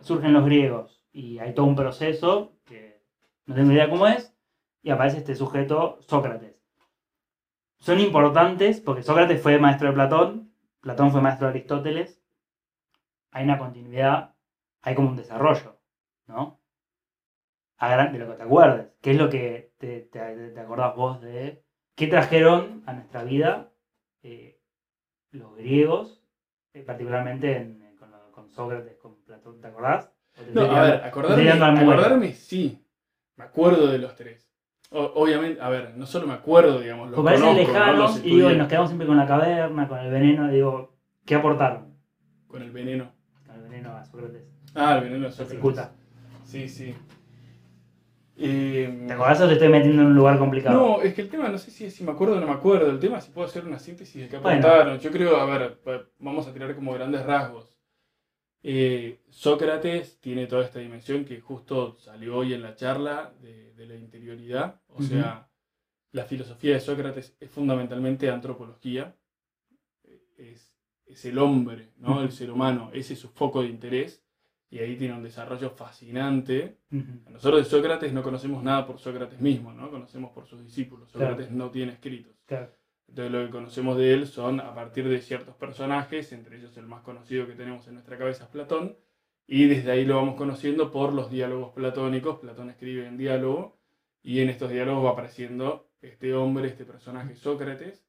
[0.00, 3.02] Surgen los griegos y hay todo un proceso que
[3.46, 4.34] no tengo idea cómo es.
[4.82, 6.54] Y aparece este sujeto, Sócrates.
[7.78, 12.22] Son importantes porque Sócrates fue maestro de Platón, Platón fue maestro de Aristóteles.
[13.32, 14.34] Hay una continuidad,
[14.82, 15.78] hay como un desarrollo,
[16.26, 16.60] ¿no?
[17.78, 18.92] A gran- de lo que te acuerdes.
[19.02, 21.64] ¿Qué es lo que te, te, te acordás vos de
[21.96, 23.70] ¿Qué trajeron a nuestra vida
[24.22, 24.60] eh,
[25.32, 26.22] los griegos,
[26.74, 27.96] eh, particularmente en- en-
[28.32, 29.60] con, Sócrates, con Platón?
[29.62, 30.12] ¿Te acordás?
[30.38, 32.84] ¿O te No, a ver, acordarme, acordarme sí.
[33.36, 34.46] Me acuerdo de los tres.
[34.90, 37.78] O- obviamente, a ver, no solo me acuerdo, digamos, los Porque parecen conozco, ¿no?
[37.78, 40.96] lejanos Los y digo, y nos quedamos siempre con la caverna, con el veneno, digo,
[41.24, 41.96] ¿qué aportaron?
[42.46, 43.10] con el veneno.
[43.46, 44.42] Con el veneno a Sócrates.
[44.74, 45.88] Ah, el veneno La Sócrates.
[46.44, 46.94] Sí, sí.
[48.38, 50.78] Eh, ¿Te acordás o te estoy metiendo en un lugar complicado?
[50.78, 52.90] No, es que el tema, no sé si, si me acuerdo o no me acuerdo.
[52.90, 54.58] El tema, si puedo hacer una síntesis de qué Bueno.
[54.66, 54.98] aportaron.
[54.98, 55.80] Yo creo, a ver,
[56.18, 57.76] vamos a tirar como grandes rasgos.
[58.62, 63.86] Eh, Sócrates tiene toda esta dimensión que justo salió hoy en la charla de, de
[63.86, 64.80] la interioridad.
[64.88, 65.48] O sea,
[66.12, 69.14] la filosofía de Sócrates es fundamentalmente antropología.
[70.36, 70.74] Es,
[71.06, 72.20] es el hombre, ¿no?
[72.22, 72.90] El ser humano.
[72.92, 74.22] Ese es su foco de interés.
[74.76, 76.80] Y ahí tiene un desarrollo fascinante.
[77.30, 79.90] Nosotros de Sócrates no conocemos nada por Sócrates mismo, ¿no?
[79.90, 81.10] Conocemos por sus discípulos.
[81.12, 81.30] Claro.
[81.30, 82.34] Sócrates no tiene escritos.
[82.44, 82.70] Claro.
[83.08, 86.84] Entonces lo que conocemos de él son a partir de ciertos personajes, entre ellos el
[86.86, 88.98] más conocido que tenemos en nuestra cabeza es Platón,
[89.46, 92.38] y desde ahí lo vamos conociendo por los diálogos platónicos.
[92.40, 93.78] Platón escribe en diálogo,
[94.22, 98.04] y en estos diálogos va apareciendo este hombre, este personaje Sócrates,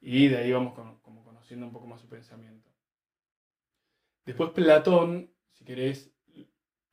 [0.00, 2.70] y de ahí vamos con- como conociendo un poco más su pensamiento.
[4.24, 6.12] Después Platón, si querés,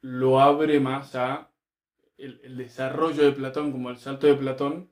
[0.02, 1.52] lo abre más a
[2.18, 4.90] el, el desarrollo de Platón, como el salto de Platón,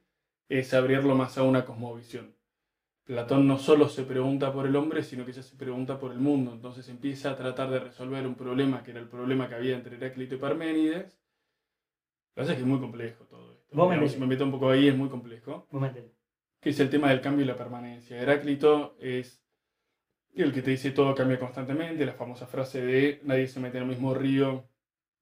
[0.47, 2.35] es abrirlo más a una cosmovisión.
[3.03, 6.19] Platón no solo se pregunta por el hombre, sino que ya se pregunta por el
[6.19, 6.53] mundo.
[6.53, 9.97] Entonces empieza a tratar de resolver un problema que era el problema que había entre
[9.97, 11.19] Heráclito y Parménides.
[12.35, 13.75] Lo que pasa es que es muy complejo todo esto.
[13.75, 14.13] Vos Digamos, metele.
[14.13, 15.81] si me meto un poco ahí, es muy complejo Vos
[16.61, 18.21] que es el tema del cambio y la permanencia.
[18.21, 19.43] Heráclito es
[20.41, 23.84] el que te dice todo cambia constantemente, la famosa frase de nadie se mete en
[23.84, 24.68] el mismo río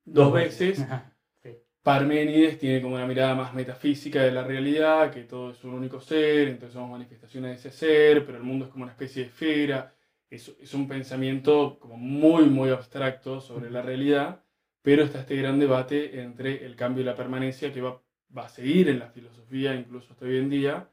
[0.05, 0.79] dos veces.
[0.81, 1.57] Ajá, sí.
[1.83, 5.99] Parménides tiene como una mirada más metafísica de la realidad, que todo es un único
[5.99, 9.29] ser, entonces somos manifestaciones de ese ser, pero el mundo es como una especie de
[9.29, 9.93] esfera.
[10.29, 14.43] Es, es un pensamiento como muy, muy abstracto sobre la realidad,
[14.81, 18.01] pero está este gran debate entre el cambio y la permanencia que va,
[18.35, 20.89] va a seguir en la filosofía, incluso hasta hoy en día.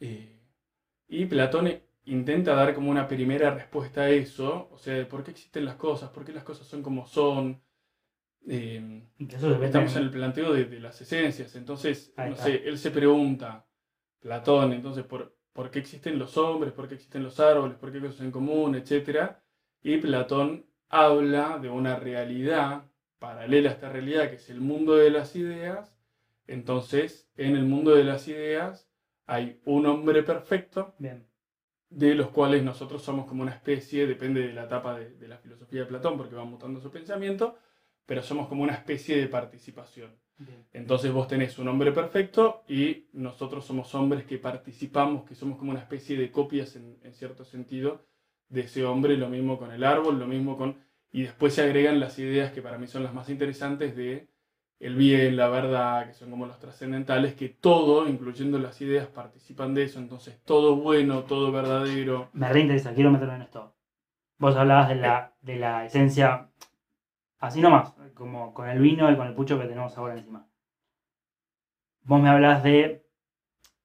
[0.00, 0.38] Eh,
[1.08, 1.68] y Platón
[2.06, 5.76] intenta dar como una primera respuesta a eso, o sea, de por qué existen las
[5.76, 7.62] cosas, por qué las cosas son como son.
[8.48, 11.54] Eh, eso depende Estamos en el planteo de, de las esencias.
[11.56, 13.66] Entonces, no sé, él se pregunta,
[14.20, 17.98] Platón, entonces, por, por qué existen los hombres, por qué existen los árboles, por qué
[17.98, 19.42] hay cosas en común, etcétera?
[19.82, 25.10] Y Platón habla de una realidad paralela a esta realidad, que es el mundo de
[25.10, 25.96] las ideas.
[26.46, 28.88] Entonces, en el mundo de las ideas
[29.26, 31.26] hay un hombre perfecto, Bien.
[31.88, 35.38] De los cuales nosotros somos como una especie, depende de la etapa de, de la
[35.38, 37.58] filosofía de Platón, porque va mutando su pensamiento,
[38.04, 40.16] pero somos como una especie de participación.
[40.38, 40.66] bien.
[40.72, 45.70] Entonces vos tenés un hombre perfecto y nosotros somos hombres que participamos, que somos como
[45.70, 48.06] una especie de copias en, en cierto sentido
[48.48, 50.84] de ese hombre, lo mismo con el árbol, lo mismo con...
[51.12, 54.28] Y después se agregan las ideas que para mí son las más interesantes de
[54.80, 59.74] el bien, la verdad, que son como los trascendentales, que todo, incluyendo las ideas, participan
[59.74, 59.98] de eso.
[59.98, 62.28] Entonces todo bueno, todo verdadero.
[62.32, 63.74] Me reinteresa, quiero meterme en esto.
[64.38, 66.50] Vos hablabas de la, de la esencia,
[67.40, 70.46] así nomás, como con el vino y con el pucho que tenemos ahora encima.
[72.04, 73.04] Vos me hablas de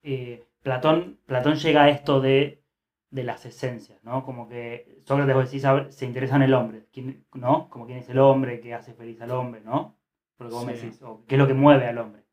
[0.03, 2.63] eh, Platón, Platón llega a esto de,
[3.11, 4.23] de las esencias, ¿no?
[4.26, 7.69] Como que Sócrates, vos decís, se interesa en el hombre, ¿quién- ¿no?
[7.69, 9.97] Como quién es el hombre, qué hace feliz al hombre, ¿no?
[10.41, 10.85] Porque vos me Sí.
[10.88, 12.23] decís, o qué es lo que mueve al hombre.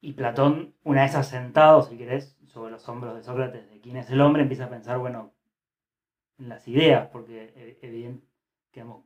[0.00, 4.08] Y Platón, una vez asentado, si querés, sobre los hombros de Sócrates de quién es
[4.10, 5.34] el hombre, empieza a pensar, bueno,
[6.38, 8.24] en las ideas, porque eh, evidente,
[8.72, 9.04] digamos,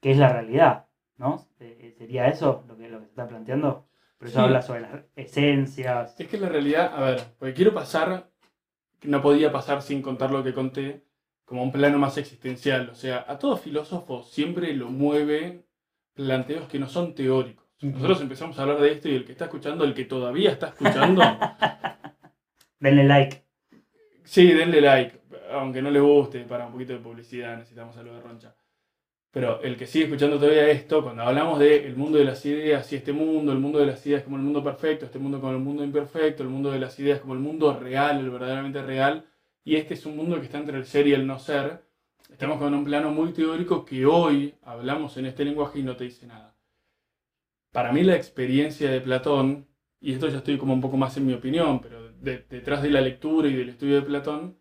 [0.00, 0.86] ¿qué es la realidad?
[1.18, 1.46] ¿No?
[1.60, 3.86] Eh, eh, ¿Sería eso lo que, lo que se está planteando?
[4.16, 4.44] Por eso Sí.
[4.44, 6.18] habla sobre las esencias.
[6.18, 8.30] Es que la realidad, a ver, porque quiero pasar,
[9.02, 11.04] no podía pasar sin contar lo que conté,
[11.44, 12.88] como un plano más existencial.
[12.88, 15.65] O sea, a todo filósofo siempre lo mueven
[16.16, 17.64] planteos que no son teóricos.
[17.80, 20.68] Nosotros empezamos a hablar de esto y el que está escuchando, el que todavía está
[20.68, 21.22] escuchando,
[22.80, 23.44] Denle like.
[24.24, 25.20] sí, denle like,
[25.52, 28.56] aunque no le guste, para un poquito de publicidad, necesitamos algo de roncha.
[29.30, 32.96] Pero el que sigue escuchando todavía esto, cuando hablamos del mundo de las ideas y
[32.96, 35.58] este mundo, el mundo de las ideas como el mundo perfecto, este mundo como el
[35.58, 39.26] mundo imperfecto, el mundo de las ideas como el mundo real, el verdaderamente real,
[39.64, 41.85] y este es un mundo que está entre el ser y el no ser,
[42.36, 46.04] estamos con un plano muy teórico que hoy hablamos en este lenguaje y no te
[46.04, 46.54] dice nada.
[47.72, 49.66] Para mí la experiencia de Platón,
[50.00, 52.90] y esto ya estoy como un poco más en mi opinión, pero de- detrás de
[52.90, 54.58] la lectura y del estudio de Platón,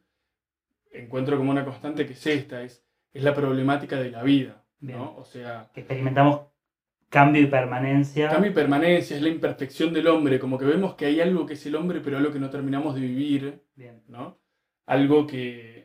[0.90, 4.64] encuentro como una constante que es esta, es, es la problemática de la vida.
[4.80, 5.14] ¿no?
[5.18, 6.48] O sea, Que experimentamos
[7.10, 8.30] cambio y permanencia.
[8.30, 11.56] cambio y permanencia, es la imperfección del hombre, como que vemos que hay algo que
[11.56, 14.02] es el hombre, pero algo que no terminamos de vivir, Bien.
[14.08, 14.38] ¿no?
[14.86, 15.85] Algo que,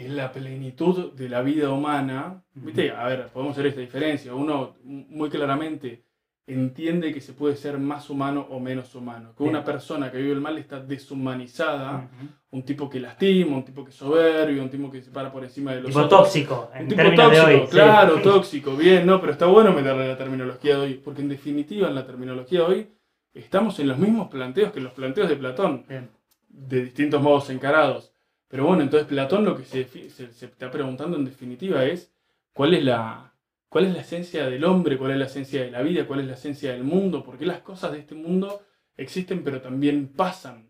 [0.00, 2.42] que- es la plenitud de la vida humana.
[2.54, 2.90] ¿Viste?
[2.90, 4.34] A ver, podemos hacer esta diferencia.
[4.34, 6.04] Uno muy claramente
[6.46, 9.34] entiende que se puede ser más humano o menos humano.
[9.36, 9.54] Que Bien.
[9.56, 12.08] una persona que vive el mal está deshumanizada.
[12.50, 15.44] Un tipo que lastima, un tipo que es soberbio, un tipo que se para por
[15.44, 16.20] encima de los Tipo otros.
[16.22, 17.60] tóxico, en Un tipo tóxico, de hoy.
[17.60, 17.66] sí.
[17.70, 21.88] claro, tóxico, bien, no, pero está bueno meterle la terminología de hoy, porque en definitiva
[21.88, 22.88] en la terminología de hoy
[23.34, 26.08] estamos en los mismos planteos que en los planteos de Platón, Bien.
[26.48, 28.14] de distintos modos encarados.
[28.48, 32.10] Pero bueno, entonces Platón lo que se, se está preguntando en definitiva es
[32.52, 33.32] cuál es, la,
[33.68, 36.26] cuál es la esencia del hombre, cuál es la esencia de la vida, cuál es
[36.26, 38.62] la esencia del mundo, por qué las cosas de este mundo
[38.96, 40.68] existen pero también pasan.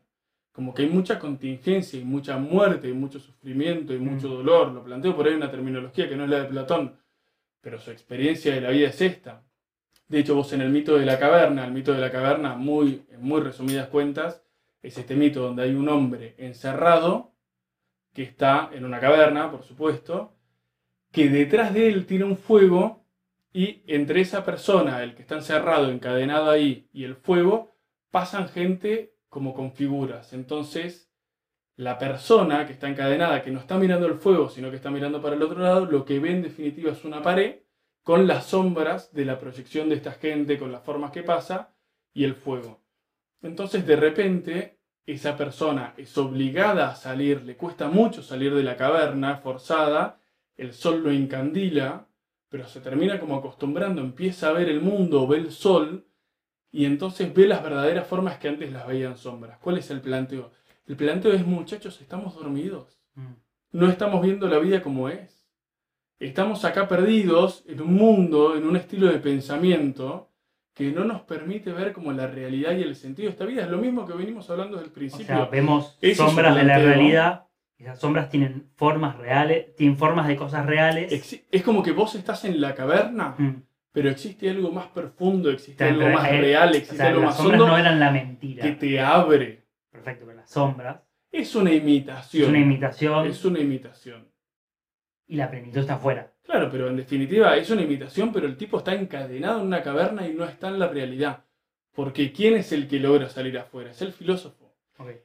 [0.52, 4.32] Como que hay mucha contingencia y mucha muerte y mucho sufrimiento y mucho Mm.
[4.32, 4.72] dolor.
[4.72, 6.96] Lo planteo por ahí una terminología que no es la de Platón,
[7.60, 9.44] pero su experiencia de la vida es esta.
[10.08, 13.02] De hecho, vos en el mito de la caverna, el mito de la caverna, muy,
[13.10, 14.42] en muy resumidas cuentas,
[14.82, 17.30] es este mito donde hay un hombre encerrado
[18.18, 20.32] que está en una caverna, por supuesto,
[21.12, 23.04] que detrás de él tiene un fuego
[23.52, 27.76] y entre esa persona, el que está encerrado, encadenado ahí, y el fuego,
[28.10, 30.32] pasan gente como con figuras.
[30.32, 31.12] Entonces,
[31.76, 35.22] la persona que está encadenada, que no está mirando el fuego, sino que está mirando
[35.22, 37.60] para el otro lado, lo que ve en definitiva es una pared
[38.02, 41.72] con las sombras de la proyección de esta gente, con las formas que pasa,
[42.12, 42.82] y el fuego.
[43.42, 44.77] Entonces, de repente,
[45.08, 50.20] esa persona es obligada a salir, le cuesta mucho salir de la caverna, forzada,
[50.54, 52.06] el sol lo encandila,
[52.50, 56.06] pero se termina como acostumbrando, empieza a ver el mundo, ve el sol,
[56.70, 59.58] y entonces ve las verdaderas formas que antes las veían sombras.
[59.60, 60.50] ¿Cuál es el planteo?
[60.86, 63.00] El planteo es, muchachos, estamos dormidos.
[63.14, 63.32] Mm.
[63.72, 65.48] No estamos viendo la vida como es.
[66.18, 70.28] Estamos acá perdidos en un mundo, en un estilo de pensamiento
[70.78, 73.62] que no nos permite ver como la realidad y el sentido de esta vida.
[73.64, 75.26] Es lo mismo que venimos hablando desde el O principio.
[75.26, 77.46] sea, vemos Ese sombras de la realidad.
[77.76, 81.12] y Esas sombras tienen formas reales, tienen formas de cosas reales.
[81.50, 83.62] Es como que vos estás en la caverna, Mm.
[83.92, 87.36] pero existe algo más profundo, existe algo más real, O existe sea, algo las más
[87.38, 88.62] sombras hondo no eran la mentira.
[88.62, 89.64] que te abre.
[89.90, 91.00] Perfecto, pero las sombras
[91.32, 92.42] Es una imitación.
[92.44, 94.28] es una imitación Es una imitación.
[95.26, 96.32] y la plenitud está afuera.
[96.48, 100.26] Claro, pero en definitiva es una imitación, pero el tipo está encadenado en una caverna
[100.26, 101.44] y no está en la realidad.
[101.94, 103.90] Porque ¿quién es el que logra salir afuera?
[103.90, 104.74] Es el filósofo.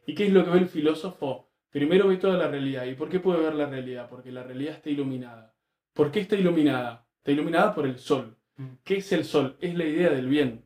[0.06, 1.50] ¿Y qué es lo que ve el filósofo?
[1.70, 2.84] Primero ve toda la realidad.
[2.88, 4.10] ¿Y por qué puede ver la realidad?
[4.10, 5.56] Porque la realidad está iluminada.
[5.94, 7.08] ¿Por qué está iluminada?
[7.20, 8.36] Está iluminada por el sol.
[8.58, 8.66] Mm.
[8.84, 9.56] ¿Qué es el sol?
[9.62, 10.66] Es la idea del bien.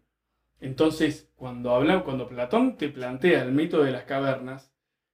[0.60, 4.74] Entonces, cuando habla, cuando Platón te plantea el mito de las cavernas,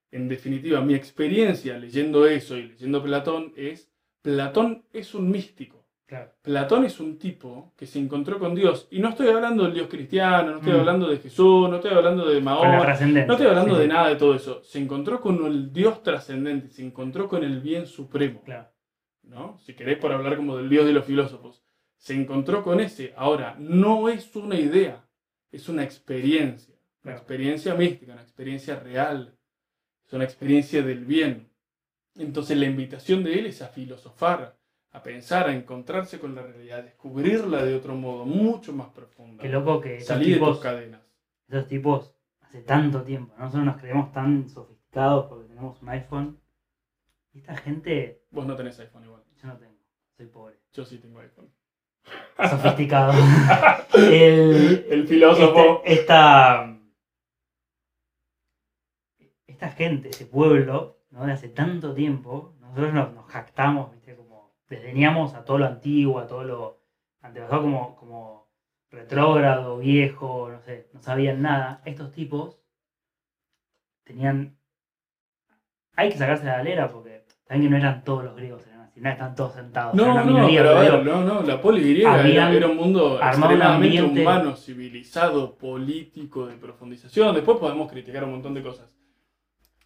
[0.09, 3.92] en definitiva, mi experiencia leyendo eso y leyendo Platón es,
[4.23, 5.85] Platón es un místico.
[6.07, 6.31] Claro.
[6.41, 8.87] Platón es un tipo que se encontró con Dios.
[8.91, 10.79] Y no estoy hablando del Dios cristiano, no estoy Mm.
[10.79, 14.15] hablando de Jesús, no estoy hablando de Mahoma, no estoy hablando Sí, de nada de
[14.15, 14.63] todo eso.
[14.63, 18.41] Se encontró con el Dios trascendente, se encontró con el bien supremo.
[18.43, 18.69] Claro.
[19.23, 19.57] ¿no?
[19.59, 21.63] Si querés por hablar como del Dios de los filósofos.
[21.97, 23.13] Se encontró con ese.
[23.15, 25.05] Ahora, no es una idea,
[25.51, 26.75] es una experiencia.
[26.75, 27.17] Una Claro.
[27.19, 29.37] experiencia mística, una experiencia real.
[30.05, 31.49] Es una experiencia del bien.
[32.15, 34.55] Entonces la invitación de él es a filosofar,
[34.91, 39.41] a pensar, a encontrarse con la realidad, a descubrirla de otro modo, mucho más profunda.
[39.41, 41.01] Qué loco que Salir de tus cadenas.
[41.47, 43.45] esos tipos hace tanto tiempo, ¿no?
[43.45, 46.39] nosotros nos creemos tan sofisticados porque tenemos un iPhone.
[47.33, 49.23] Y esta gente, Vos no tenés iPhone igual.
[49.41, 49.73] yo no tengo,
[50.15, 50.55] soy pobre.
[50.71, 51.49] Yo sí tengo iPhone.
[52.37, 53.13] Sofisticado.
[53.95, 55.81] El, El filósofo.
[55.85, 56.79] este- esta,
[59.47, 61.25] esta gente, ese pueblo, ¿no?
[61.25, 64.15] de hace tanto tiempo, nosotros nos, nos jactamos, ¿viste?
[64.15, 66.79] como desdeñamos a todo lo antiguo, a todo lo
[67.21, 68.49] antepasado como, como
[68.89, 71.81] retrógrado, viejo, no sé, no sabían nada.
[71.85, 72.59] Estos tipos
[74.03, 74.57] tenían...
[75.95, 78.99] Hay que sacarse la galera porque también que no eran todos los griegos, eran así,
[78.99, 79.93] no están todos sentados.
[79.93, 82.67] No, no, minoría, pero a pero ver, digo, no, no, la poli griega era, era
[82.67, 87.35] un mundo armado un extremadamente ambiente- humano, civilizado, político, de profundización.
[87.35, 88.89] Después podemos criticar un montón de cosas.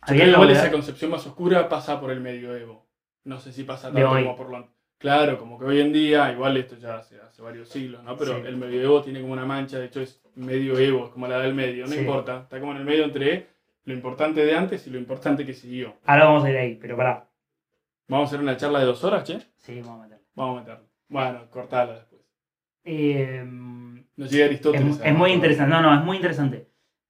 [0.09, 2.85] Igual esa concepción más oscura pasa por el medioevo.
[3.25, 4.69] No sé si pasa tanto como por lo...
[4.99, 8.17] Claro, como que hoy en día, igual esto ya hace, hace varios siglos, ¿no?
[8.17, 8.47] Pero Sí.
[8.47, 11.85] el medioevo tiene como una mancha, de hecho es medioevo, es como la del medio,
[11.85, 11.99] no Sí.
[11.99, 12.41] importa.
[12.43, 13.47] Está como en el medio entre
[13.85, 15.97] lo importante de antes y lo importante que siguió.
[16.05, 17.27] Ahora vamos a ir ahí, pero pará.
[18.07, 19.39] Vamos a hacer una charla de dos horas, che.
[19.57, 20.23] Sí, vamos a meterle.
[20.33, 20.83] Vamos a meterla.
[21.09, 22.21] Bueno, cortala después.
[22.85, 23.43] Eh,
[24.15, 25.01] Nos llega es, Aristóteles.
[25.03, 25.35] es muy ¿no?
[25.35, 25.75] interesante.
[25.75, 26.69] No, no, es muy interesante.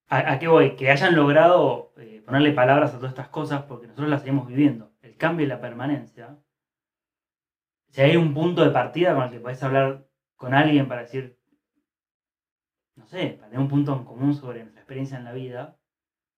[0.10, 0.76] ¿A, a qué voy?
[0.76, 4.92] Que hayan logrado eh, ponerle palabras a todas estas cosas porque nosotros las seguimos viviendo.
[5.02, 6.38] El cambio y la permanencia.
[7.88, 10.06] Si hay un punto de partida con el que podés hablar
[10.36, 11.40] con alguien para decir,
[12.96, 15.78] no sé, para tener un punto en común sobre nuestra experiencia en la vida,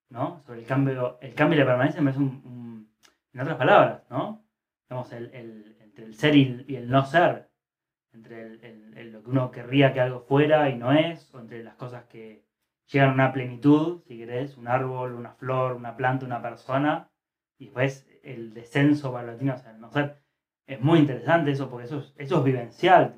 [0.09, 0.43] ¿no?
[0.45, 2.93] Sobre el cambio, el cambio y la permanencia me es un,
[3.33, 4.45] en otras palabras, ¿no?
[4.87, 7.49] Digamos, el, entre el ser y el, no ser,
[8.13, 12.05] entre lo que uno querría que algo fuera y no es, o entre las cosas
[12.05, 12.45] que
[12.91, 17.09] llegan a una plenitud, si querés, un árbol, una flor, una planta, una persona,
[17.57, 20.17] y después el descenso paulatino hacia el no ser.
[20.67, 23.15] Es muy interesante eso, porque eso es, eso es vivencial.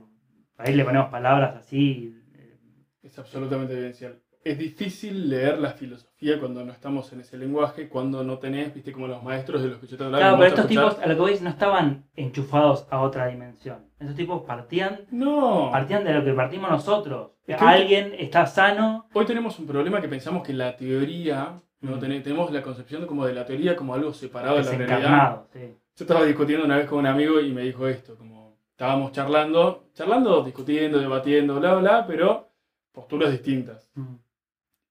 [0.58, 2.16] Ahí le ponemos palabras así.
[2.34, 2.58] eh,
[3.04, 4.22] Es absolutamente evidencial.
[4.44, 8.92] Es difícil leer la filosofía cuando no estamos en ese lenguaje, cuando no tenés, viste,
[8.92, 10.22] como los maestros de los que yo te hablaba.
[10.24, 10.90] Claro, pero estos escuchar.
[10.90, 13.86] tipos, a lo que veis, no estaban enchufados a otra dimensión.
[14.00, 15.70] Esos tipos partían, No.
[15.72, 17.32] partían de lo que partimos nosotros.
[17.46, 19.08] Es que- Alguien está sano.
[19.14, 21.98] Hoy tenemos un problema que pensamos que la teoría, ¿no?
[21.98, 22.00] Mm.
[22.00, 25.44] Ten- tenemos la concepción como de la teoría como algo separado de la realidad.
[25.54, 25.60] Sí.
[25.98, 29.84] Yo estaba discutiendo una vez con un amigo y me dijo esto, como estábamos charlando,
[29.94, 32.50] charlando, discutiendo, debatiendo, bla, bla, pero
[32.92, 33.88] posturas distintas.
[33.94, 34.16] Mm.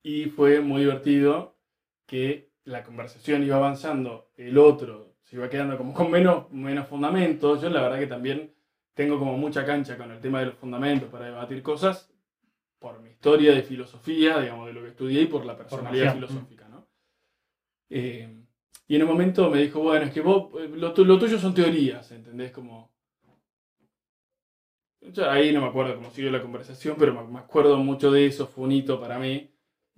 [0.03, 1.57] Y fue muy divertido
[2.05, 7.61] que la conversación iba avanzando, el otro se iba quedando como con menos, menos fundamentos.
[7.61, 8.53] Yo la verdad que también
[8.93, 12.11] tengo como mucha cancha con el tema de los fundamentos para debatir cosas
[12.79, 16.31] por mi historia de filosofía, digamos, de lo que estudié y por la personalidad Formación.
[16.31, 16.87] filosófica, ¿no?
[17.89, 18.43] Eh,
[18.87, 21.37] y en un momento me dijo, bueno, es que vos, eh, lo, tu- lo tuyo
[21.39, 22.51] son teorías, ¿entendés?
[22.51, 22.91] Como...
[25.01, 28.25] Yo ahí no me acuerdo cómo siguió la conversación, pero me, me acuerdo mucho de
[28.25, 29.50] eso, fue un hito para mí,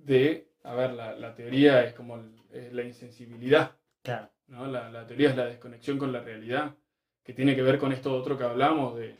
[0.05, 2.21] de, a ver, la, la teoría es como
[2.51, 3.71] es la insensibilidad,
[4.01, 4.29] Claro.
[4.47, 4.67] ¿no?
[4.67, 6.75] La, la teoría es la desconexión con la realidad,
[7.23, 9.15] que tiene que ver con esto otro que hablamos de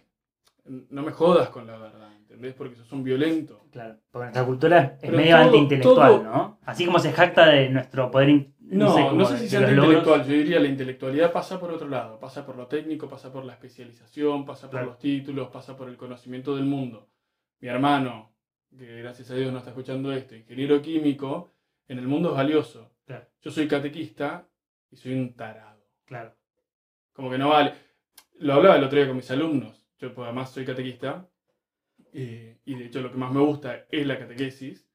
[0.66, 2.54] no me jodas con la verdad, ¿entendés?
[2.54, 3.66] Porque sos un violento.
[3.72, 6.60] Claro, porque nuestra cultura es Pero medio todo- antiintelectual, todo- ¿no?
[6.66, 8.48] Así como se jacta de nuestro poder.
[8.60, 9.78] No, no, sé de- si de sea logros.
[9.86, 13.44] intelectual, yo diría la intelectualidad pasa por otro lado, pasa por lo técnico, pasa por
[13.44, 14.86] la especialización, pasa por Claro.
[14.88, 17.10] los títulos, pasa por el conocimiento del mundo.
[17.60, 18.33] Mi hermano,
[18.78, 21.54] que gracias a Dios no está escuchando esto, ingeniero químico,
[21.88, 22.92] en el mundo es valioso.
[23.06, 23.28] Claro.
[23.42, 24.48] Yo soy catequista
[24.90, 25.86] y soy un tarado.
[26.06, 26.36] Claro.
[27.14, 27.74] Como que no vale.
[28.40, 29.88] Lo hablaba el otro día con mis alumnos.
[30.00, 31.30] Yo pues, además soy catequista.
[32.14, 34.88] eh, y de hecho lo que más me gusta es la catequesis.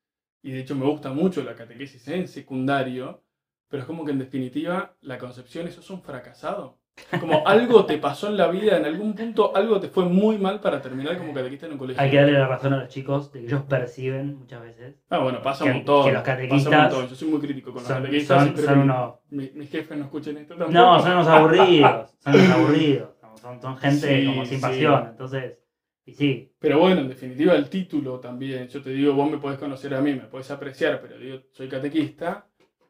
[0.42, 3.22] Y de hecho me gusta mucho la catequesis en secundario.
[3.68, 6.80] Pero es como que en definitiva la concepción es sos un fracasado.
[7.20, 10.60] Como algo te pasó en la vida, en algún punto algo te fue muy mal
[10.60, 12.02] para terminar como catequista en un colegio.
[12.02, 14.96] Hay que darle la razón a los chicos de que ellos perciben muchas veces.
[15.08, 16.04] Ah, bueno, pasa que- un montón.
[16.06, 17.08] que los pasa un catequistas montón.
[17.08, 18.54] Yo soy muy crítico con los Son, catequistas.
[18.64, 19.14] son- unos.
[19.30, 20.72] mi- mis jefes no escuchen esto tampoco.
[20.72, 22.10] No, son unos aburridos.
[22.20, 23.08] Son unos aburridos.
[23.40, 24.62] Son, son gente Sí, como sin sí.
[24.62, 25.06] pasión.
[25.10, 25.58] Entonces,
[26.04, 29.58] y sí, Pero bueno, en definitiva el título también, yo te digo, vos me podés
[29.58, 32.46] conocer a mí, me podés apreciar, pero digo, soy catequista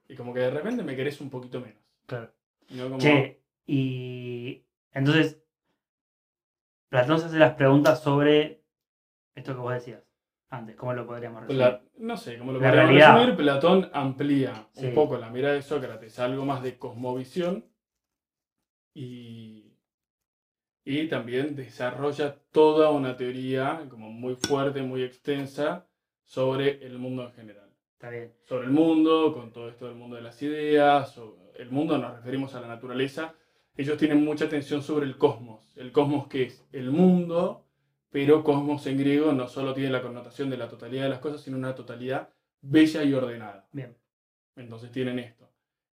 [0.09, 1.79] y como que de repente me querés un poquito menos.
[2.07, 2.31] claro.
[2.71, 2.85] ¿no?
[2.85, 5.39] Como- Che, y entonces,
[6.89, 8.65] Platón se hace las preguntas sobre
[9.35, 10.03] esto que vos decías
[10.51, 11.81] antes, ¿cómo lo podríamos resumir?
[11.99, 13.15] No sé, como lo La podríamos realidad.
[13.17, 14.87] resumir, Platón amplía Sí.
[14.87, 17.67] un poco la mirada de Sócrates, a algo más de cosmovisión
[18.95, 19.75] y,
[20.85, 25.87] y también desarrolla toda una teoría como muy fuerte, muy extensa
[26.25, 27.69] sobre el mundo en general.
[27.93, 28.33] Está bien.
[28.45, 32.15] sobre el mundo, con todo esto del mundo de las ideas, sobre el mundo nos
[32.17, 33.35] referimos a la naturaleza,
[33.79, 37.65] ellos tienen mucha atención sobre el cosmos, el cosmos que es el mundo,
[38.11, 41.43] pero cosmos en griego no solo tiene la connotación de la totalidad de las cosas,
[41.43, 42.29] sino una totalidad
[42.61, 43.69] bella y ordenada.
[43.73, 43.97] Bien.
[44.57, 45.49] Entonces tienen esto.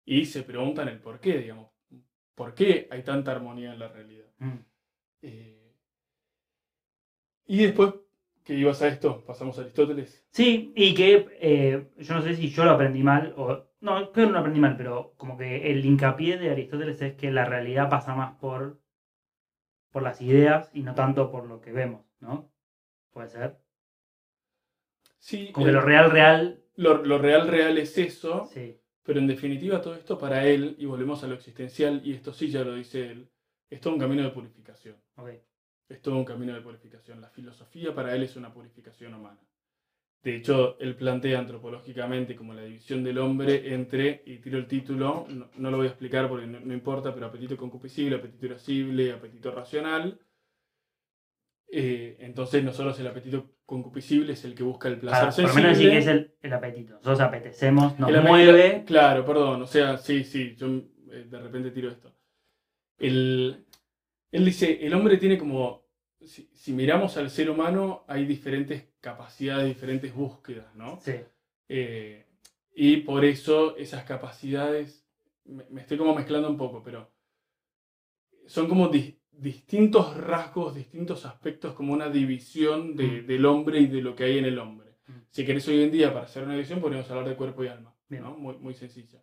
[0.05, 1.71] Y se preguntan el por qué, digamos,
[2.35, 4.27] ¿por qué hay tanta armonía en la realidad?
[4.39, 4.59] Mm.
[5.23, 5.73] Eh,
[7.47, 7.95] y después,
[8.43, 10.27] que ibas a esto, pasamos a Aristóteles.
[10.33, 13.68] Sí, y que eh, yo no sé si yo lo aprendí mal o...
[13.81, 17.33] No, creo que no aprendí mal, pero como que el hincapié de Aristóteles es que
[17.33, 18.79] la realidad pasa más por,
[19.91, 22.51] por las ideas y no tanto por lo que vemos, ¿no?
[23.13, 23.59] Puede ser.
[25.19, 28.81] Sí, Como que el- lo real, real, lo, lo real, real es eso, sí.
[29.03, 32.51] pero en definitiva todo esto para él, y volvemos a lo existencial, y esto sí
[32.51, 33.29] ya lo dice él,
[33.71, 34.97] es todo un camino de purificación.
[35.89, 37.21] Es todo un camino de purificación.
[37.21, 39.41] La filosofía para él es una purificación humana.
[40.23, 45.27] De hecho, él plantea antropológicamente como la división del hombre entre, y tiro el título,
[45.29, 49.13] no, no lo voy a explicar porque no, no importa, pero apetito concupiscible, apetito irascible,
[49.13, 50.19] apetito racional.
[51.71, 55.37] Eh, entonces, no solo es el apetito concupiscible, es el que busca el placer Claro,
[55.37, 56.95] por lo menos decir que es el, el apetito.
[56.95, 58.85] Nosotros apetecemos, nos El apetito- mueve.
[58.87, 60.67] Claro, perdón, o sea, sí, sí, yo
[61.13, 62.15] eh, de repente tiro esto.
[62.99, 63.65] El,
[64.33, 65.85] él dice, el hombre tiene como,
[66.25, 70.99] si, si miramos al ser humano, hay diferentes capacidades, diferentes búsquedas, ¿no?
[71.01, 71.15] Sí,
[71.69, 72.25] Eh,
[72.75, 75.07] y por eso esas capacidades,
[75.45, 77.11] me, me estoy como mezclando un poco, pero
[78.47, 83.27] son como dis- distintos rasgos, distintos aspectos, como una división de- Mm.
[83.27, 84.97] del hombre y de lo que hay en el hombre.
[85.07, 85.13] Mm.
[85.31, 87.95] Si querés hoy en día, para hacer una división, podríamos hablar de cuerpo y alma,
[88.09, 88.23] Bien.
[88.23, 88.37] ¿no?
[88.37, 89.23] Muy, muy sencilla.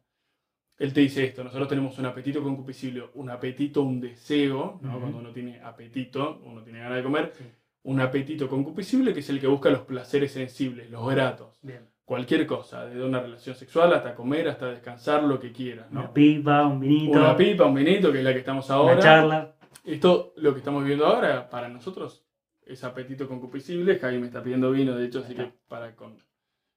[0.78, 4.90] Él te dice esto, nosotros tenemos un apetito concupiscible, un apetito, un deseo, ¿no?
[4.90, 5.00] Ujú.
[5.00, 7.46] Cuando uno tiene apetito, uno tiene ganas de comer, sí.
[7.84, 11.88] un apetito concupiscible que es el que busca los placeres sensibles, los gratos Bien.
[12.04, 16.66] cualquier cosa, desde una relación sexual hasta comer, hasta descansar, lo que quieras, Una pipa,
[16.68, 19.00] un vinito, Una pipa, un vinito, que es la que estamos una ahora.
[19.00, 19.56] charla.
[19.86, 22.26] Esto, lo que estamos viendo ahora, para nosotros,
[22.66, 23.98] es apetito concupiscible.
[24.00, 26.18] Javi me está pidiendo vino, de hecho, así que para con,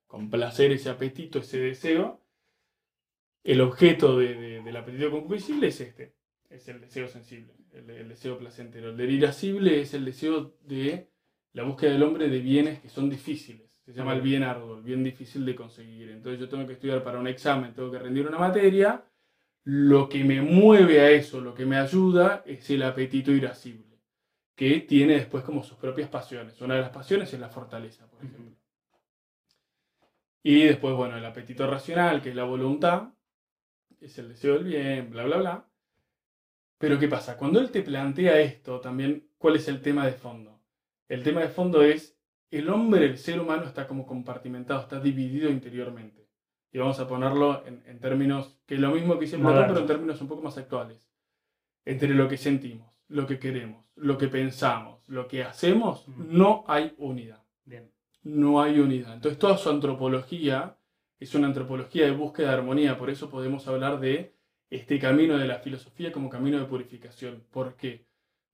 [0.06, 2.20] complacer ese apetito, ese deseo,
[3.52, 6.14] el objeto de- de- del apetito concupiscible es este,
[6.50, 8.90] es el deseo sensible, el, el deseo placentero.
[8.90, 11.08] El del irascible es el deseo de
[11.54, 13.66] la búsqueda del hombre de bienes que son difíciles.
[13.84, 16.10] Se llama el bien arduo, el bien difícil de conseguir.
[16.10, 19.02] Entonces yo tengo que estudiar para un examen, tengo que rendir una materia.
[19.64, 23.98] Lo que me mueve a eso, lo que me ayuda, es el apetito irascible,
[24.54, 26.60] que tiene después como sus propias pasiones.
[26.60, 28.56] Una de las pasiones es la fortaleza, por ejemplo.
[30.42, 33.08] Y después, bueno, el apetito racional, que es la voluntad,
[34.00, 35.64] es el deseo del bien, bla, bla, bla.
[36.78, 37.36] Pero ¿qué pasa?
[37.36, 40.60] Cuando él te plantea esto, también, ¿cuál es el tema de fondo?
[41.08, 42.16] El tema de fondo es,
[42.50, 46.28] el hombre, el ser humano está como compartimentado, está dividido interiormente.
[46.70, 49.72] Y vamos a ponerlo en, en términos, que es lo mismo que dice Platón, Modernos.
[49.72, 51.10] pero en términos un poco más actuales.
[51.84, 56.24] Entre lo que sentimos, lo que queremos, lo que pensamos, lo que hacemos, Ujú.
[56.28, 57.90] no hay unidad Bien.
[58.22, 59.14] no hay unidad.
[59.14, 60.76] Entonces toda su antropología
[61.18, 64.34] es una antropología de búsqueda de armonía, por eso podemos hablar de
[64.70, 67.44] este camino de la filosofía como camino de purificación.
[67.50, 68.08] ¿Por qué?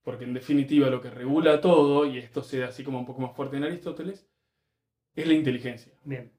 [0.05, 3.21] porque en definitiva lo que regula todo, y esto se da así como un poco
[3.21, 4.29] más fuerte en Aristóteles,
[5.15, 5.93] es la inteligencia.
[6.03, 6.31] Bien.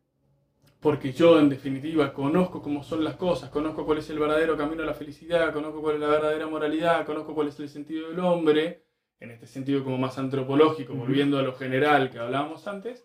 [0.80, 4.84] Porque yo en definitiva conozco cómo son las cosas, conozco cuál es el verdadero camino
[4.84, 8.20] a la felicidad, conozco cuál es la verdadera moralidad, conozco cuál es el sentido del
[8.20, 8.84] hombre,
[9.18, 13.04] en este sentido como más antropológico, volviendo a lo general que hablábamos antes,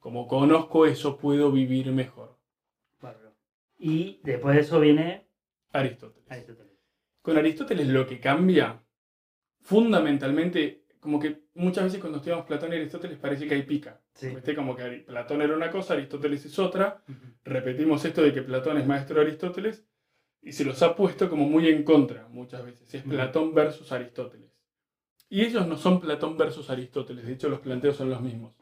[0.00, 2.36] como conozco eso puedo vivir mejor.
[3.80, 5.26] Y después de eso viene
[5.72, 6.30] Aristóteles.
[6.30, 6.74] Aristóteles.
[7.22, 8.82] Con Aristóteles lo que cambia,
[9.60, 14.02] fundamentalmente, como que muchas veces cuando estudiamos Platón y Aristóteles parece que hay pica.
[14.12, 14.28] Sí.
[14.28, 14.54] ¿Viste?
[14.54, 17.02] Como que Platón era una cosa, Aristóteles es otra.
[17.42, 19.86] Repetimos esto de que Platón es maestro de Aristóteles
[20.42, 22.92] y se los ha puesto como muy en contra muchas veces.
[22.92, 23.02] Es.
[23.02, 24.50] Platón versus Aristóteles.
[25.30, 28.58] Y ellos no son Platón versus Aristóteles, de hecho los planteos son los mismos.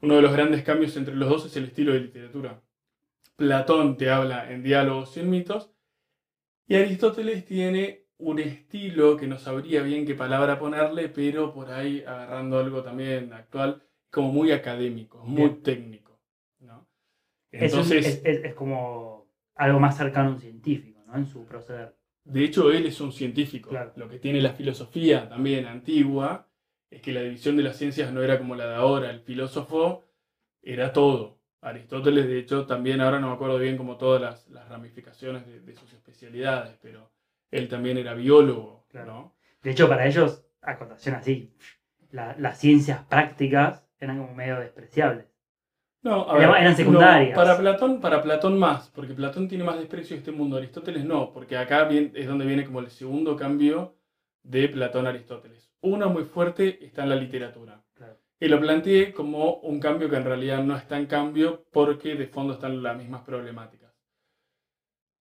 [0.00, 2.62] Uno de los grandes cambios entre los dos es el estilo de literatura.
[3.36, 5.70] Platón te habla en diálogos y en mitos,
[6.66, 12.02] y Aristóteles tiene un estilo que no sabría bien qué palabra ponerle, pero por ahí
[12.06, 15.62] agarrando algo también actual, como muy académico, muy Bien.
[15.62, 16.18] técnico.
[16.60, 16.88] ¿no?
[17.52, 21.16] Entonces, es, es- es como algo más cercano a un científico, ¿no?
[21.16, 21.94] En su proceder.
[22.24, 23.70] de hecho, él es un científico.
[23.70, 23.92] Claro.
[23.96, 26.48] Lo que tiene la filosofía también antigua
[26.90, 29.10] es que la división de las ciencias no era como la de ahora.
[29.10, 30.02] El filósofo
[30.62, 31.38] era todo.
[31.62, 35.60] Aristóteles, de hecho, también ahora no me acuerdo bien como todas las, las ramificaciones de,
[35.60, 37.10] de sus especialidades, pero
[37.50, 39.06] él también era biólogo, Claro.
[39.12, 39.36] ¿no?
[39.62, 41.52] De hecho, para ellos, acotación así,
[42.10, 45.26] la- las ciencias prácticas eran como medio despreciables.
[46.02, 47.34] No, a Eran- ver, eran no, secundarias.
[47.36, 51.32] para Platón, para Platón más, porque Platón tiene más desprecio de este mundo, Aristóteles no,
[51.32, 53.96] porque acá bien- es donde viene como el segundo cambio
[54.44, 55.72] de Platón a Aristóteles.
[55.80, 57.82] Uno muy fuerte está en la literatura.
[58.38, 62.26] Y lo planteé como un cambio que en realidad no está en cambio porque de
[62.26, 63.94] fondo están las mismas problemáticas.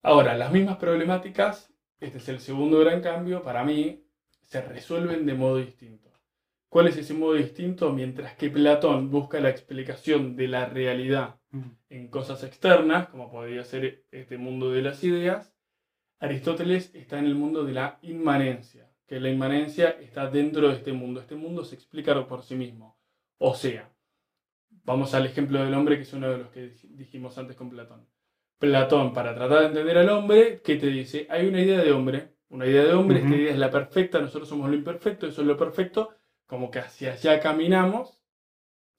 [0.02, 4.06] Ahora, las mismas problemáticas, este es el segundo gran cambio, para mí,
[4.42, 6.12] se resuelven de modo distinto.
[6.70, 7.92] ¿Cuál es ese modo distinto?
[7.94, 11.40] Mientras que Platón busca la explicación de la realidad
[11.90, 15.56] en cosas externas, como podría ser este mundo de las ideas,
[16.20, 20.92] Aristóteles está en el mundo de la inmanencia, que la inmanencia está dentro de este
[20.92, 21.22] mundo.
[21.22, 22.95] Este mundo se explica por sí mismo.
[23.38, 23.91] O sea,
[24.84, 27.70] vamos al ejemplo del hombre, que es uno de los que dij- dijimos antes con
[27.70, 28.07] Platón.
[28.57, 31.28] Platón, para tratar de entender al hombre, ¿qué te dice?
[31.30, 34.48] Hay una idea de hombre, una idea de hombre, esta idea es la perfecta, nosotros
[34.48, 38.24] somos lo imperfecto, eso es lo perfecto, como que hacia allá caminamos.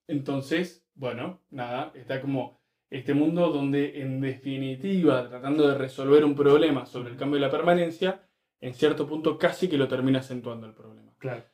[0.08, 2.60] Entonces, bueno, nada, está como
[2.90, 7.50] este mundo donde en definitiva, tratando de resolver un problema sobre el cambio de la
[7.50, 8.28] permanencia,
[8.60, 11.12] en cierto punto casi que lo termina acentuando el problema.
[11.18, 11.44] Claro.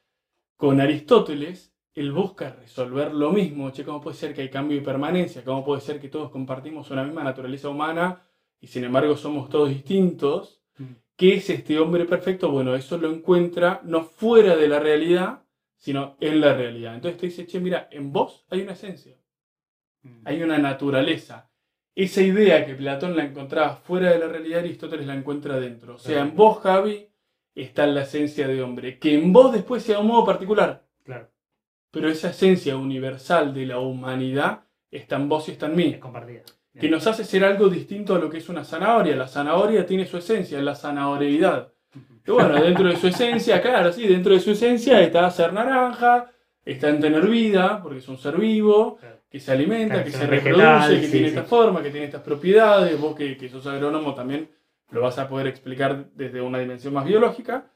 [0.56, 3.70] Con Aristóteles, él busca resolver lo mismo.
[3.70, 5.44] Che, ¿cómo puede ser que hay cambio y permanencia?
[5.44, 8.22] ¿Cómo puede ser que todos compartimos una misma naturaleza humana
[8.60, 10.62] y sin embargo somos todos distintos?
[10.78, 10.84] Mm.
[11.16, 12.50] ¿Qué es este hombre perfecto?
[12.50, 15.44] Bueno, eso lo encuentra no fuera de la realidad,
[15.76, 16.94] sino en la realidad.
[16.94, 19.16] Entonces te dice, che, mira, en vos hay una esencia,
[20.02, 20.22] Mm.
[20.24, 21.48] hay una naturaleza.
[21.94, 25.94] Esa idea que Platón la encontraba fuera de la realidad, Aristóteles la encuentra dentro.
[25.96, 27.08] O sea, en vos, Javi,
[27.54, 28.98] está la esencia de hombre.
[28.98, 30.86] Que en vos después sea un modo particular.
[31.92, 35.84] Pero esa esencia universal de la humanidad está en vos y está en mí.
[35.94, 36.40] Es compartida.
[36.80, 39.14] Que nos hace ser algo distinto a lo que es una zanahoria.
[39.14, 41.70] La zanahoria tiene su esencia, es la zanahoriedad.
[41.94, 42.14] Ujú.
[42.26, 46.30] Y bueno, dentro de su esencia, claro, sí, dentro de su esencia está ser naranja,
[46.64, 49.18] está en tener vida, porque es un ser vivo, Claro.
[49.30, 51.34] que se alimenta, Claro, que se vegetal, reproduce, que sí, tiene sí.
[51.36, 52.98] esta forma, que tiene estas propiedades.
[52.98, 54.48] Vos que, que sos agrónomo también
[54.90, 57.66] lo vas a poder explicar desde una dimensión más biológica.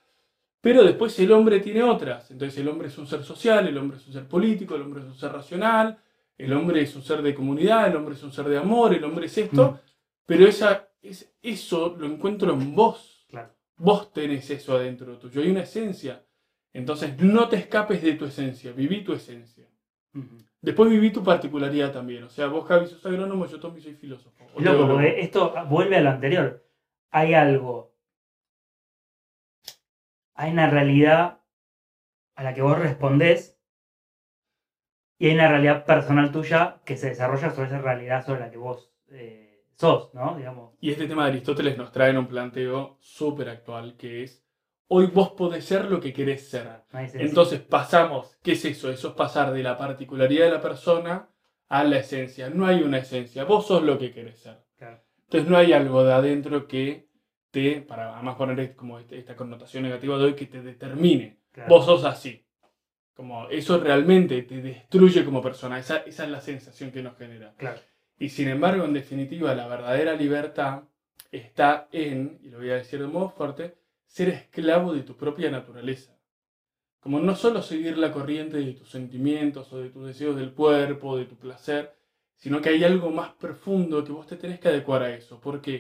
[0.67, 2.29] Pero después el hombre tiene otras.
[2.33, 5.01] Entonces el hombre es un ser social, el hombre es un ser político, el hombre
[5.01, 5.97] es un ser racional,
[6.37, 9.05] el hombre es un ser de comunidad, el hombre es un ser de amor, el
[9.05, 9.71] hombre es esto.
[9.71, 9.91] Mm.
[10.27, 13.29] Pero esa, es, eso lo encuentro en vos.
[13.29, 13.55] Claro.
[13.77, 16.27] Vos tenés eso adentro tuyo, hay una esencia.
[16.73, 19.69] Entonces no te escapes de tu esencia, viví tu esencia.
[20.61, 22.25] Después viví tu particularidad también.
[22.25, 24.45] O sea, vos Javi sos agrónomo, yo Tommy soy filósofo.
[24.59, 26.67] Loco, porque esto vuelve a lo anterior.
[27.13, 27.96] Hay algo.
[30.37, 31.41] Hay una realidad
[32.35, 33.59] a la que vos respondés
[35.19, 38.59] y hay una realidad personal tuya que se desarrolla sobre esa realidad sobre la que
[38.59, 40.37] vos eh, sos, ¿no?
[40.37, 40.75] Digamos.
[40.81, 44.45] Y este tema de Aristóteles nos trae en un planteo súper actual que es,
[44.89, 46.85] hoy vos podés ser lo que querés ser.
[47.15, 48.91] Entonces pasamos, ¿qué es eso?
[48.91, 51.31] Eso es pasar de la particularidad de la persona
[51.69, 52.51] a la esencia.
[52.51, 54.63] No hay una esencia, vos sos lo que querés ser.
[54.77, 55.01] Claro.
[55.25, 57.09] Entonces no hay algo de adentro que
[57.57, 61.27] te, para además poner como este- esta connotación negativa de hoy, que te determine.
[61.53, 61.69] Claro.
[61.71, 62.33] Vos sos así.
[63.15, 65.79] Como eso realmente te destruye como persona.
[65.79, 67.55] Esa, esa es la sensación que nos genera.
[67.57, 67.81] Claro.
[68.19, 70.83] Y sin embargo, en definitiva, la verdadera libertad
[71.33, 73.65] está en, y lo voy a decir de modo fuerte,
[74.07, 76.13] ser esclavo de tu propia naturaleza.
[77.01, 81.17] como no solo seguir la corriente de tus sentimientos o de tus deseos del cuerpo,
[81.17, 81.95] de tu placer,
[82.35, 85.41] sino que hay algo más profundo que vos te tenés que adecuar a eso.
[85.41, 85.77] ¿Por qué?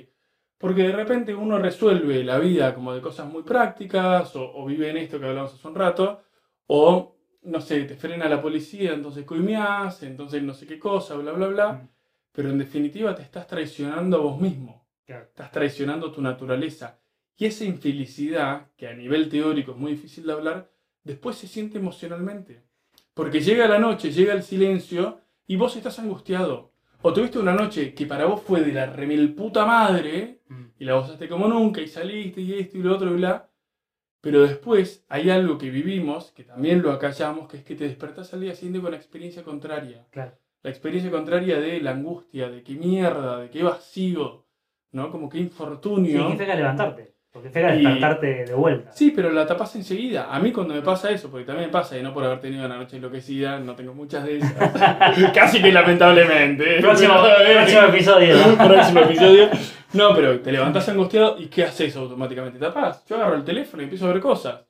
[0.59, 4.91] Porque de repente uno resuelve la vida como de cosas muy prácticas, o, o vive
[4.91, 6.23] en esto que hablamos hace un rato,
[6.66, 11.33] o no sé, te frena la policía, entonces coimeás, entonces no sé qué cosa, bla,
[11.33, 11.73] bla, bla.
[11.73, 11.89] Mm.
[12.33, 15.24] Pero en definitiva te estás traicionando a vos mismo, Claro.
[15.27, 16.99] estás traicionando tu naturaleza.
[17.37, 20.70] Y esa infelicidad, que a nivel teórico es muy difícil de hablar,
[21.05, 22.65] después se siente emocionalmente.
[23.15, 26.73] Porque llega la noche, llega el silencio y vos estás angustiado.
[27.02, 30.64] O tuviste una noche que para vos fue de la remil puta madre Mm.
[30.78, 33.51] y la gozaste como nunca y saliste y esto y lo otro y bla.
[34.20, 38.32] Pero después hay algo que vivimos, que también lo acallamos, que es que te despertás
[38.35, 40.06] al día siguiente con la experiencia contraria.
[40.10, 40.39] Claro.
[40.62, 44.47] La experiencia contraria de la angustia, de qué mierda, de qué vacío,
[44.93, 45.10] ¿no?
[45.10, 46.28] Como qué infortunio.
[46.31, 47.16] que fega levantarte.
[47.37, 48.93] Porque fega Y- despertarte de vuelta.
[48.93, 50.35] Sí, pero la tapas enseguida.
[50.35, 52.65] A mí cuando me pasa eso, porque también me pasa, y no por haber tenido
[52.65, 54.73] una noche enloquecida, no tengo muchas de esas.
[55.35, 56.81] Casi que lamentablemente.
[56.81, 58.37] Próximo, eh, próximo episodio.
[58.57, 59.51] próximo episodio.
[59.93, 62.59] No, pero te levantás angustiado y ¿qué haces automáticamente?
[62.59, 63.05] Tapás.
[63.05, 64.63] Yo agarro el teléfono y empiezo a ver cosas.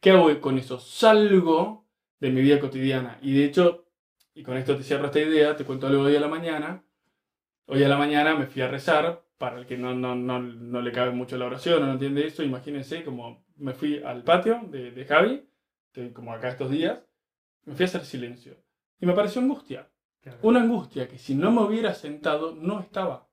[0.00, 0.78] ¿Qué hago con eso?
[0.78, 1.84] Salgo
[2.20, 3.18] de mi vida cotidiana.
[3.20, 3.86] Y de hecho,
[4.32, 6.84] y con esto te cierro esta idea, te cuento algo hoy a la mañana.
[7.66, 9.22] Hoy a la mañana me fui a rezar.
[9.42, 12.24] Para el que no, no, no, no le cabe mucho la oración o no entiende
[12.24, 15.44] eso, imagínense como me fui al patio de, de Javi,
[15.90, 17.00] que como acá estos días,
[17.64, 18.56] me fui a hacer silencio.
[19.00, 19.90] Y me pareció angustia.
[20.20, 20.38] Claro.
[20.42, 23.26] Una angustia que si no me hubiera sentado no estaba.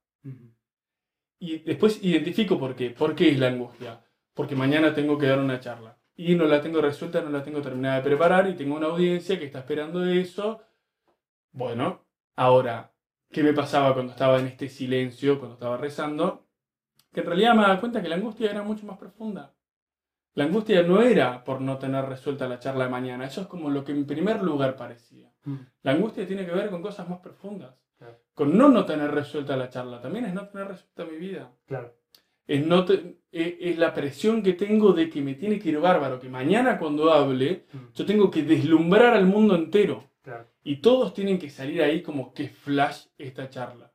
[1.37, 2.89] Y después identifico por qué.
[2.89, 4.03] ¿Por qué es la angustia?
[4.33, 5.99] Porque mañana tengo que dar una charla.
[6.15, 9.37] Y no la tengo resuelta, no la tengo terminada de preparar y tengo una audiencia
[9.37, 10.59] que está esperando eso.
[11.51, 12.03] Bueno,
[12.35, 12.95] ahora,
[13.31, 16.45] ¿qué me pasaba cuando estaba en este silencio, cuando estaba rezando?
[17.13, 19.53] Que en realidad me daba cuenta que la angustia era mucho más profunda.
[20.35, 23.25] La angustia no era por no tener resuelta la charla de mañana.
[23.25, 25.31] Eso es como lo que en primer lugar parecía.
[25.43, 25.55] Mm.
[25.83, 27.73] La angustia tiene que ver con cosas más profundas.
[27.97, 28.17] Claro.
[28.33, 29.99] Con no no tener resuelta la charla.
[30.01, 31.51] También es no tener resuelta mi vida.
[31.65, 31.95] Claro.
[32.47, 35.79] Es, no te- es, es la presión que tengo de que me tiene que ir
[35.79, 36.19] bárbaro.
[36.19, 37.77] Que mañana cuando hable, Mm.
[37.95, 40.08] yo tengo que deslumbrar al mundo entero.
[40.63, 43.93] Y todos tienen que salir ahí como que flash esta charla.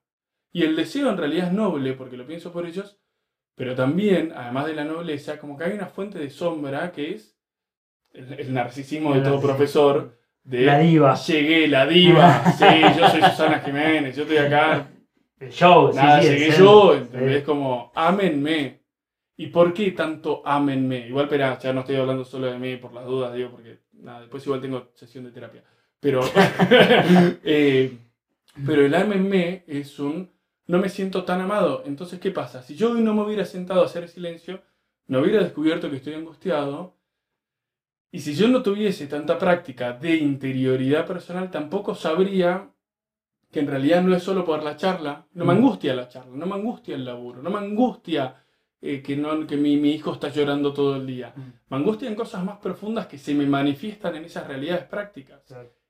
[0.53, 3.01] Y el deseo en realidad es noble, porque lo pienso por ellos,
[3.57, 7.37] pero también, además de la nobleza, como que hay una fuente de sombra que es
[8.13, 10.19] el, el narcisismo de todo profesor.
[10.43, 11.15] De, La diva.
[11.15, 12.45] Llegué, la diva.
[12.59, 12.65] Sí,
[12.99, 14.89] yo soy Susana Jiménez, yo estoy acá.
[15.39, 17.41] El show, sí, Nada, sí, el llegué yo, ¿entendés?
[17.41, 17.45] Sí.
[17.45, 18.85] Como, ámenme.
[19.37, 21.09] ¿Y por qué tanto ámenme?
[21.09, 24.21] Igual, espera, ya no estoy hablando solo de mí por las dudas, digo, porque nada,
[24.21, 25.65] después igual tengo sesión de terapia.
[26.05, 26.21] Pero,
[27.45, 27.97] eh,
[28.67, 30.31] pero el ámenme es un,
[30.67, 31.83] no me siento tan amado.
[31.87, 32.63] Entonces, ¿qué pasa?
[32.63, 34.61] Si yo hoy no me hubiera sentado a hacer silencio,
[35.07, 36.99] no hubiera descubierto que estoy angustiado.
[38.13, 42.71] Y si yo no tuviese tanta práctica de interioridad personal, tampoco sabría
[43.51, 45.27] que en realidad no es solo por la charla.
[45.33, 48.45] No me angustia la charla, no me angustia el laburo, no me angustia
[48.83, 51.33] eh, que, no, que mi, mi hijo está llorando todo el día.
[51.71, 55.41] Me angustian cosas más profundas que se me manifiestan en esas realidades prácticas.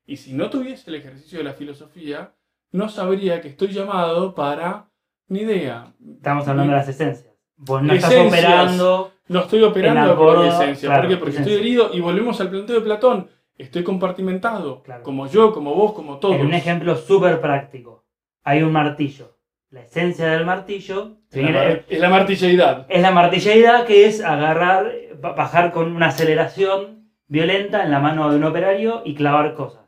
[0.05, 2.31] Y si no tuviese el ejercicio de la filosofía,
[2.71, 4.87] no sabría que estoy llamado para
[5.27, 5.93] ni idea.
[6.17, 7.33] Estamos hablando de las esencias.
[7.57, 8.43] Vos no estás Esencias.
[8.43, 9.11] operando.
[9.27, 10.89] No estoy operando En por esencia.
[10.89, 11.17] claro, ¿Por qué?
[11.17, 11.53] Porque esencia.
[11.53, 13.29] estoy herido y volvemos al planteo de Platón.
[13.57, 14.83] Estoy compartimentado.
[14.83, 15.03] Claro.
[15.03, 16.35] Como yo, como vos, como todos.
[16.35, 18.05] En un ejemplo súper práctico.
[18.43, 19.37] Hay un martillo.
[19.71, 22.85] La esencia del martillo Es la, mar- es la martilleidad.
[22.87, 28.29] es la martilleidad, que es agarrar, ba- bajar con una aceleración violenta en la mano
[28.29, 29.84] de un operario y clavar cosas.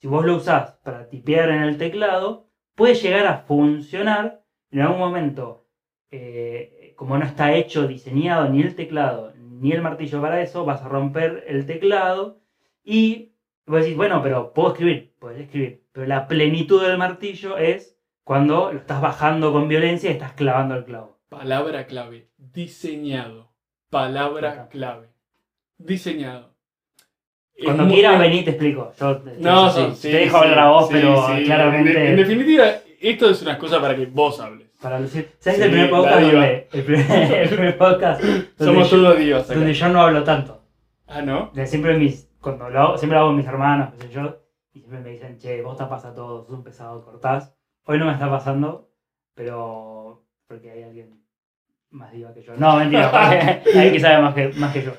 [0.00, 4.98] Si vos lo usás para tipear en el teclado, puede llegar a funcionar en algún
[4.98, 5.66] momento.
[6.10, 10.82] eh, como no está hecho, diseñado ni el teclado ni el martillo para eso, vas
[10.82, 12.40] a romper el teclado
[12.84, 13.32] y
[13.66, 15.84] vos decís, bueno, pero puedo escribir, puedes escribir.
[15.92, 20.74] Pero la plenitud del martillo es cuando lo estás bajando con violencia y estás clavando
[20.76, 21.18] el clavo.
[21.28, 22.30] Palabra clave.
[22.36, 23.52] Diseñado.
[23.90, 25.08] Palabra clave.
[25.76, 26.54] Diseñado.
[27.64, 28.92] Cuando muy- quieras venir te explico.
[28.98, 32.64] Yo te, No, sí, te dejo hablar a vos, pero claramente En, en definitiva,
[33.00, 34.68] esto es una cosa para que vos hables.
[34.80, 35.30] para lucir.
[35.40, 38.22] ¿Sabes el primer podcast donde el primer, el primer podcast
[38.58, 39.54] Somos yo, todos divas acá.
[39.58, 40.62] donde yo no hablo tanto?
[41.06, 41.50] Ah, ¿no?
[41.54, 44.36] De siempre mis cuando lo hago, siempre lo hago con mis hermanos, qué sé yo,
[44.72, 47.52] y siempre me dicen, "Che, vos tapas a todos, sos un pesado, cortás."
[47.86, 48.90] Hoy no me está pasando,
[49.34, 51.20] pero porque hay alguien
[51.90, 52.52] más diva que yo.
[52.56, 53.10] No, mentira,
[53.74, 54.92] hay que sabe más que más que yo.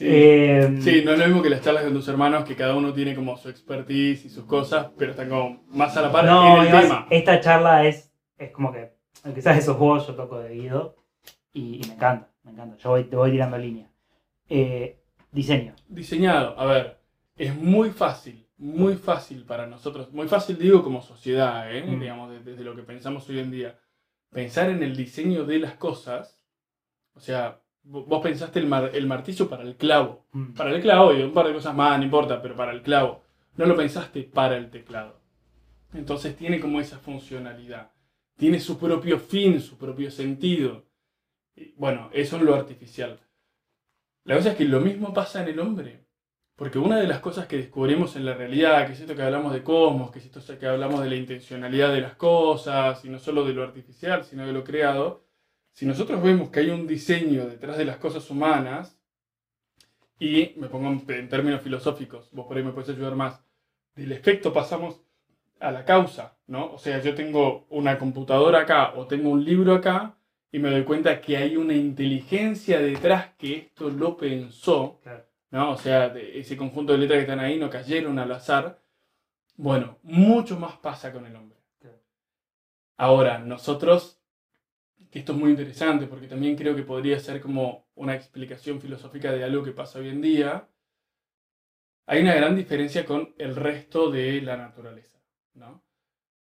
[0.00, 0.06] Sí.
[0.08, 2.92] Eh, Sí, no es lo mismo que las charlas con tus hermanos, que cada uno
[2.94, 6.56] tiene como su expertise y sus cosas, pero están como más a la par No,
[6.56, 7.06] en el además, tema.
[7.10, 8.94] esta charla es, es como que,
[9.34, 10.96] quizás esos vos, yo toco de Guido
[11.52, 12.76] y, y me encanta, me encanta.
[12.78, 13.90] Yo voy, te voy tirando línea.
[14.48, 14.98] Eh,
[15.32, 15.74] diseño.
[15.86, 16.58] diseñado.
[16.58, 16.98] A ver,
[17.36, 21.84] es muy fácil, muy fácil para nosotros, muy fácil digo como sociedad, ¿eh?
[21.86, 22.00] Mm.
[22.00, 23.78] digamos, de- desde lo que pensamos hoy en día,
[24.30, 26.40] pensar en el diseño de las cosas,
[27.12, 30.52] o sea, vos pensaste el, mar- el martillo para el clavo, Mm.
[30.54, 33.22] para el clavo y un par de cosas más, no importa, pero para el clavo,
[33.56, 35.20] no lo pensaste para el teclado.
[35.92, 37.90] Entonces tiene como esa funcionalidad,
[38.36, 40.84] tiene su propio fin, su propio sentido.
[41.56, 43.18] Y, bueno, eso en lo artificial.
[44.24, 46.06] La cosa es que lo mismo pasa en el hombre.
[46.56, 49.52] Porque una de las cosas que descubrimos en la realidad, que es esto que hablamos
[49.52, 53.18] de cosmos, que es esto que hablamos de la intencionalidad de las cosas, y no
[53.18, 55.24] solo de lo artificial, sino de lo creado,
[55.80, 59.00] si nosotros vemos que hay un diseño detrás de las cosas humanas,
[60.18, 63.42] y me pongo en, términos filosóficos, vos por ahí me puedes ayudar más,
[63.94, 65.00] del efecto pasamos
[65.58, 66.74] a la causa, ¿no?
[66.74, 70.18] O sea, yo tengo una computadora acá o tengo un libro acá
[70.52, 75.00] y me doy cuenta que hay una inteligencia detrás que esto lo pensó.
[75.50, 75.70] ¿no?
[75.70, 78.82] O sea, de ese conjunto de letras que están ahí no cayeron al azar.
[79.56, 81.58] Bueno, mucho más pasa con el hombre.
[82.98, 84.19] Ahora, nosotros,
[85.10, 89.32] que esto es muy interesante porque también creo que podría ser como una explicación filosófica
[89.32, 90.68] de algo que pasa hoy en día,
[92.06, 95.18] hay una gran diferencia con el resto de la naturaleza,
[95.54, 95.82] ¿no?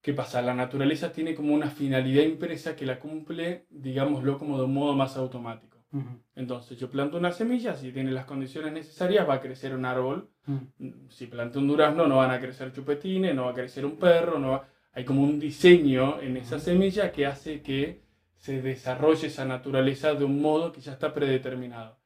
[0.01, 0.41] ¿Qué pasa?
[0.41, 4.93] La naturaleza tiene como una finalidad impresa que la cumple, digámoslo, como de un modo
[4.95, 5.77] más automático.
[6.35, 10.29] Entonces, yo planto una semilla, si tiene las condiciones necesarias, va a crecer un árbol.
[10.45, 11.09] Mm.
[11.09, 14.37] Si planto un durazno, no van a crecer chupetines, no va a crecer un perro,
[14.37, 18.01] no va- hay como un diseño en esa semilla que hace que
[18.37, 21.97] se desarrolle esa naturaleza de un modo que ya está predeterminado.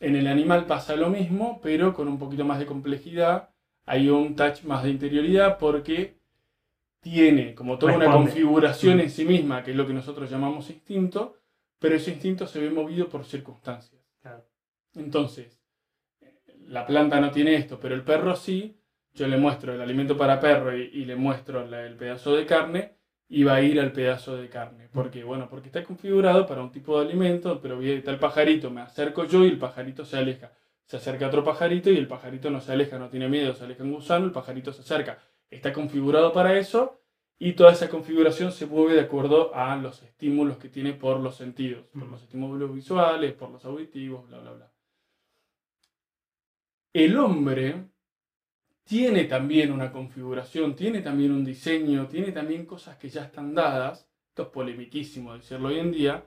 [0.00, 3.50] En el animal pasa lo mismo, pero con un poquito más de complejidad.
[3.86, 6.18] Hay un touch más de interioridad porque
[7.00, 9.00] tiene como toda una configuración Mm.
[9.00, 11.36] en sí misma, que es lo que nosotros llamamos instinto,
[11.78, 14.02] pero ese instinto se ve movido por circunstancias.
[14.20, 14.44] Claro.
[14.94, 15.60] Entonces,
[16.66, 18.80] la planta no tiene esto, pero el perro sí.
[19.14, 22.44] Yo le muestro el alimento para perro y, y le muestro la- el pedazo de
[22.44, 22.95] carne
[23.28, 24.88] y va a ir al pedazo de carne.
[24.88, 25.24] ¿Por qué?
[25.24, 29.24] Bueno, porque está configurado para un tipo de alimento, pero está el pajarito, me acerco
[29.24, 30.52] yo y el pajarito se aleja.
[30.84, 33.82] Se acerca otro pajarito y el pajarito no se aleja, no tiene miedo, se aleja
[33.82, 35.18] un gusano, el pajarito se acerca.
[35.50, 37.00] Está configurado para eso
[37.38, 41.36] y toda esa configuración se mueve de acuerdo a los estímulos que tiene por los
[41.36, 42.10] sentidos, por Mm.
[42.12, 44.72] los estímulos visuales, por los auditivos, bla, bla, bla.
[46.92, 47.90] El hombre
[48.86, 54.08] tiene también una configuración, tiene también un diseño, tiene también cosas que ya están dadas.
[54.28, 56.24] Esto es polemiquísimo decirlo hoy en día,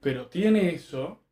[0.00, 1.24] pero tiene eso.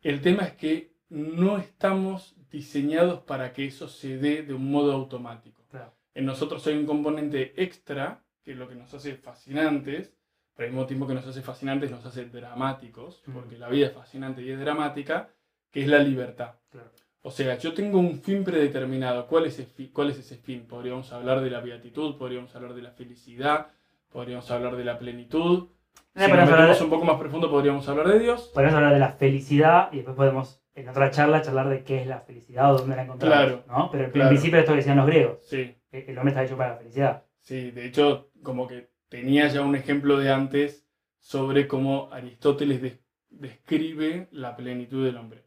[0.00, 4.92] El tema es que no estamos diseñados para que eso se dé de un modo
[4.92, 5.64] automático.
[5.68, 5.92] Claro.
[6.14, 10.12] En nosotros hay un componente extra, que es lo que nos hace fascinantes,
[10.54, 13.32] pero al mismo tiempo que nos hace fascinantes, nos hace dramáticos, Mm.
[13.32, 15.30] porque la vida es fascinante y es dramática,
[15.70, 16.54] que es la libertad.
[16.70, 16.90] Claro.
[17.22, 19.26] O sea, yo tengo un fin predeterminado.
[19.26, 20.66] ¿Cuál es, ese fi- ¿Cuál es ese fin?
[20.66, 23.66] Podríamos hablar de la beatitud, podríamos hablar de la felicidad,
[24.10, 25.68] podríamos hablar de la plenitud.
[26.14, 28.50] Si nos metemos de- un poco más profundo, podríamos hablar de Dios.
[28.54, 32.06] Podemos hablar de la felicidad y después podemos, en otra charla, charlar de qué es
[32.06, 33.36] la felicidad o dónde la encontramos.
[33.36, 33.90] Claro, ¿no?
[33.90, 34.30] Pero en claro.
[34.30, 35.38] principio esto que decían los griegos.
[35.46, 37.24] Sí, El hombre está hecho para la felicidad.
[37.40, 37.70] sí.
[37.70, 40.86] De hecho, como que tenía ya un ejemplo de antes
[41.18, 45.44] sobre cómo Aristóteles des- describe la plenitud del hombre,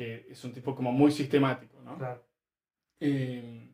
[0.00, 1.98] que es un tipo como muy sistemático, ¿no?
[1.98, 2.24] Claro.
[3.00, 3.70] Eh,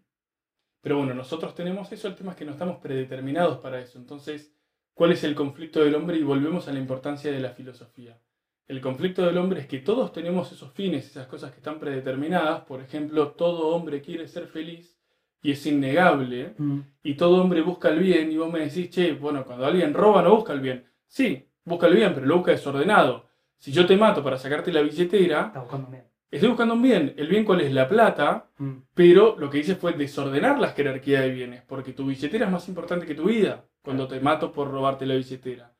[0.81, 3.97] pero bueno, nosotros tenemos eso, el tema es que no estamos predeterminados para eso.
[3.97, 4.53] Entonces,
[4.93, 6.16] ¿cuál es el conflicto del hombre?
[6.16, 8.20] Y volvemos a la importancia de la filosofía.
[8.66, 12.65] El conflicto del hombre es que todos tenemos esos fines, esas cosas que están predeterminadas.
[12.65, 14.98] Por ejemplo, todo hombre quiere ser feliz
[15.43, 16.57] y es innegable.
[16.59, 16.81] Mm.
[17.05, 18.32] Y todo hombre busca el bien.
[18.32, 20.90] Y vos me decís, che, bueno, cuando alguien roba no busca el bien.
[21.07, 23.28] Sí, busca el bien, pero lo busca desordenado.
[23.59, 26.15] Si yo te mato para sacarte la billetera, Está buscando bien.
[26.31, 27.15] Estoy buscando un bien.
[27.16, 27.73] ¿El bien cuál es?
[27.73, 28.51] La plata.
[28.59, 28.73] Mm.
[28.94, 32.69] Pero lo que hice fue desordenar la jerarquía de bienes, porque tu billetera es más
[32.69, 35.73] importante que tu vida cuando te mato por robarte la billetera.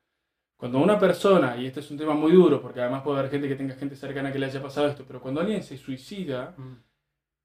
[0.55, 3.47] Cuando una persona, y este es un tema muy duro, porque además puede haber gente
[3.47, 6.77] que tenga gente cercana que le haya pasado esto, pero cuando alguien se suicida, Mm.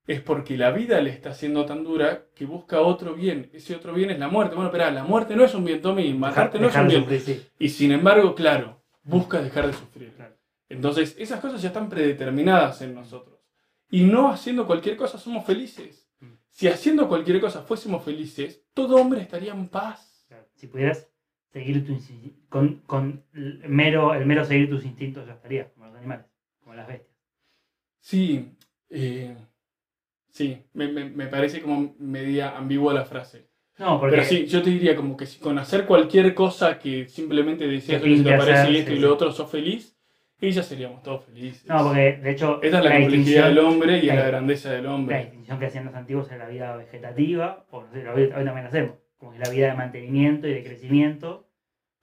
[0.07, 3.51] es porque la vida le está haciendo tan dura que busca otro bien.
[3.53, 4.55] Ese otro bien es la muerte.
[4.55, 7.01] Bueno, espera, la muerte no es un bien, Tommy, matarte no es un bien.
[7.03, 7.47] sufrir, sí.
[7.59, 10.13] Y sin embargo, claro, busca dejar de sufrir.
[10.15, 10.35] Claro.
[10.73, 13.39] Entonces, esas cosas ya están predeterminadas en nosotros.
[13.91, 16.09] Y no haciendo cualquier cosa somos felices.
[16.21, 16.33] Mm.
[16.49, 20.27] Si haciendo cualquier cosa fuésemos felices, todo hombre estaría en paz.
[20.55, 21.11] Si pudieras
[21.53, 21.99] seguir tu
[22.49, 26.27] con, con el mero, el mero seguir tus instintos ya estaría, como los animales,
[26.61, 27.17] como las bestias.
[28.01, 28.57] Sí,
[28.89, 29.37] eh,
[30.31, 33.51] sí, me, me- me parece como media ambigua la frase.
[33.79, 37.09] No, porque Pero sí, yo te diría como que si con hacer cualquier cosa que
[37.09, 39.15] simplemente deseas te parece hacer, y esto sí, y lo sí.
[39.15, 39.99] otro, sos feliz,
[40.43, 41.65] Y ya seríamos todos felices.
[41.67, 44.73] No, porque de hecho Esta es la, complejidad distinción- del hombre y la- la grandeza
[44.73, 45.19] del la hombre.
[45.21, 48.67] distinción que hacían los antiguos era la vida vegetativa, o no sé, hoy, también la
[48.67, 51.49] hacemos, como la vida de mantenimiento y de crecimiento,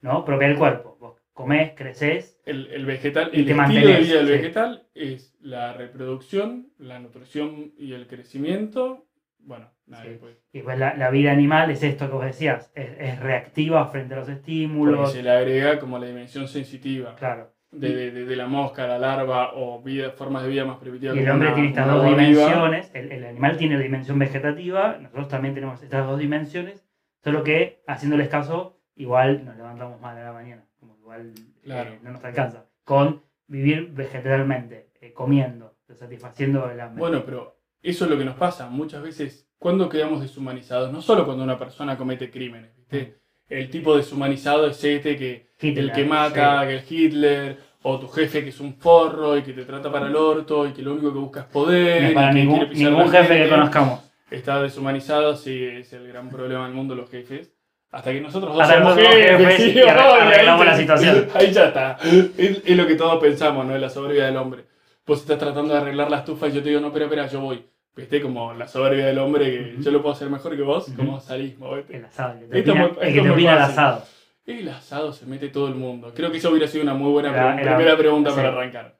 [0.00, 0.24] ¿no?
[0.24, 0.96] Propia del cuerpo.
[0.98, 4.32] Vos comés, creces, El, el vegetal, Y el te estilo mantenés, de vida del sí.
[4.32, 9.06] vegetal es la reproducción, la nutrición y el crecimiento.
[9.38, 10.10] Bueno, nada, Sí.
[10.10, 10.36] después.
[10.52, 14.14] y pues la, la vida animal es esto que vos decías, es, es reactiva frente
[14.14, 17.52] a los Porque estímulos, se le agrega como la dimensión sensitiva claro.
[17.72, 21.16] De, de- de- la mosca, la larva o vida, formas de vida más primitivas.
[21.16, 24.98] Y el hombre una- tiene estas dos dimensiones, el, el animal tiene la dimensión vegetativa,
[25.00, 26.84] nosotros también tenemos estas dos dimensiones,
[27.22, 31.90] solo que haciéndoles caso, igual nos levantamos mal a la mañana, como igual eh, Claro.
[32.02, 37.00] no nos alcanza, con vivir vegetalmente, eh, comiendo, satisfaciendo el hambre.
[37.00, 38.68] Bueno, pero eso es lo que nos pasa.
[38.68, 40.92] Muchas veces, cuando quedamos deshumanizados?
[40.92, 43.18] No solo cuando una persona comete crímenes, ¿viste?
[43.50, 46.68] El tipo deshumanizado es este que Hitler, el que mata, sí.
[46.68, 50.06] que el Hitler, o tu jefe que es un forro y que te trata para
[50.06, 52.02] el orto y que lo único que busca es poder.
[52.04, 54.00] No y para que ningún, jefe que conozcamos.
[54.30, 57.52] Está deshumanizado, sí, es el gran problema del mundo, los jefes.
[57.90, 61.28] Hasta que nosotros dos somos jefes, y arreglamos la situación.
[61.34, 61.98] Ahí ya está.
[62.04, 63.74] Es, es lo que todos pensamos, ¿no?
[63.74, 64.64] Es la soberbia del hombre.
[65.04, 67.40] Vos estás tratando de arreglar la estufa y yo te digo, no, espera, espera, yo
[67.40, 67.64] voy.
[67.96, 68.22] ¿Viste?
[68.22, 71.74] Como la soberbia del hombre que yo lo puedo hacer mejor que vos, como sadismo,
[71.74, 71.96] ¿viste?
[71.96, 74.04] El asado, el que te opina, muy- el que te opina el asado.
[74.46, 76.12] El asado se mete todo el mundo.
[76.14, 78.36] Creo que eso hubiera sido una muy buena Era- pre- era- primera pregunta sí.
[78.36, 78.98] para arrancar.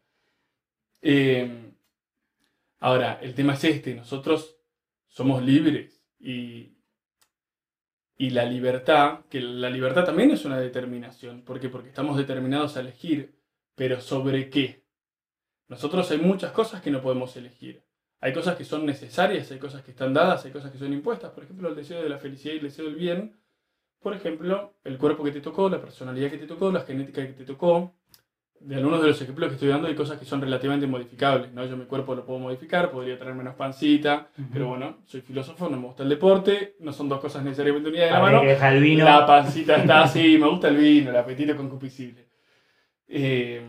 [1.02, 1.72] Eh,
[2.80, 3.94] ahora, el tema es este.
[3.94, 4.56] Nosotros
[5.08, 6.76] somos libres y,
[8.18, 11.42] y la libertad, que la libertad también es una determinación.
[11.42, 11.68] ¿Por qué?
[11.68, 13.34] Porque estamos determinados a elegir.
[13.74, 14.84] Pero ¿sobre qué?
[15.68, 17.82] Nosotros hay muchas cosas que no podemos elegir.
[18.22, 21.30] Hay cosas que son necesarias, hay cosas que están dadas, hay cosas que son impuestas.
[21.30, 23.36] Por ejemplo, el deseo de la felicidad y el deseo del bien.
[24.00, 27.32] Por ejemplo, el cuerpo que te tocó, la personalidad que te tocó, la genética que
[27.32, 27.94] te tocó.
[28.60, 31.50] De algunos de los ejemplos que estoy dando hay cosas que son relativamente modificables.
[31.54, 31.64] ¿no?
[31.64, 35.78] Yo mi cuerpo lo puedo modificar, podría tener menos pancita, pero bueno, soy filósofo, no
[35.78, 38.42] me gusta el deporte, no son dos cosas necesariamente unidas de la mano.
[38.42, 39.04] el vino.
[39.06, 42.26] La pancita está así, me gusta el vino, el apetito concupiscible.
[43.08, 43.62] Eh,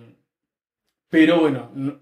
[1.10, 2.02] pero bueno, no,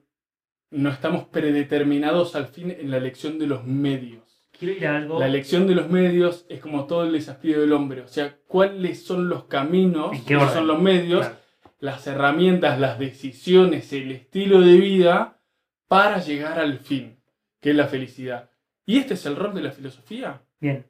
[0.72, 4.24] no estamos predeterminados al fin en la elección de los medios.
[4.58, 5.20] Quiero ir a algo.
[5.20, 8.02] La elección de los medios es como todo el desafío del hombre.
[8.02, 11.40] O sea, cuáles son los caminos, ¿En qué cuáles son los medios, Claro.
[11.80, 15.42] las herramientas, las decisiones, el estilo de vida
[15.88, 17.24] para llegar al fin,
[17.62, 18.52] que es la felicidad.
[18.86, 20.42] ¿Y este es el rol de la filosofía?
[20.60, 20.86] Bien.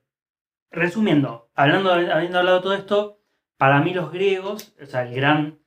[0.71, 3.21] Resumiendo, hablando, habiendo hablado de todo esto,
[3.57, 5.59] para mí los griegos, o sea, el gran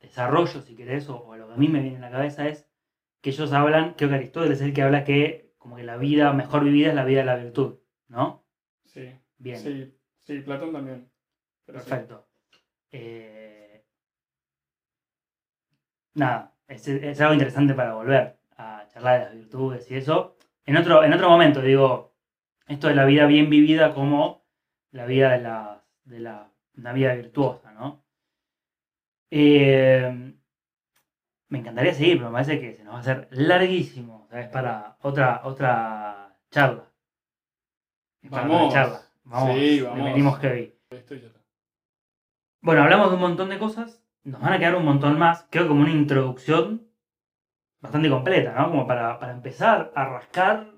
[0.00, 2.69] desarrollo, si querés, o, o lo que a mí me viene en la cabeza es
[3.20, 6.32] que ellos hablan, creo que Aristóteles es el que habla que como que la vida
[6.32, 7.78] mejor vivida es la vida de la virtud,
[8.08, 8.44] ¿no?
[8.84, 11.10] Sí, Bien, sí, sí, Platón también.
[11.66, 11.72] Sí.
[11.72, 12.26] perfecto.
[12.92, 13.84] Eh,
[16.14, 20.36] nada, es, es algo interesante para volver a charlar de las virtudes y eso.
[20.64, 22.14] En otro, en otro momento, digo,
[22.66, 24.44] esto de la vida bien vivida como
[24.92, 28.04] la vida de la, de la una vida virtuosa, ¿no?
[29.30, 30.34] Eh,
[31.50, 34.48] me encantaría seguir, pero me parece que se nos va a hacer larguísimo, ¿sabes?
[34.48, 36.84] Para otra, otra charla.
[38.22, 38.72] Es para otra Vamos.
[38.74, 39.00] charla.
[39.24, 40.04] Vamos, Sí, le vamos.
[40.04, 40.74] metimos heavy.
[42.62, 45.66] Bueno, hablamos de un montón de cosas, nos van a quedar un montón más, creo
[45.68, 46.86] como una introducción
[47.80, 48.70] bastante completa, ¿no?
[48.70, 50.72] Como para, para empezar a rascar,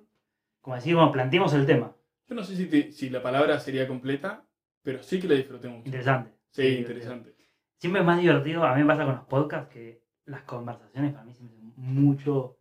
[0.61, 1.97] como decir, bueno, planteemos el tema.
[2.29, 4.45] Yo no sé si, te- si la palabra sería completa,
[4.83, 5.87] pero sí que la disfruté mucho.
[5.87, 6.33] Interesante.
[6.51, 7.35] Sí, interesante.
[7.79, 11.25] Siempre es más divertido, a mí me pasa con los podcasts que las conversaciones para
[11.25, 12.57] mí siempre son mucho,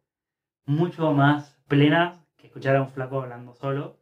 [0.65, 3.99] mucho más plenas que escuchar a un flaco hablando solo.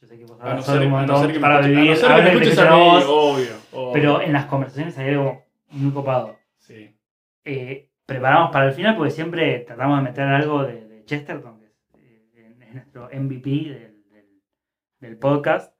[0.00, 2.00] Yo sé que vos hablas solo un montón que me para escuches- a vivir, no
[2.00, 3.92] que me a escucho mí, vos, obvio, obvio.
[3.92, 6.36] pero en las conversaciones hay algo muy copado.
[6.58, 6.96] Sí.
[7.44, 11.66] eh, preparamos para el final porque siempre tratamos de meter algo de, de Chesterton, que
[11.66, 11.72] es,
[12.34, 14.42] eh, es nuestro MVP del, del-
[15.00, 15.74] del podcast.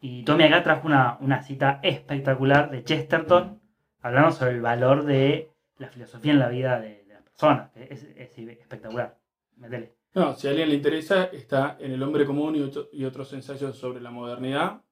[0.00, 3.60] Y Tommy acá trajo una, una cita espectacular de Chesterton,
[4.00, 5.49] hablando sobre el valor de
[5.80, 7.70] la filosofía en la vida de, de las personas.
[7.74, 9.18] Es, es espectacular.
[9.56, 9.96] Métele.
[10.14, 13.76] No, si a alguien le interesa, está en El Hombre Común y, y otros ensayos
[13.76, 14.82] sobre la modernidad,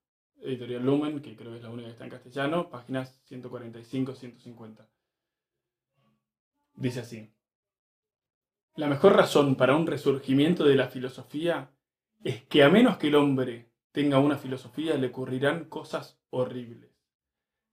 [0.40, 4.86] editorial Lumen, que creo que es la única que está en castellano, páginas 145-150.
[6.74, 7.35] Dice así.
[8.77, 11.73] La mejor razón para un resurgimiento de la filosofía
[12.23, 16.93] es que a menos que el hombre tenga una filosofía le ocurrirán cosas horribles.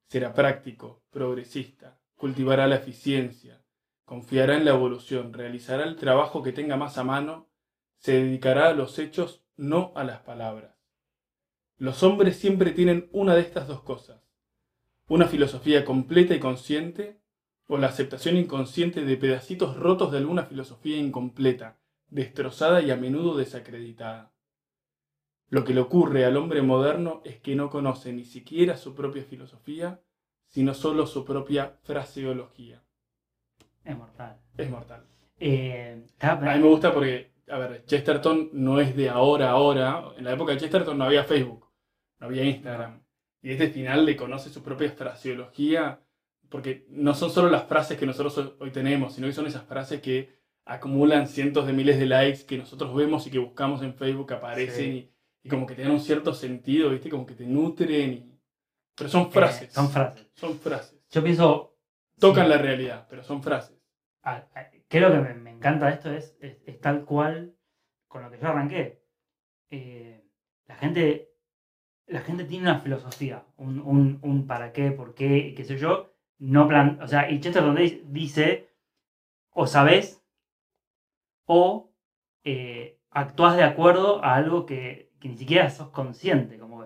[0.07, 3.63] Será práctico, progresista, cultivará la eficiencia,
[4.03, 7.49] confiará en la evolución, realizará el trabajo que tenga más a mano,
[7.97, 10.75] se dedicará a los hechos, no a las palabras.
[11.77, 14.21] Los hombres siempre tienen una de estas dos cosas,
[15.07, 17.19] una filosofía completa y consciente
[17.67, 21.79] o la aceptación inconsciente de pedacitos rotos de alguna filosofía incompleta,
[22.09, 24.31] destrozada y a menudo desacreditada.
[25.49, 29.23] Lo que le ocurre al hombre moderno es que no conoce ni siquiera su propia
[29.23, 30.01] filosofía,
[30.55, 32.81] sino solo su propia fraseología.
[33.83, 34.37] Es mortal.
[34.57, 35.03] Es mortal.
[35.37, 40.13] Eh, A mí me gusta porque, a ver, Chesterton no es de ahora a ahora.
[40.17, 41.67] En la época de Chesterton no había Facebook,
[42.19, 43.03] no había Instagram.
[43.41, 45.99] Y este final le conoce su propia fraseología,
[46.49, 49.99] porque no son solo las frases que nosotros hoy tenemos, sino que son esas frases
[49.99, 54.31] que acumulan cientos de miles de likes que nosotros vemos y que buscamos en Facebook,
[54.31, 55.11] aparecen Sí.
[55.43, 57.09] y, y como que tienen un cierto sentido, ¿viste?
[57.09, 58.13] Como que te nutren.
[58.13, 58.34] y-
[58.97, 59.73] Pero son Eh, frases.
[59.73, 60.27] son frases.
[60.33, 60.99] Son frases.
[61.09, 61.75] Yo pienso.
[62.19, 63.77] Tocan sí, la realidad, pero son frases.
[64.87, 67.55] creo que me, me encanta esto, es, es, es tal cual
[68.07, 69.01] con lo que yo arranqué.
[69.69, 70.23] Eh,
[70.67, 71.31] la gente.
[72.07, 76.13] La gente tiene una filosofía, un, un, un para qué, por qué, qué sé yo.
[76.37, 78.69] No plan, o sea, y Chesterton di- dice,
[79.51, 80.23] o sabés,
[81.45, 81.91] o
[82.43, 86.85] eh, actuás de acuerdo a algo que, que ni siquiera sos consciente, como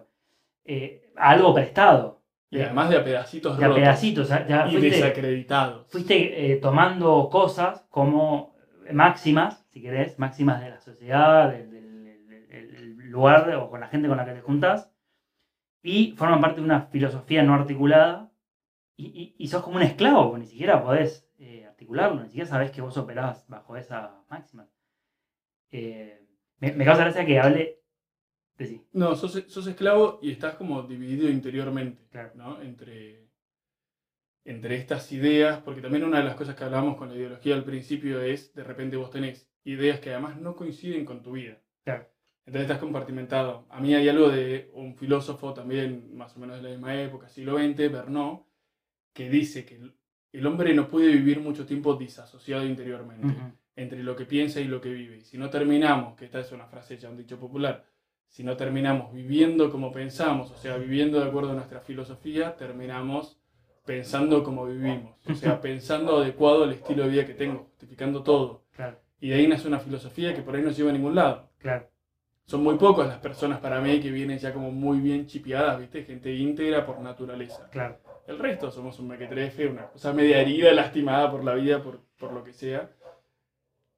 [0.72, 2.22] eh, a algo prestado.
[2.52, 3.82] Y además de a pedacitos de a rotos.
[3.82, 4.26] pedacitos.
[4.26, 5.88] o sea, ya y fuiste- desacreditados.
[5.92, 8.56] fuiste eh, tomando cosas como
[8.92, 14.08] máximas, si querés, máximas de la sociedad, del, del- del- lugar o con la gente
[14.08, 14.92] con la que te juntás,
[15.84, 18.32] y forman parte de una filosofía no articulada,
[18.98, 22.70] y, y- y sos como un esclavo, ni siquiera podés eh, articularlo, ni siquiera sabés
[22.72, 24.68] que vos operás bajo esas máximas.
[25.72, 26.26] Eh,
[26.60, 27.80] me, me causa gracia que hable
[28.60, 28.82] de sí.
[28.94, 32.32] No, sos, sos esclavo y estás como dividido interiormente, Claro.
[32.36, 32.62] ¿no?
[32.62, 33.28] Entre,
[34.46, 37.64] entre estas ideas, porque también una de las cosas que hablábamos con la ideología al
[37.64, 41.60] principio es, de repente vos tenés ideas que además no coinciden con tu vida.
[41.84, 42.08] Claro.
[42.46, 43.68] Entonces estás compartimentado.
[43.70, 47.30] A mí hay algo de un filósofo también, más o menos de la misma época,
[47.30, 48.46] siglo XX, Bernot,
[49.14, 49.76] que dice que
[50.32, 53.52] el- hombre no puede vivir mucho tiempo disasociado interiormente Ujú.
[53.76, 55.18] entre lo que piensa y lo que vive.
[55.18, 57.86] Y si no terminamos, que esta es una frase ya un dicho popular,
[58.30, 63.38] si no terminamos viviendo como pensamos, o sea, viviendo de acuerdo a nuestra filosofía, terminamos
[63.86, 68.64] pensando como vivimos, o sea, pensando adecuado al estilo de vida que tengo, justificando todo.
[68.72, 71.50] Claro, Y de ahí nace una filosofía que por ahí no lleva a ningún lado.
[71.60, 71.90] claro.
[72.46, 76.04] Son muy pocas las personas para mí que vienen ya como muy bien chipeadas, ¿viste?
[76.04, 77.70] Gente íntegra por naturaleza.
[77.70, 82.02] Claro, El resto somos un mequetrefe, una cosa media herida, lastimada por la vida, por,
[82.18, 82.90] por lo que sea,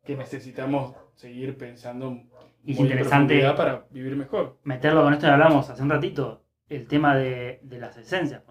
[0.04, 2.18] que necesitamos seguir pensando
[2.64, 4.60] Y es muy interesante- para vivir mejor.
[4.64, 8.44] meterlo con esto que hablamos hace un ratito, el tema de, de las esencias,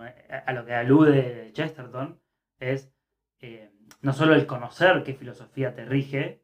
[0.47, 2.21] a lo que alude Chesterton,
[2.59, 2.93] es
[3.41, 3.71] eh,
[4.03, 6.43] no solo el conocer qué filosofía te rige,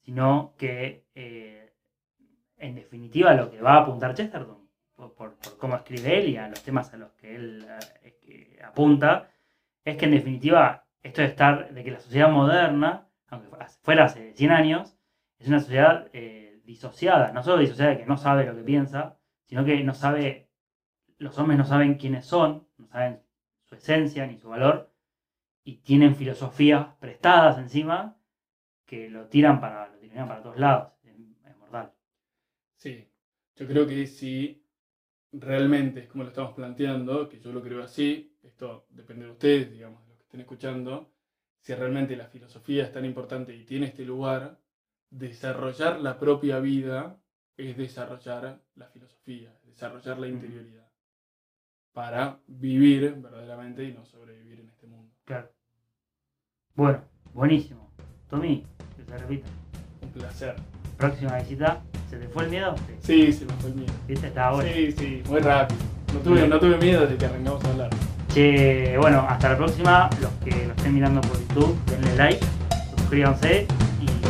[0.00, 1.70] sino que eh,
[2.56, 6.36] en definitiva lo que va a apuntar Chesterton, por, por- por cómo escribe él y
[6.36, 7.66] a los temas a los que él
[8.02, 9.30] eh, apunta,
[9.84, 13.48] es que en definitiva esto de estar, de que la sociedad moderna, aunque
[13.82, 14.96] fuera hace 100 años,
[15.38, 19.64] es una sociedad eh, disociada, no solo disociada que no sabe lo que piensa, sino
[19.64, 20.50] que no sabe,
[21.16, 23.22] los hombres no saben quiénes son, no saben
[23.64, 24.92] su esencia ni su valor,
[25.64, 28.18] y tienen filosofías prestadas encima
[28.84, 30.92] que lo tiran para, lo tiran para todos lados.
[31.02, 31.94] Es mortal.
[32.76, 33.10] Sí,
[33.56, 34.62] yo creo que si
[35.32, 39.70] realmente es como lo estamos planteando, que yo lo creo así, esto depende de ustedes,
[39.70, 41.14] digamos, de los que estén escuchando,
[41.60, 44.58] si realmente la filosofía es tan importante y tiene este lugar,
[45.10, 47.16] desarrollar la propia vida
[47.56, 50.86] es desarrollar la filosofía, desarrollar la interioridad,
[51.92, 55.12] para vivir verdaderamente y no sobrevivir en este mundo.
[55.24, 55.50] Claro.
[56.74, 57.02] Bueno,
[57.34, 57.92] buenísimo.
[58.28, 58.64] Tommy,
[58.96, 59.48] que se repita.
[60.02, 60.54] Un placer.
[60.96, 61.82] Próxima visita.
[62.08, 62.74] ¿Se te fue el miedo?
[63.00, 63.92] Sí, se me fue el miedo.
[64.06, 64.28] ¿Viste?
[64.28, 64.70] Estaba bueno.
[64.72, 65.80] Sí, sí, muy rápido.
[66.14, 67.90] No tuve, no tuve miedo desde que arrancamos a hablar.
[68.32, 70.10] Che, bueno, hasta la próxima.
[70.20, 72.46] Los que lo estén mirando por YouTube, denle like,
[72.96, 73.66] suscríbanse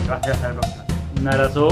[0.09, 0.85] y va a ser hasta la próxima.
[1.21, 1.69] Un abrazo.